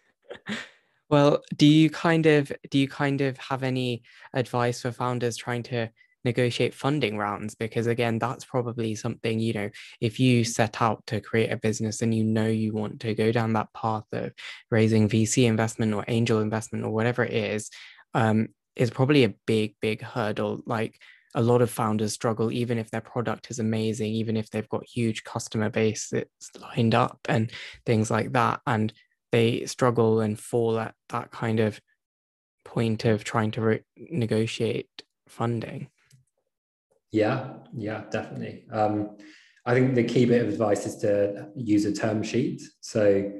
well, 1.10 1.42
do 1.54 1.66
you 1.66 1.90
kind 1.90 2.24
of 2.24 2.50
do 2.70 2.78
you 2.78 2.88
kind 2.88 3.20
of 3.20 3.36
have 3.36 3.62
any 3.62 4.02
advice 4.32 4.80
for 4.80 4.92
founders 4.92 5.36
trying 5.36 5.62
to 5.64 5.90
negotiate 6.24 6.72
funding 6.74 7.18
rounds 7.18 7.54
because 7.54 7.86
again 7.86 8.18
that's 8.18 8.44
probably 8.44 8.96
something 8.96 9.38
you 9.38 9.52
know 9.52 9.70
if 10.00 10.18
you 10.18 10.42
set 10.42 10.82
out 10.82 11.00
to 11.06 11.20
create 11.20 11.52
a 11.52 11.56
business 11.56 12.02
and 12.02 12.12
you 12.12 12.24
know 12.24 12.48
you 12.48 12.72
want 12.72 12.98
to 12.98 13.14
go 13.14 13.30
down 13.30 13.52
that 13.52 13.72
path 13.72 14.02
of 14.10 14.32
raising 14.68 15.08
vc 15.08 15.44
investment 15.44 15.94
or 15.94 16.04
angel 16.08 16.40
investment 16.40 16.84
or 16.84 16.90
whatever 16.90 17.22
it 17.22 17.32
is 17.32 17.70
um, 18.14 18.48
is 18.74 18.90
probably 18.90 19.22
a 19.22 19.34
big 19.46 19.76
big 19.80 20.02
hurdle 20.02 20.64
like 20.66 20.98
a 21.36 21.42
lot 21.42 21.60
of 21.60 21.70
founders 21.70 22.14
struggle 22.14 22.50
even 22.50 22.78
if 22.78 22.90
their 22.90 23.02
product 23.02 23.50
is 23.50 23.58
amazing 23.58 24.12
even 24.12 24.36
if 24.36 24.50
they've 24.50 24.68
got 24.70 24.84
huge 24.84 25.22
customer 25.22 25.68
base 25.68 26.08
that's 26.10 26.50
lined 26.58 26.94
up 26.94 27.20
and 27.28 27.52
things 27.84 28.10
like 28.10 28.32
that 28.32 28.60
and 28.66 28.92
they 29.32 29.66
struggle 29.66 30.20
and 30.20 30.40
fall 30.40 30.78
at 30.78 30.94
that 31.10 31.30
kind 31.30 31.60
of 31.60 31.78
point 32.64 33.04
of 33.04 33.22
trying 33.22 33.50
to 33.50 33.60
re- 33.60 33.84
negotiate 33.96 34.88
funding. 35.28 35.88
Yeah 37.12 37.54
yeah 37.76 38.04
definitely. 38.10 38.64
Um, 38.72 39.16
i 39.66 39.74
think 39.74 39.94
the 39.94 40.04
key 40.04 40.24
bit 40.24 40.42
of 40.42 40.48
advice 40.48 40.86
is 40.86 40.96
to 40.98 41.48
use 41.54 41.84
a 41.84 41.92
term 41.92 42.22
sheet. 42.22 42.62
So 42.80 43.30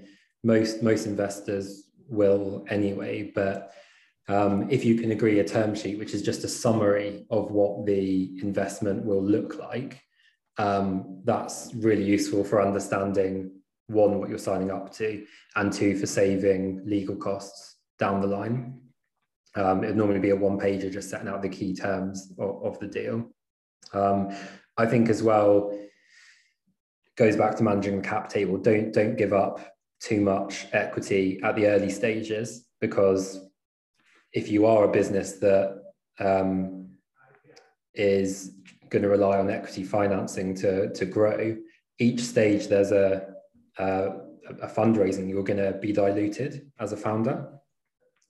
most 0.45 0.83
most 0.83 1.07
investors 1.07 1.85
will 2.09 2.65
anyway 2.69 3.33
but 3.35 3.73
um, 4.29 4.69
if 4.71 4.85
you 4.85 4.97
can 4.97 5.13
agree 5.13 5.39
a 5.39 5.45
term 5.45 5.75
sheet, 5.75 5.99
which 5.99 6.15
is 6.15 6.23
just 6.23 6.45
a 6.45 6.49
summary 6.49 7.27
of 7.31 7.51
what 7.51 7.87
the 7.87 8.39
investment 8.43 9.05
will 9.05 9.23
look 9.23 9.59
like, 9.59 10.03
um, 10.59 11.21
that's 11.25 11.73
really 11.75 12.05
useful 12.05 12.43
for 12.43 12.61
understanding 12.61 13.53
one, 13.89 14.19
what 14.19 14.29
you're 14.29 14.39
signing 14.39 14.71
up 14.71 14.93
to, 14.95 15.25
and 15.55 15.73
two, 15.73 15.97
for 15.97 16.07
saving 16.07 16.83
legal 16.85 17.15
costs 17.17 17.77
down 17.99 18.21
the 18.21 18.27
line. 18.27 18.81
Um, 19.55 19.85
it'd 19.85 19.97
normally 19.97 20.21
be 20.21 20.31
a 20.31 20.37
one 20.37 20.59
pager 20.59 20.93
just 20.93 21.09
setting 21.09 21.29
out 21.29 21.41
the 21.41 21.49
key 21.49 21.75
terms 21.75 22.33
of, 22.39 22.65
of 22.65 22.79
the 22.81 22.89
deal. 22.89 23.31
Um, 23.93 24.37
I 24.77 24.87
think 24.87 25.09
as 25.09 25.23
well, 25.23 25.79
goes 27.17 27.37
back 27.37 27.57
to 27.57 27.63
managing 27.63 28.03
the 28.03 28.07
cap 28.07 28.29
table. 28.29 28.59
Don't 28.59 28.93
don't 28.93 29.17
give 29.17 29.33
up 29.33 29.61
too 30.01 30.21
much 30.21 30.67
equity 30.73 31.41
at 31.43 31.57
the 31.57 31.67
early 31.67 31.89
stages 31.89 32.67
because 32.81 33.46
if 34.33 34.51
you 34.51 34.67
are 34.67 34.85
a 34.85 34.93
business 34.93 35.35
that 35.35 35.83
um, 36.19 36.91
is 37.95 38.53
going 38.91 39.03
to 39.03 39.09
rely 39.09 39.39
on 39.39 39.51
equity 39.51 39.85
financing 39.85 40.55
to, 40.55 40.93
to 40.93 41.05
grow, 41.05 41.57
each 41.99 42.21
stage 42.21 42.69
there's 42.69 42.93
a, 42.93 43.29
a, 43.79 44.09
a 44.63 44.69
fundraising, 44.69 45.29
you're 45.29 45.43
going 45.43 45.59
to 45.59 45.79
be 45.79 45.93
diluted 45.93 46.71
as 46.79 46.93
a 46.93 46.97
founder. 46.97 47.49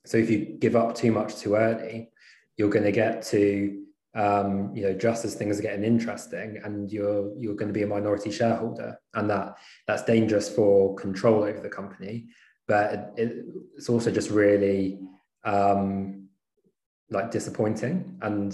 So 0.05 0.17
if 0.17 0.29
you 0.29 0.57
give 0.59 0.75
up 0.75 0.95
too 0.95 1.11
much 1.11 1.35
too 1.35 1.55
early, 1.55 2.09
you're 2.55 2.69
going 2.69 2.85
to 2.85 2.91
get 2.91 3.21
to 3.23 3.83
um, 4.15 4.75
you 4.75 4.81
know 4.81 4.93
just 4.93 5.25
as 5.25 5.35
things 5.35 5.59
are 5.59 5.61
getting 5.61 5.83
interesting, 5.83 6.59
and 6.63 6.91
you're 6.91 7.31
you're 7.37 7.55
going 7.55 7.67
to 7.67 7.73
be 7.73 7.83
a 7.83 7.87
minority 7.87 8.31
shareholder, 8.31 8.97
and 9.13 9.29
that 9.29 9.57
that's 9.85 10.03
dangerous 10.03 10.49
for 10.49 10.95
control 10.95 11.43
over 11.43 11.59
the 11.59 11.69
company. 11.69 12.27
But 12.67 13.13
it, 13.15 13.45
it's 13.75 13.89
also 13.89 14.09
just 14.09 14.31
really 14.31 14.99
um, 15.47 16.27
like 17.09 17.31
disappointing. 17.31 18.17
And 18.21 18.53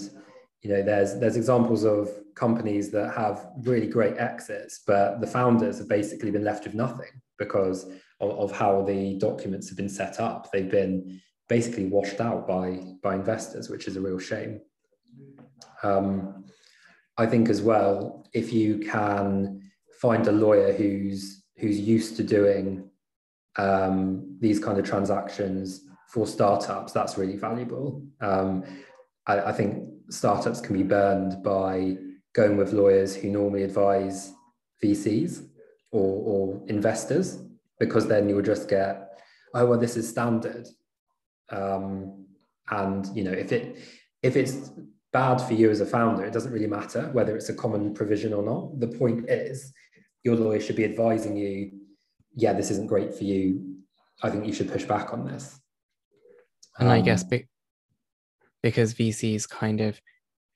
you 0.62 0.70
know, 0.70 0.82
there's 0.82 1.20
there's 1.20 1.36
examples 1.36 1.84
of 1.84 2.10
companies 2.36 2.90
that 2.92 3.14
have 3.14 3.48
really 3.64 3.88
great 3.88 4.18
exits, 4.18 4.82
but 4.88 5.20
the 5.20 5.28
founders 5.28 5.80
have 5.80 5.90
basically 5.90 6.32
been 6.32 6.46
left 6.46 6.64
with 6.64 6.74
nothing 6.74 7.12
because 7.38 7.84
of, 8.22 8.32
of 8.32 8.52
how 8.52 8.84
the 8.84 9.16
documents 9.16 9.68
have 9.68 9.78
been 9.78 9.90
set 9.90 10.22
up. 10.22 10.50
They've 10.52 10.72
been 10.72 11.20
basically 11.50 11.88
washed 11.88 12.22
out 12.22 12.48
by 12.48 12.80
by 13.02 13.16
investors, 13.16 13.70
which 13.70 13.88
is 13.88 13.98
a 13.98 14.02
real 14.02 14.20
shame. 14.20 14.62
Um, 15.82 16.46
I 17.18 17.26
think 17.26 17.50
as 17.50 17.62
well, 17.62 18.26
if 18.34 18.54
you 18.54 18.80
can 18.80 19.62
find 20.00 20.26
a 20.28 20.32
lawyer 20.32 20.72
who's 20.72 21.44
who's 21.58 21.80
used 21.80 22.16
to 22.18 22.24
doing 22.24 22.90
um, 23.58 24.38
these 24.40 24.60
kind 24.60 24.80
of 24.80 24.86
transactions 24.86 25.82
for 26.14 26.28
startups, 26.28 26.94
that's 26.94 27.18
really 27.18 27.38
valuable. 27.38 28.06
Um, 28.22 28.64
I, 29.26 29.40
I, 29.40 29.52
think 29.52 29.90
startups 30.10 30.62
can 30.62 30.76
be 30.78 30.84
burned 30.84 31.42
by 31.42 31.98
going 32.36 32.56
with 32.56 32.72
lawyers 32.72 33.16
who 33.16 33.32
normally 33.32 33.64
advise 33.64 34.32
VCs 34.84 35.44
or, 35.92 36.24
or 36.32 36.64
investors. 36.68 37.40
because 37.80 38.08
then 38.08 38.30
you'll 38.30 38.44
just 38.44 38.70
get, 38.70 39.20
oh 39.56 39.66
well, 39.66 39.80
this 39.80 39.98
is 39.98 40.08
standard. 40.08 40.68
Um, 41.50 42.28
and 42.70 43.08
you 43.16 43.24
know, 43.24 43.32
if 43.32 43.52
it 43.52 43.80
if 44.22 44.38
it's 44.38 44.70
bad 45.12 45.38
for 45.42 45.56
you 45.56 45.72
as 45.72 45.82
a 45.82 45.86
founder, 45.86 46.24
it 46.24 46.32
doesn't 46.32 46.54
really 46.54 46.68
matter 46.68 47.10
whether 47.12 47.36
it's 47.36 47.50
a 47.50 47.56
common 47.56 47.92
provision 47.92 48.34
or 48.34 48.44
not. 48.44 48.80
The 48.80 48.96
point 49.00 49.30
is, 49.30 49.74
your 50.24 50.36
lawyer 50.36 50.60
should 50.60 50.76
be 50.76 50.86
advising 50.86 51.36
you, 51.36 51.72
yeah, 52.36 52.54
this 52.54 52.70
isn't 52.70 52.88
great 52.88 53.16
for 53.16 53.24
you. 53.24 53.78
I 54.22 54.30
think 54.30 54.46
you 54.46 54.54
should 54.54 54.72
push 54.72 54.86
back 54.86 55.12
on 55.12 55.26
this. 55.26 55.60
And 56.80 56.90
um, 56.90 56.94
I 56.94 57.02
guess 57.02 57.24
um, 57.24 57.30
be- 57.30 57.48
because 58.62 58.94
VCs 58.94 59.50
kind 59.50 59.82
of 59.82 60.00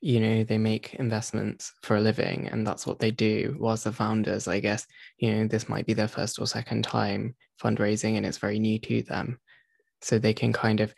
you 0.00 0.20
know 0.20 0.44
they 0.44 0.58
make 0.58 0.94
investments 0.94 1.72
for 1.82 1.96
a 1.96 2.00
living 2.00 2.48
and 2.52 2.64
that's 2.64 2.86
what 2.86 3.00
they 3.00 3.10
do 3.10 3.56
whilst 3.58 3.82
the 3.82 3.90
founders 3.90 4.46
i 4.46 4.60
guess 4.60 4.86
you 5.18 5.32
know 5.32 5.48
this 5.48 5.68
might 5.68 5.86
be 5.86 5.92
their 5.92 6.06
first 6.06 6.38
or 6.38 6.46
second 6.46 6.84
time 6.84 7.34
fundraising 7.58 8.16
and 8.16 8.24
it's 8.24 8.38
very 8.38 8.58
new 8.58 8.78
to 8.78 9.02
them. 9.02 9.38
So 10.00 10.18
they 10.18 10.32
can 10.32 10.52
kind 10.52 10.80
of 10.80 10.94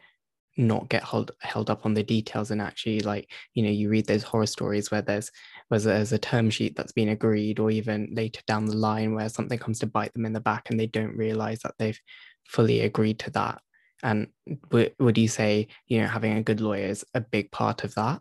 not 0.57 0.89
get 0.89 1.05
held 1.05 1.31
held 1.41 1.71
up 1.71 1.87
on 1.87 1.95
the 1.95 2.03
details 2.03 2.51
and 2.51 2.61
actually 2.61 3.01
like 3.01 3.31
you 3.55 3.63
know 3.63 3.71
you 3.71 3.89
read 3.89 4.07
those 4.07 4.25
horror 4.25 4.47
stories 4.47 4.91
where 4.91 5.01
there's 5.01 5.31
where 5.69 5.81
there's 5.81 6.13
a 6.13 6.19
term 6.19 6.51
sheet 6.51 6.77
that's 6.77 6.93
been 6.93 7.11
agreed 7.11 7.59
or 7.59 7.71
even 7.71 8.11
later 8.13 8.43
down 8.47 8.67
the 8.67 8.77
line 8.77 9.15
where 9.15 9.29
something 9.29 9.59
comes 9.59 9.79
to 9.79 9.87
bite 9.87 10.13
them 10.13 10.27
in 10.27 10.33
the 10.33 10.41
back 10.41 10.69
and 10.69 10.79
they 10.79 10.89
don't 10.89 11.17
realize 11.17 11.61
that 11.61 11.75
they've 11.79 11.99
fully 12.47 12.81
agreed 12.81 13.19
to 13.19 13.31
that 13.31 13.63
and 14.03 14.29
w- 14.71 14.91
would 14.99 15.19
you 15.19 15.29
say 15.29 15.69
you 15.87 16.01
know 16.01 16.07
having 16.07 16.37
a 16.37 16.43
good 16.43 16.61
lawyer 16.61 16.87
is 16.87 17.05
a 17.15 17.21
big 17.21 17.51
part 17.51 17.85
of 17.85 17.95
that 17.95 18.21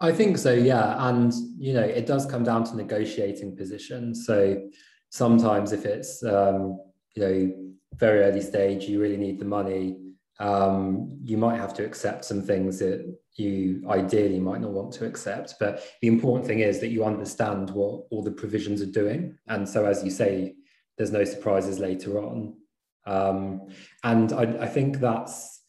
I 0.00 0.12
think 0.12 0.36
so, 0.38 0.52
yeah. 0.52 1.08
And, 1.08 1.32
you 1.56 1.72
know, 1.72 1.82
it 1.82 2.04
does 2.04 2.26
come 2.26 2.44
down 2.44 2.64
to 2.64 2.76
negotiating 2.76 3.56
position. 3.56 4.14
So 4.14 4.68
sometimes 5.08 5.72
if 5.72 5.86
it's, 5.86 6.22
um, 6.24 6.78
you 7.14 7.22
know, 7.22 7.54
very 7.96 8.20
early 8.22 8.40
stage, 8.40 8.84
you 8.84 9.00
really 9.00 9.16
need 9.16 9.38
the 9.38 9.44
money, 9.44 9.96
um, 10.40 11.16
you 11.22 11.36
might 11.36 11.56
have 11.56 11.74
to 11.74 11.84
accept 11.84 12.24
some 12.24 12.42
things 12.42 12.80
that 12.80 13.16
you 13.36 13.84
ideally 13.88 14.40
might 14.40 14.60
not 14.60 14.72
want 14.72 14.92
to 14.94 15.06
accept. 15.06 15.54
But 15.60 15.84
the 16.02 16.08
important 16.08 16.46
thing 16.46 16.60
is 16.60 16.80
that 16.80 16.88
you 16.88 17.04
understand 17.04 17.70
what 17.70 18.02
all 18.10 18.22
the 18.22 18.32
provisions 18.32 18.82
are 18.82 18.86
doing. 18.86 19.38
And 19.46 19.68
so, 19.68 19.86
as 19.86 20.02
you 20.02 20.10
say, 20.10 20.54
there's 20.98 21.12
no 21.12 21.24
surprises 21.24 21.78
later 21.78 22.18
on. 22.18 22.56
Um, 23.06 23.68
and 24.02 24.32
I, 24.32 24.42
I 24.64 24.66
think 24.66 24.98
that's 24.98 25.62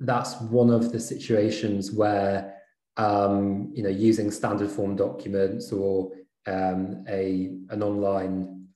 that's 0.00 0.40
one 0.40 0.70
of 0.70 0.92
the 0.92 1.00
situations 1.00 1.92
where 1.92 2.54
um, 2.96 3.70
you 3.74 3.82
know, 3.82 3.88
using 3.88 4.30
standard 4.30 4.70
form 4.70 4.96
documents 4.96 5.72
or 5.72 6.12
um, 6.46 7.04
a, 7.08 7.50
an 7.70 7.82
online 7.82 8.66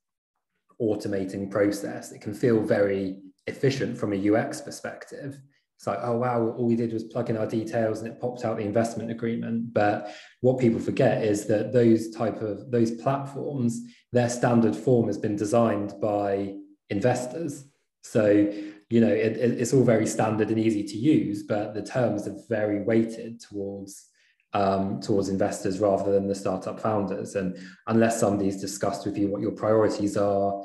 automating 0.80 1.50
process, 1.50 2.12
it 2.12 2.20
can 2.20 2.34
feel 2.34 2.60
very 2.60 3.20
efficient 3.46 3.96
from 3.96 4.12
a 4.12 4.30
UX 4.30 4.60
perspective. 4.60 5.40
It's 5.76 5.86
like, 5.86 6.00
oh 6.02 6.18
wow, 6.18 6.54
all 6.56 6.66
we 6.66 6.74
did 6.74 6.92
was 6.92 7.04
plug 7.04 7.30
in 7.30 7.36
our 7.36 7.46
details 7.46 8.00
and 8.00 8.08
it 8.08 8.20
popped 8.20 8.44
out 8.44 8.56
the 8.56 8.64
investment 8.64 9.12
agreement. 9.12 9.72
But 9.72 10.12
what 10.40 10.58
people 10.58 10.80
forget 10.80 11.22
is 11.22 11.46
that 11.46 11.72
those 11.72 12.10
type 12.10 12.42
of 12.42 12.72
those 12.72 12.90
platforms, 12.90 13.80
their 14.12 14.28
standard 14.28 14.74
form 14.74 15.06
has 15.06 15.18
been 15.18 15.36
designed 15.36 15.94
by 16.00 16.56
investors. 16.90 17.64
So 18.02 18.52
you 18.90 19.02
know, 19.02 19.12
it, 19.12 19.36
it's 19.36 19.74
all 19.74 19.84
very 19.84 20.06
standard 20.06 20.48
and 20.48 20.58
easy 20.58 20.82
to 20.82 20.96
use, 20.96 21.42
but 21.42 21.74
the 21.74 21.82
terms 21.82 22.26
are 22.26 22.36
very 22.48 22.82
weighted 22.82 23.40
towards 23.40 24.06
um, 24.54 25.00
towards 25.00 25.28
investors 25.28 25.78
rather 25.78 26.10
than 26.10 26.26
the 26.26 26.34
startup 26.34 26.80
founders. 26.80 27.34
And 27.34 27.58
unless 27.86 28.18
somebody's 28.18 28.58
discussed 28.58 29.04
with 29.04 29.18
you 29.18 29.28
what 29.28 29.42
your 29.42 29.52
priorities 29.52 30.16
are, 30.16 30.64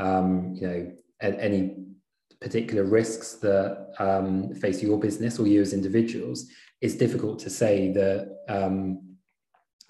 um, 0.00 0.52
you 0.54 0.66
know, 0.66 0.92
any 1.20 1.76
particular 2.40 2.82
risks 2.82 3.34
that 3.34 3.92
um, 4.00 4.52
face 4.54 4.82
your 4.82 4.98
business 4.98 5.38
or 5.38 5.46
you 5.46 5.60
as 5.60 5.72
individuals, 5.72 6.46
it's 6.80 6.96
difficult 6.96 7.38
to 7.40 7.50
say 7.50 7.92
that 7.92 8.36
um, 8.48 9.16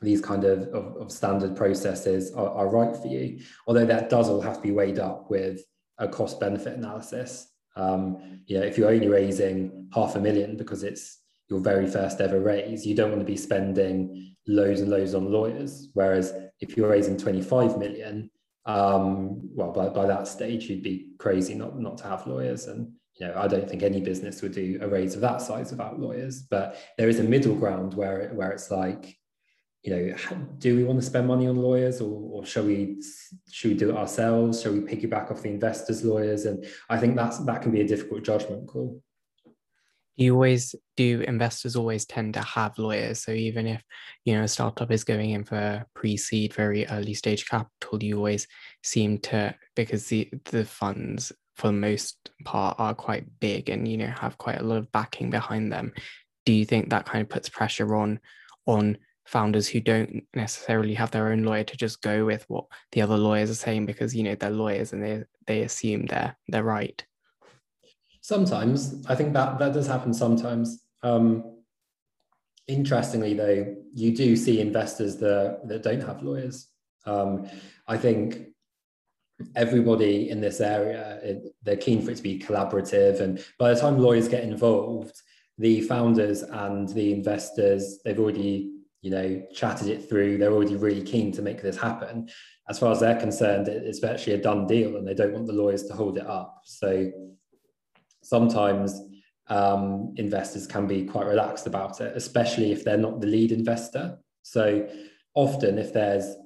these 0.02 0.20
kind 0.20 0.44
of, 0.44 0.64
of, 0.74 0.96
of 0.96 1.12
standard 1.12 1.56
processes 1.56 2.34
are, 2.34 2.50
are, 2.50 2.68
right 2.68 2.94
for 2.96 3.06
you. 3.06 3.40
Although 3.66 3.86
that 3.86 4.10
does 4.10 4.28
all 4.28 4.40
have 4.40 4.56
to 4.56 4.62
be 4.62 4.72
weighed 4.72 4.98
up 4.98 5.30
with 5.30 5.62
a 6.00 6.08
cost 6.08 6.40
benefit 6.40 6.76
analysis. 6.76 7.48
Um, 7.76 8.40
you 8.46 8.58
know, 8.58 8.64
if 8.64 8.76
you're 8.76 8.90
only 8.90 9.08
raising 9.08 9.88
half 9.94 10.16
a 10.16 10.20
million 10.20 10.56
because 10.56 10.82
it's 10.82 11.18
your 11.48 11.60
very 11.60 11.86
first 11.86 12.20
ever 12.20 12.40
raise, 12.40 12.84
you 12.84 12.94
don't 12.94 13.10
want 13.10 13.20
to 13.20 13.26
be 13.26 13.36
spending 13.36 14.34
loads 14.48 14.80
and 14.80 14.90
loads 14.90 15.14
on 15.14 15.30
lawyers. 15.30 15.88
Whereas 15.94 16.32
if 16.60 16.76
you're 16.76 16.88
raising 16.88 17.16
25 17.16 17.78
million, 17.78 18.30
um, 18.66 19.40
well, 19.54 19.72
by, 19.72 19.88
by 19.88 20.06
that 20.06 20.26
stage, 20.26 20.68
you'd 20.68 20.82
be 20.82 21.10
crazy 21.18 21.54
not, 21.54 21.78
not 21.78 21.98
to 21.98 22.04
have 22.04 22.26
lawyers. 22.26 22.66
And, 22.66 22.92
you 23.18 23.26
know, 23.26 23.34
I 23.36 23.46
don't 23.46 23.68
think 23.68 23.82
any 23.82 24.00
business 24.00 24.42
would 24.42 24.52
do 24.52 24.78
a 24.80 24.88
raise 24.88 25.14
of 25.14 25.20
that 25.22 25.40
size 25.40 25.70
without 25.70 26.00
lawyers. 26.00 26.42
But 26.42 26.76
there 26.98 27.08
is 27.08 27.20
a 27.20 27.24
middle 27.24 27.54
ground 27.54 27.94
where, 27.94 28.30
where 28.34 28.50
it's 28.50 28.70
like, 28.70 29.16
you 29.82 29.90
know, 29.96 30.14
do 30.58 30.76
we 30.76 30.84
want 30.84 31.00
to 31.00 31.06
spend 31.06 31.26
money 31.26 31.46
on 31.46 31.56
lawyers 31.56 32.00
or, 32.00 32.10
or 32.10 32.44
shall 32.44 32.64
we 32.64 33.02
should 33.50 33.70
we 33.72 33.76
do 33.76 33.90
it 33.90 33.96
ourselves? 33.96 34.62
Shall 34.62 34.72
we 34.72 34.80
piggyback 34.80 35.30
off 35.30 35.42
the 35.42 35.48
investors' 35.48 36.04
lawyers? 36.04 36.44
And 36.44 36.66
I 36.88 36.98
think 36.98 37.16
that's 37.16 37.38
that 37.38 37.62
can 37.62 37.72
be 37.72 37.80
a 37.80 37.86
difficult 37.86 38.22
judgment 38.22 38.66
call 38.66 39.00
you 40.20 40.34
always 40.34 40.74
do 40.98 41.24
investors 41.26 41.76
always 41.76 42.04
tend 42.04 42.34
to 42.34 42.42
have 42.42 42.78
lawyers 42.78 43.20
so 43.20 43.32
even 43.32 43.66
if 43.66 43.82
you 44.26 44.34
know 44.34 44.42
a 44.42 44.48
startup 44.48 44.90
is 44.90 45.02
going 45.02 45.30
in 45.30 45.42
for 45.42 45.84
pre-seed 45.94 46.52
very 46.52 46.86
early 46.88 47.14
stage 47.14 47.48
capital 47.48 48.02
you 48.02 48.16
always 48.18 48.46
seem 48.82 49.18
to 49.18 49.54
because 49.74 50.06
the 50.08 50.28
the 50.50 50.64
funds 50.64 51.32
for 51.56 51.68
the 51.68 51.72
most 51.72 52.30
part 52.44 52.76
are 52.78 52.94
quite 52.94 53.26
big 53.40 53.70
and 53.70 53.88
you 53.88 53.96
know 53.96 54.08
have 54.08 54.36
quite 54.36 54.60
a 54.60 54.64
lot 54.64 54.76
of 54.76 54.92
backing 54.92 55.30
behind 55.30 55.72
them 55.72 55.90
do 56.44 56.52
you 56.52 56.66
think 56.66 56.90
that 56.90 57.06
kind 57.06 57.22
of 57.22 57.28
puts 57.28 57.48
pressure 57.48 57.96
on 57.96 58.20
on 58.66 58.98
founders 59.26 59.68
who 59.68 59.80
don't 59.80 60.24
necessarily 60.34 60.94
have 60.94 61.10
their 61.10 61.28
own 61.28 61.44
lawyer 61.44 61.64
to 61.64 61.76
just 61.76 62.02
go 62.02 62.24
with 62.24 62.44
what 62.48 62.64
the 62.92 63.02
other 63.02 63.16
lawyers 63.16 63.50
are 63.50 63.54
saying 63.54 63.86
because 63.86 64.14
you 64.14 64.22
know 64.22 64.34
they're 64.34 64.50
lawyers 64.50 64.92
and 64.92 65.02
they 65.02 65.22
they 65.46 65.62
assume 65.62 66.06
they're 66.06 66.36
they're 66.48 66.64
right 66.64 67.04
Sometimes 68.20 69.04
I 69.08 69.14
think 69.14 69.32
that 69.32 69.58
that 69.58 69.72
does 69.72 69.86
happen 69.86 70.12
sometimes. 70.12 70.84
Um, 71.02 71.62
interestingly, 72.68 73.34
though, 73.34 73.74
you 73.94 74.14
do 74.14 74.36
see 74.36 74.60
investors 74.60 75.16
that 75.16 75.60
that 75.66 75.82
don't 75.82 76.02
have 76.02 76.22
lawyers. 76.22 76.68
Um, 77.06 77.48
I 77.88 77.96
think 77.96 78.48
everybody 79.56 80.28
in 80.28 80.40
this 80.42 80.60
area 80.60 81.18
it, 81.22 81.54
they're 81.62 81.78
keen 81.78 82.02
for 82.02 82.10
it 82.10 82.16
to 82.16 82.22
be 82.22 82.38
collaborative, 82.38 83.20
and 83.20 83.42
by 83.58 83.72
the 83.72 83.80
time 83.80 83.98
lawyers 83.98 84.28
get 84.28 84.44
involved, 84.44 85.16
the 85.56 85.80
founders 85.80 86.42
and 86.42 86.88
the 86.90 87.12
investors 87.14 88.00
they've 88.04 88.20
already 88.20 88.70
you 89.02 89.10
know 89.10 89.42
chatted 89.54 89.88
it 89.88 90.08
through. 90.08 90.38
They're 90.38 90.52
already 90.52 90.76
really 90.76 91.02
keen 91.02 91.32
to 91.32 91.42
make 91.42 91.62
this 91.62 91.76
happen. 91.76 92.28
As 92.68 92.78
far 92.78 92.92
as 92.92 93.00
they're 93.00 93.18
concerned, 93.18 93.68
it's 93.68 94.02
actually 94.04 94.34
a 94.34 94.42
done 94.42 94.66
deal, 94.66 94.96
and 94.96 95.06
they 95.06 95.14
don't 95.14 95.32
want 95.32 95.46
the 95.46 95.52
lawyers 95.52 95.84
to 95.84 95.94
hold 95.94 96.18
it 96.18 96.26
up. 96.26 96.62
So 96.64 97.10
sometimes 98.22 99.00
um, 99.48 100.14
investors 100.16 100.66
can 100.66 100.86
be 100.86 101.04
quite 101.04 101.26
relaxed 101.26 101.66
about 101.66 102.00
it, 102.00 102.16
especially 102.16 102.72
if 102.72 102.84
they're 102.84 102.96
not 102.96 103.20
the 103.20 103.26
lead 103.26 103.52
investor. 103.52 104.18
So 104.42 104.88
often, 105.34 105.78
if 105.78 105.92
there's 105.92 106.36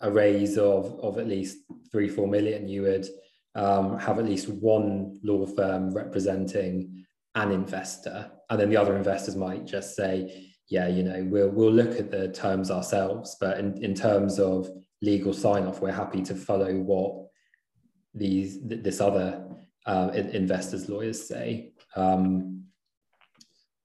a 0.00 0.10
raise 0.10 0.56
of, 0.56 0.98
of 1.00 1.18
at 1.18 1.26
least 1.26 1.58
three, 1.90 2.08
four 2.08 2.28
million, 2.28 2.68
you 2.68 2.82
would 2.82 3.06
um, 3.54 3.98
have 3.98 4.18
at 4.18 4.24
least 4.24 4.48
one 4.48 5.18
law 5.22 5.46
firm 5.46 5.90
representing 5.90 7.04
an 7.34 7.50
investor. 7.50 8.30
And 8.48 8.60
then 8.60 8.70
the 8.70 8.76
other 8.76 8.96
investors 8.96 9.36
might 9.36 9.66
just 9.66 9.96
say, 9.96 10.45
yeah, 10.68 10.88
you 10.88 11.02
know, 11.02 11.24
we'll, 11.28 11.48
we'll 11.48 11.72
look 11.72 11.98
at 11.98 12.10
the 12.10 12.28
terms 12.28 12.70
ourselves. 12.70 13.36
But 13.40 13.58
in, 13.58 13.82
in 13.82 13.94
terms 13.94 14.40
of 14.40 14.68
legal 15.00 15.32
sign 15.32 15.64
off, 15.66 15.80
we're 15.80 15.92
happy 15.92 16.22
to 16.22 16.34
follow 16.34 16.74
what 16.74 17.26
these 18.14 18.58
this 18.62 19.00
other 19.00 19.44
uh, 19.84 20.10
investors' 20.14 20.88
lawyers 20.88 21.26
say. 21.26 21.72
Um, 21.94 22.64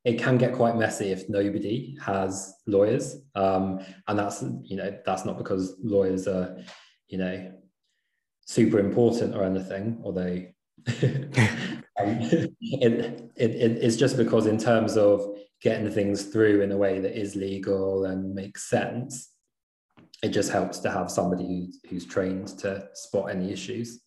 it 0.03 0.19
can 0.19 0.37
get 0.37 0.55
quite 0.55 0.75
messy 0.75 1.11
if 1.11 1.29
nobody 1.29 1.95
has 2.01 2.55
lawyers, 2.65 3.17
um, 3.35 3.79
and 4.07 4.17
that's 4.17 4.43
you 4.63 4.77
know 4.77 4.97
that's 5.05 5.25
not 5.25 5.37
because 5.37 5.75
lawyers 5.83 6.27
are 6.27 6.57
you 7.07 7.19
know 7.19 7.51
super 8.45 8.79
important 8.79 9.35
or 9.35 9.43
anything, 9.43 10.01
although 10.03 10.43
um, 10.87 11.27
it, 11.99 13.31
it, 13.35 13.51
it, 13.51 13.71
it's 13.83 13.97
just 13.97 14.17
because 14.17 14.47
in 14.47 14.57
terms 14.57 14.97
of 14.97 15.37
getting 15.61 15.89
things 15.91 16.25
through 16.25 16.61
in 16.61 16.71
a 16.71 16.77
way 16.77 16.99
that 16.99 17.19
is 17.19 17.35
legal 17.35 18.05
and 18.05 18.33
makes 18.33 18.69
sense, 18.69 19.29
it 20.23 20.29
just 20.29 20.51
helps 20.51 20.79
to 20.79 20.91
have 20.91 21.09
somebody 21.09 21.65
who's, 21.65 21.79
who's 21.89 22.05
trained 22.05 22.47
to 22.59 22.87
spot 22.93 23.29
any 23.31 23.51
issues. 23.51 24.01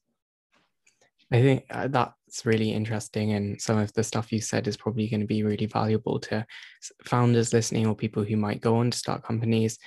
I 1.33 1.41
think 1.41 1.65
uh, 1.71 1.89
that's 1.89 2.45
really 2.45 2.73
interesting. 2.73 3.33
And 3.33 3.61
some 3.61 3.79
of 3.79 3.93
the 3.95 4.05
stuff 4.05 4.33
you 4.33 4.41
said 4.41 4.69
is 4.69 4.77
probably 4.77 5.09
going 5.09 5.21
to 5.21 5.27
be 5.27 5.43
really 5.43 5.67
valuable 5.67 6.21
to 6.21 6.47
founders 7.05 7.53
listening 7.53 7.87
or 7.87 7.95
people 7.95 8.23
who 8.23 8.37
might 8.37 8.61
go 8.61 8.77
on 8.77 8.91
to 8.91 8.99
start 8.99 9.25
companies. 9.25 9.79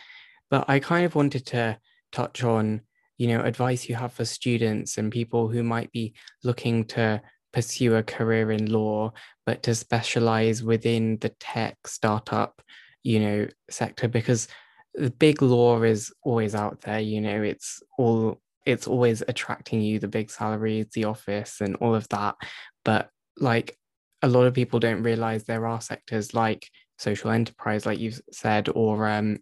But 0.50 0.66
I 0.68 0.80
kind 0.80 1.06
of 1.06 1.16
wanted 1.16 1.46
to 1.48 1.78
touch 2.12 2.44
on 2.44 2.82
you 3.18 3.28
know 3.28 3.42
advice 3.42 3.90
you 3.90 3.96
have 3.96 4.14
for 4.14 4.26
students 4.26 4.98
and 4.98 5.12
people 5.12 5.48
who 5.48 5.64
might 5.64 5.92
be 5.92 6.14
looking 6.44 6.86
to 6.86 7.22
pursue 7.58 7.96
a 7.96 8.04
career 8.04 8.52
in 8.52 8.72
law 8.72 9.12
but 9.48 9.64
to 9.64 9.74
specialize 9.74 10.62
within 10.62 11.18
the 11.22 11.30
tech 11.40 11.76
startup 11.88 12.62
you 13.02 13.20
know 13.20 13.48
sector 13.68 14.08
because 14.08 14.48
the 14.94 15.10
big 15.10 15.42
law 15.42 15.82
is 15.82 16.14
always 16.22 16.54
out 16.54 16.82
there 16.82 17.00
you 17.00 17.20
know 17.20 17.42
it's 17.42 17.82
all 17.98 18.40
it's 18.68 18.86
always 18.86 19.24
attracting 19.30 19.82
you 19.82 19.98
the 19.98 20.10
big 20.10 20.30
salaries 20.30 20.88
the 20.94 21.06
office 21.06 21.62
and 21.62 21.78
all 21.78 21.96
of 21.96 22.08
that. 22.10 22.36
But 22.84 23.10
like 23.38 23.78
a 24.22 24.28
lot 24.28 24.46
of 24.46 24.54
people 24.54 24.80
don't 24.80 25.04
realize 25.04 25.46
there 25.46 25.66
are 25.66 25.80
sectors 25.80 26.34
like 26.34 26.70
social 27.00 27.30
enterprise 27.30 27.86
like 27.86 28.00
you've 28.00 28.20
said 28.32 28.68
or 28.74 29.08
um 29.08 29.38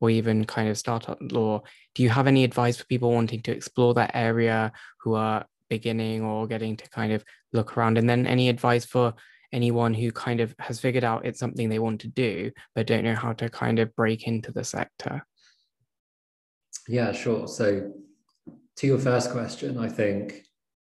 or 0.00 0.10
even 0.10 0.44
kind 0.44 0.68
of 0.68 0.76
startup 0.76 1.18
law. 1.20 1.62
Do 1.94 2.02
you 2.02 2.10
have 2.10 2.26
any 2.26 2.42
advice 2.42 2.76
for 2.76 2.84
people 2.86 3.12
wanting 3.12 3.42
to 3.42 3.52
explore 3.52 3.94
that 3.94 4.10
area 4.12 4.72
who 5.00 5.14
are 5.14 5.46
beginning 5.68 6.22
or 6.22 6.46
getting 6.46 6.76
to 6.76 6.88
kind 6.90 7.12
of 7.12 7.24
look 7.52 7.76
around. 7.76 7.98
And 7.98 8.08
then 8.08 8.26
any 8.26 8.48
advice 8.48 8.84
for 8.84 9.14
anyone 9.52 9.94
who 9.94 10.10
kind 10.10 10.40
of 10.40 10.54
has 10.58 10.80
figured 10.80 11.04
out 11.04 11.24
it's 11.24 11.38
something 11.38 11.68
they 11.68 11.78
want 11.78 12.00
to 12.00 12.08
do 12.08 12.50
but 12.74 12.88
don't 12.88 13.04
know 13.04 13.14
how 13.14 13.32
to 13.32 13.48
kind 13.48 13.78
of 13.78 13.94
break 13.94 14.26
into 14.26 14.50
the 14.50 14.64
sector? 14.64 15.24
Yeah 16.88 17.12
sure. 17.12 17.46
So 17.46 17.92
to 18.76 18.86
your 18.86 18.98
first 18.98 19.30
question 19.30 19.78
i 19.78 19.88
think 19.88 20.42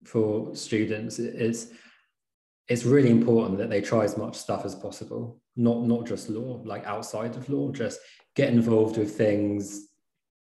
for 0.04 0.54
students 0.54 1.18
it's 1.18 1.68
it's 2.68 2.84
really 2.84 3.10
important 3.10 3.58
that 3.58 3.70
they 3.70 3.80
try 3.80 4.04
as 4.04 4.16
much 4.16 4.36
stuff 4.36 4.64
as 4.64 4.74
possible 4.74 5.40
not 5.56 5.82
not 5.82 6.06
just 6.06 6.28
law 6.28 6.60
like 6.64 6.84
outside 6.86 7.34
of 7.36 7.48
law 7.48 7.70
just 7.70 7.98
get 8.34 8.52
involved 8.52 8.96
with 8.96 9.16
things 9.16 9.88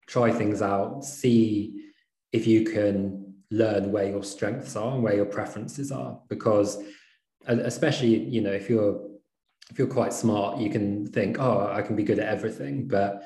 try 0.08 0.32
things 0.32 0.62
out 0.62 1.04
see 1.04 1.90
if 2.32 2.48
you 2.48 2.64
can 2.64 3.21
learn 3.52 3.92
where 3.92 4.08
your 4.08 4.24
strengths 4.24 4.76
are 4.76 4.94
and 4.94 5.04
where 5.04 5.16
your 5.16 5.26
preferences 5.26 5.92
are 5.92 6.20
because 6.30 6.82
especially 7.48 8.18
you 8.18 8.42
know 8.42 8.52
if 8.52 8.70
you're 8.70 9.10
if 9.70 9.78
you're 9.78 9.88
quite 9.88 10.14
smart 10.14 10.60
you 10.60 10.70
can 10.70 11.06
think 11.06 11.40
oh 11.40 11.70
i 11.72 11.82
can 11.82 11.96
be 11.96 12.04
good 12.04 12.20
at 12.20 12.28
everything. 12.28 12.88
But 12.88 13.24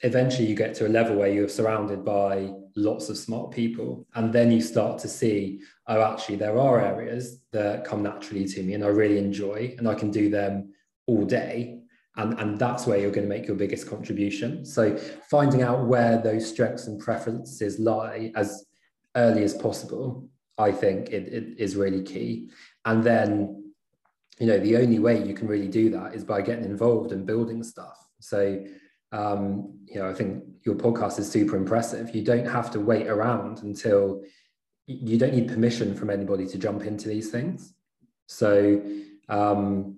eventually 0.00 0.48
you 0.48 0.56
get 0.56 0.74
to 0.74 0.86
a 0.86 0.88
level 0.88 1.16
where 1.16 1.28
you're 1.28 1.48
surrounded 1.48 2.04
by 2.04 2.50
lots 2.74 3.08
of 3.08 3.16
smart 3.16 3.52
people 3.52 4.04
and 4.14 4.32
then 4.32 4.50
you 4.50 4.60
start 4.60 4.98
to 4.98 5.06
see 5.06 5.60
oh 5.86 6.00
actually 6.00 6.36
there 6.36 6.58
are 6.58 6.80
areas 6.80 7.40
that 7.52 7.84
come 7.84 8.02
naturally 8.02 8.46
to 8.46 8.62
me 8.62 8.72
and 8.74 8.82
i 8.82 8.88
really 8.88 9.18
enjoy 9.18 9.74
and 9.78 9.86
i 9.86 9.94
can 9.94 10.10
do 10.10 10.28
them 10.28 10.72
all 11.06 11.24
day. 11.24 11.78
And, 12.16 12.38
and 12.38 12.58
that's 12.58 12.86
where 12.86 12.98
you're 12.98 13.10
going 13.10 13.26
to 13.26 13.34
make 13.34 13.46
your 13.46 13.56
biggest 13.56 13.88
contribution. 13.88 14.64
So 14.64 14.96
finding 15.30 15.62
out 15.62 15.86
where 15.86 16.18
those 16.18 16.48
strengths 16.48 16.86
and 16.86 17.00
preferences 17.00 17.78
lie 17.78 18.32
as 18.34 18.66
early 19.16 19.42
as 19.42 19.54
possible 19.54 20.28
i 20.58 20.70
think 20.70 21.10
it, 21.10 21.32
it 21.32 21.58
is 21.58 21.76
really 21.76 22.02
key 22.02 22.48
and 22.84 23.04
then, 23.04 23.72
you 24.38 24.46
know, 24.46 24.58
the 24.58 24.76
only 24.76 24.98
way 24.98 25.22
you 25.24 25.34
can 25.34 25.46
really 25.46 25.68
do 25.68 25.90
that 25.90 26.14
is 26.14 26.24
by 26.24 26.42
getting 26.42 26.64
involved 26.64 27.12
and 27.12 27.26
building 27.26 27.62
stuff. 27.62 28.06
So, 28.20 28.64
um, 29.12 29.78
you 29.86 30.00
know, 30.00 30.08
I 30.08 30.14
think 30.14 30.44
your 30.64 30.74
podcast 30.74 31.18
is 31.18 31.30
super 31.30 31.56
impressive. 31.56 32.14
You 32.14 32.24
don't 32.24 32.46
have 32.46 32.70
to 32.72 32.80
wait 32.80 33.06
around 33.06 33.62
until 33.62 34.22
you 34.86 35.18
don't 35.18 35.34
need 35.34 35.48
permission 35.48 35.94
from 35.94 36.10
anybody 36.10 36.46
to 36.46 36.58
jump 36.58 36.82
into 36.82 37.08
these 37.08 37.30
things. 37.30 37.74
So, 38.26 38.82
um, 39.28 39.96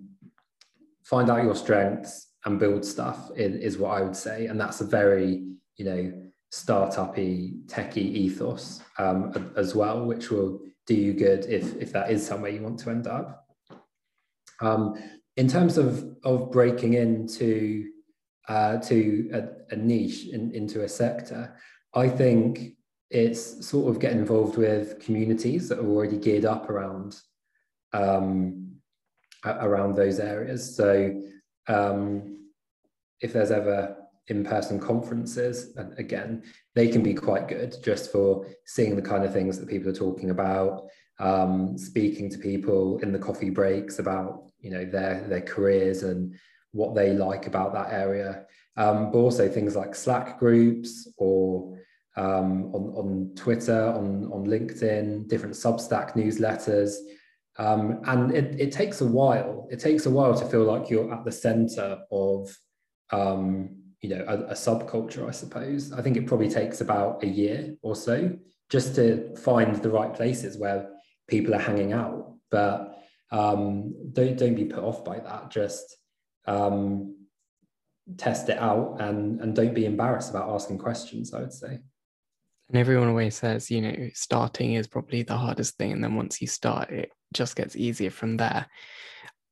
find 1.03 1.29
out 1.29 1.43
your 1.43 1.55
strengths 1.55 2.27
and 2.45 2.59
build 2.59 2.85
stuff 2.85 3.31
is 3.35 3.77
what 3.77 3.97
I 3.97 4.01
would 4.01 4.15
say. 4.15 4.45
And 4.45 4.59
that's 4.59 4.81
a 4.81 4.85
very, 4.85 5.47
you 5.77 5.85
know, 5.85 6.24
startup-y, 6.55 7.51
techie 7.65 7.97
ethos 7.97 8.81
um, 8.97 9.51
as 9.57 9.75
well, 9.75 10.05
which 10.05 10.31
will 10.31 10.61
do 10.87 10.95
you 10.95 11.13
good 11.13 11.45
if 11.45 11.75
if 11.81 11.91
that 11.91 12.09
is 12.09 12.25
somewhere 12.25 12.51
you 12.51 12.61
want 12.61 12.79
to 12.79 12.89
end 12.89 13.07
up. 13.07 13.45
Um, 14.61 14.95
in 15.35 15.47
terms 15.47 15.77
of 15.77 16.15
of 16.23 16.51
breaking 16.51 16.93
into 16.93 17.89
uh, 18.47 18.77
to 18.77 19.29
a, 19.33 19.73
a 19.73 19.75
niche 19.75 20.27
in, 20.27 20.53
into 20.53 20.83
a 20.83 20.89
sector, 20.89 21.57
I 21.93 22.07
think 22.07 22.77
it's 23.09 23.67
sort 23.67 23.89
of 23.89 23.99
getting 23.99 24.19
involved 24.19 24.57
with 24.57 24.99
communities 24.99 25.67
that 25.67 25.79
are 25.79 25.87
already 25.87 26.17
geared 26.17 26.45
up 26.45 26.69
around 26.69 27.19
um, 27.91 28.77
around 29.43 29.95
those 29.95 30.19
areas. 30.19 30.75
So 30.75 31.21
um, 31.67 32.39
if 33.19 33.33
there's 33.33 33.51
ever 33.51 33.97
in-person 34.27 34.79
conferences 34.79 35.75
and 35.77 35.97
again 35.99 36.41
they 36.73 36.87
can 36.87 37.03
be 37.03 37.13
quite 37.13 37.47
good 37.47 37.75
just 37.83 38.11
for 38.11 38.45
seeing 38.65 38.95
the 38.95 39.01
kind 39.01 39.23
of 39.23 39.31
things 39.31 39.59
that 39.59 39.69
people 39.69 39.89
are 39.89 39.93
talking 39.93 40.31
about 40.31 40.87
um, 41.19 41.77
speaking 41.77 42.29
to 42.29 42.37
people 42.37 42.99
in 42.99 43.11
the 43.11 43.19
coffee 43.19 43.49
breaks 43.49 43.99
about 43.99 44.51
you 44.59 44.71
know 44.71 44.85
their 44.85 45.25
their 45.27 45.41
careers 45.41 46.03
and 46.03 46.35
what 46.71 46.93
they 46.93 47.13
like 47.13 47.47
about 47.47 47.73
that 47.73 47.93
area. 47.93 48.45
Um, 48.77 49.11
but 49.11 49.19
also 49.19 49.47
things 49.47 49.75
like 49.75 49.95
slack 49.95 50.37
groups 50.37 51.07
or 51.17 51.79
um, 52.17 52.73
on, 52.73 52.93
on 52.95 53.31
twitter 53.35 53.89
on, 53.89 54.29
on 54.31 54.45
linkedin 54.45 55.27
different 55.27 55.55
substack 55.55 56.13
newsletters. 56.13 56.95
Um, 57.57 58.01
and 58.05 58.35
it, 58.35 58.59
it 58.59 58.71
takes 58.73 58.99
a 58.99 59.05
while. 59.05 59.67
It 59.71 59.79
takes 59.79 60.05
a 60.05 60.09
while 60.09 60.33
to 60.33 60.45
feel 60.45 60.63
like 60.63 60.89
you're 60.89 61.13
at 61.13 61.23
the 61.23 61.31
center 61.31 61.99
of 62.11 62.53
um, 63.11 63.77
you 64.05 64.15
know 64.15 64.23
a, 64.27 64.37
a 64.51 64.53
subculture 64.53 65.27
i 65.27 65.31
suppose. 65.31 65.91
I 65.91 66.01
think 66.03 66.15
it 66.15 66.27
probably 66.27 66.49
takes 66.49 66.79
about 66.81 67.23
a 67.23 67.27
year 67.27 67.75
or 67.81 67.95
so 67.95 68.37
just 68.69 68.95
to 68.95 69.35
find 69.35 69.75
the 69.75 69.89
right 69.89 70.13
places 70.13 70.57
where 70.57 70.89
people 71.27 71.55
are 71.55 71.59
hanging 71.59 71.91
out. 71.91 72.35
But 72.51 72.99
um, 73.31 73.93
don't 74.13 74.37
don't 74.37 74.53
be 74.55 74.65
put 74.65 74.83
off 74.83 75.03
by 75.03 75.19
that. 75.19 75.49
Just 75.49 75.97
um, 76.45 77.15
test 78.17 78.49
it 78.49 78.59
out 78.59 78.97
and 78.99 79.41
and 79.41 79.55
don't 79.55 79.73
be 79.73 79.85
embarrassed 79.85 80.29
about 80.29 80.49
asking 80.49 80.77
questions 80.77 81.33
i 81.33 81.39
would 81.39 81.53
say. 81.53 81.79
And 82.69 82.77
everyone 82.77 83.07
always 83.07 83.35
says 83.35 83.71
you 83.71 83.81
know 83.81 84.09
starting 84.13 84.73
is 84.73 84.87
probably 84.87 85.23
the 85.23 85.37
hardest 85.37 85.77
thing. 85.77 85.91
And 85.93 86.03
then 86.03 86.13
once 86.13 86.41
you 86.41 86.47
start 86.47 86.91
it 86.91 87.11
just 87.33 87.55
gets 87.55 87.75
easier 87.75 88.11
from 88.11 88.37
there. 88.37 88.67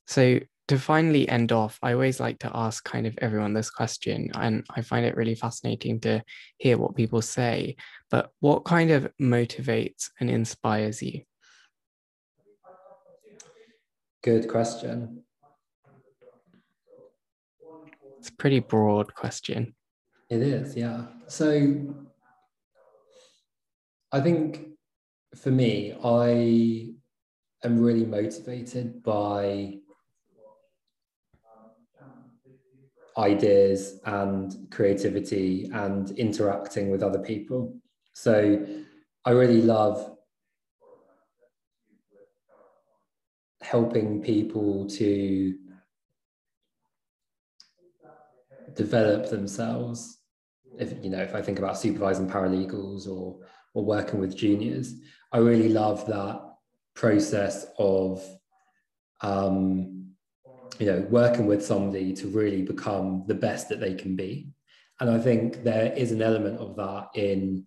So 0.05 0.39
to 0.67 0.79
finally 0.79 1.27
end 1.27 1.51
off, 1.51 1.77
I 1.83 1.93
always 1.93 2.19
like 2.19 2.39
to 2.39 2.51
ask 2.53 2.83
kind 2.83 3.05
of 3.05 3.17
everyone 3.21 3.53
this 3.53 3.69
question, 3.69 4.31
and 4.33 4.65
I 4.69 4.81
find 4.81 5.05
it 5.05 5.17
really 5.17 5.35
fascinating 5.35 5.99
to 6.01 6.23
hear 6.57 6.77
what 6.77 6.95
people 6.95 7.21
say. 7.21 7.75
But 8.09 8.29
what 8.39 8.63
kind 8.63 8.91
of 8.91 9.11
motivates 9.21 10.09
and 10.19 10.29
inspires 10.29 11.01
you? 11.01 11.21
Good 14.23 14.47
question. 14.47 15.23
It's 18.19 18.29
a 18.29 18.35
pretty 18.35 18.59
broad 18.59 19.13
question. 19.13 19.75
It 20.29 20.41
is, 20.41 20.77
yeah. 20.77 21.07
So 21.27 21.93
I 24.13 24.21
think 24.21 24.69
for 25.35 25.51
me, 25.51 25.93
I 26.01 26.93
am 27.65 27.81
really 27.81 28.05
motivated 28.05 29.03
by 29.03 29.79
ideas 33.17 33.99
and 34.05 34.67
creativity 34.71 35.69
and 35.73 36.11
interacting 36.11 36.89
with 36.89 37.03
other 37.03 37.19
people. 37.19 37.75
So 38.13 38.65
I 39.25 39.31
really 39.31 39.61
love 39.61 40.17
helping 43.61 44.21
people 44.21 44.87
to 44.87 45.55
develop 48.75 49.29
themselves. 49.29 50.19
If 50.77 50.93
you 51.03 51.09
know, 51.09 51.21
if 51.21 51.35
I 51.35 51.41
think 51.41 51.59
about 51.59 51.77
supervising 51.77 52.29
paralegals 52.29 53.07
or 53.07 53.39
or 53.75 53.83
working 53.85 54.19
with 54.19 54.35
juniors, 54.35 54.95
I 55.31 55.37
really 55.37 55.69
love 55.69 56.05
that 56.07 56.41
process 56.95 57.65
of 57.79 58.23
um, 59.21 59.92
you 60.79 60.85
know 60.85 61.05
working 61.09 61.45
with 61.45 61.65
somebody 61.65 62.13
to 62.13 62.27
really 62.27 62.61
become 62.61 63.23
the 63.27 63.35
best 63.35 63.69
that 63.69 63.79
they 63.79 63.93
can 63.93 64.15
be. 64.15 64.49
And 64.99 65.09
i 65.09 65.19
think 65.19 65.63
there 65.63 65.91
is 65.93 66.11
an 66.11 66.21
element 66.21 66.59
of 66.59 66.75
that 66.77 67.09
in 67.15 67.65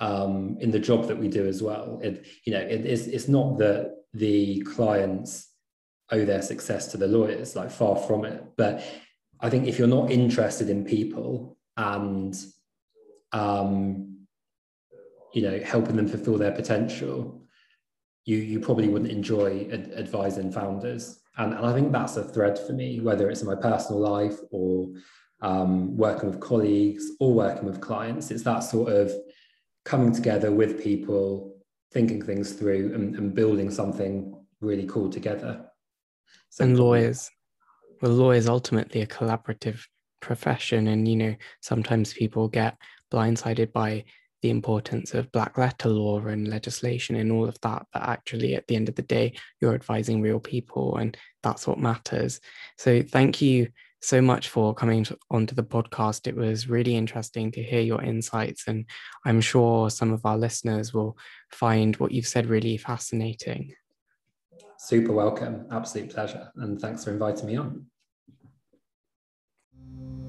um, 0.00 0.56
in 0.60 0.72
the 0.72 0.80
job 0.80 1.06
that 1.06 1.18
we 1.18 1.28
do 1.28 1.46
as 1.46 1.62
well. 1.62 2.00
It 2.02 2.26
you 2.44 2.52
know 2.52 2.60
it 2.60 2.84
is 2.84 3.06
it's 3.06 3.28
not 3.28 3.58
that 3.58 3.94
the 4.12 4.60
clients 4.62 5.50
owe 6.10 6.24
their 6.24 6.42
success 6.42 6.88
to 6.88 6.96
the 6.96 7.06
lawyers 7.06 7.56
like 7.56 7.70
far 7.70 7.96
from 7.96 8.24
it. 8.24 8.44
But 8.56 8.84
i 9.40 9.50
think 9.50 9.66
if 9.66 9.78
you're 9.78 9.96
not 9.98 10.10
interested 10.10 10.68
in 10.70 10.84
people 10.84 11.56
and 11.76 12.34
um, 13.32 14.26
you 15.32 15.42
know 15.42 15.58
helping 15.60 15.96
them 15.96 16.08
fulfill 16.08 16.38
their 16.38 16.52
potential 16.52 17.42
you 18.24 18.38
you 18.38 18.60
probably 18.60 18.88
wouldn't 18.88 19.10
enjoy 19.10 19.68
ad- 19.72 19.92
advising 19.96 20.50
founders 20.50 21.20
and, 21.36 21.52
and 21.52 21.66
I 21.66 21.72
think 21.72 21.92
that's 21.92 22.16
a 22.16 22.24
thread 22.24 22.58
for 22.58 22.72
me, 22.72 23.00
whether 23.00 23.28
it's 23.28 23.40
in 23.40 23.46
my 23.46 23.54
personal 23.54 24.00
life 24.00 24.38
or 24.50 24.88
um, 25.40 25.96
working 25.96 26.30
with 26.30 26.40
colleagues 26.40 27.04
or 27.20 27.34
working 27.34 27.64
with 27.64 27.80
clients. 27.80 28.30
It's 28.30 28.44
that 28.44 28.60
sort 28.60 28.92
of 28.92 29.12
coming 29.84 30.12
together 30.12 30.52
with 30.52 30.82
people, 30.82 31.56
thinking 31.92 32.22
things 32.22 32.52
through, 32.52 32.94
and, 32.94 33.16
and 33.16 33.34
building 33.34 33.70
something 33.70 34.34
really 34.60 34.86
cool 34.86 35.10
together. 35.10 35.66
So 36.50 36.64
and 36.64 36.78
lawyers, 36.78 37.30
well, 38.00 38.12
law 38.12 38.30
is 38.30 38.48
ultimately 38.48 39.02
a 39.02 39.06
collaborative 39.06 39.80
profession, 40.20 40.86
and 40.86 41.06
you 41.06 41.16
know 41.16 41.34
sometimes 41.60 42.14
people 42.14 42.48
get 42.48 42.78
blindsided 43.12 43.72
by 43.72 44.04
the 44.44 44.50
importance 44.50 45.14
of 45.14 45.32
black 45.32 45.56
letter 45.56 45.88
law 45.88 46.18
and 46.18 46.48
legislation 46.48 47.16
and 47.16 47.32
all 47.32 47.48
of 47.48 47.58
that. 47.62 47.86
But 47.94 48.02
actually, 48.02 48.54
at 48.54 48.66
the 48.66 48.76
end 48.76 48.90
of 48.90 48.94
the 48.94 49.00
day, 49.00 49.32
you're 49.58 49.74
advising 49.74 50.20
real 50.20 50.38
people, 50.38 50.98
and 50.98 51.16
that's 51.42 51.66
what 51.66 51.78
matters. 51.78 52.42
So, 52.76 53.02
thank 53.02 53.40
you 53.40 53.68
so 54.02 54.20
much 54.20 54.50
for 54.50 54.74
coming 54.74 55.06
onto 55.30 55.54
the 55.54 55.62
podcast. 55.62 56.26
It 56.26 56.36
was 56.36 56.68
really 56.68 56.94
interesting 56.94 57.52
to 57.52 57.62
hear 57.62 57.80
your 57.80 58.02
insights, 58.02 58.64
and 58.68 58.84
I'm 59.24 59.40
sure 59.40 59.88
some 59.88 60.12
of 60.12 60.26
our 60.26 60.36
listeners 60.36 60.92
will 60.92 61.16
find 61.50 61.96
what 61.96 62.12
you've 62.12 62.26
said 62.26 62.44
really 62.44 62.76
fascinating. 62.76 63.72
Super 64.78 65.14
welcome. 65.14 65.66
Absolute 65.72 66.10
pleasure. 66.10 66.50
And 66.56 66.78
thanks 66.78 67.04
for 67.04 67.12
inviting 67.12 67.46
me 67.46 67.56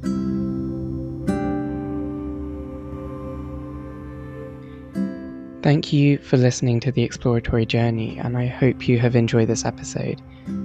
on. 0.02 0.15
Thank 5.66 5.92
you 5.92 6.20
for 6.20 6.38
listening 6.38 6.80
to 6.82 6.92
the 6.92 7.02
exploratory 7.02 7.66
journey, 7.66 8.20
and 8.20 8.38
I 8.38 8.46
hope 8.46 8.88
you 8.88 9.00
have 9.00 9.16
enjoyed 9.16 9.48
this 9.48 9.66
episode. 9.66 10.22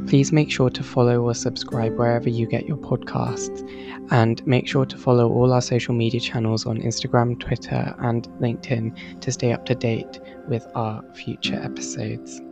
Please 0.07 0.31
make 0.31 0.53
sure 0.53 0.69
to 0.69 0.83
follow 0.83 1.23
or 1.23 1.35
subscribe 1.35 1.97
wherever 1.97 2.29
you 2.29 2.47
get 2.47 2.67
your 2.67 2.77
podcasts, 2.77 3.67
and 4.11 4.47
make 4.47 4.69
sure 4.69 4.85
to 4.85 4.99
follow 4.99 5.33
all 5.33 5.55
our 5.55 5.63
social 5.63 5.95
media 5.95 6.21
channels 6.21 6.67
on 6.67 6.83
Instagram, 6.83 7.41
Twitter, 7.41 7.95
and 8.01 8.29
LinkedIn 8.43 9.23
to 9.23 9.33
stay 9.33 9.55
up 9.55 9.65
to 9.65 9.75
date 9.75 10.21
with 10.49 10.67
our 10.75 11.03
future 11.15 11.59
episodes. 11.65 12.43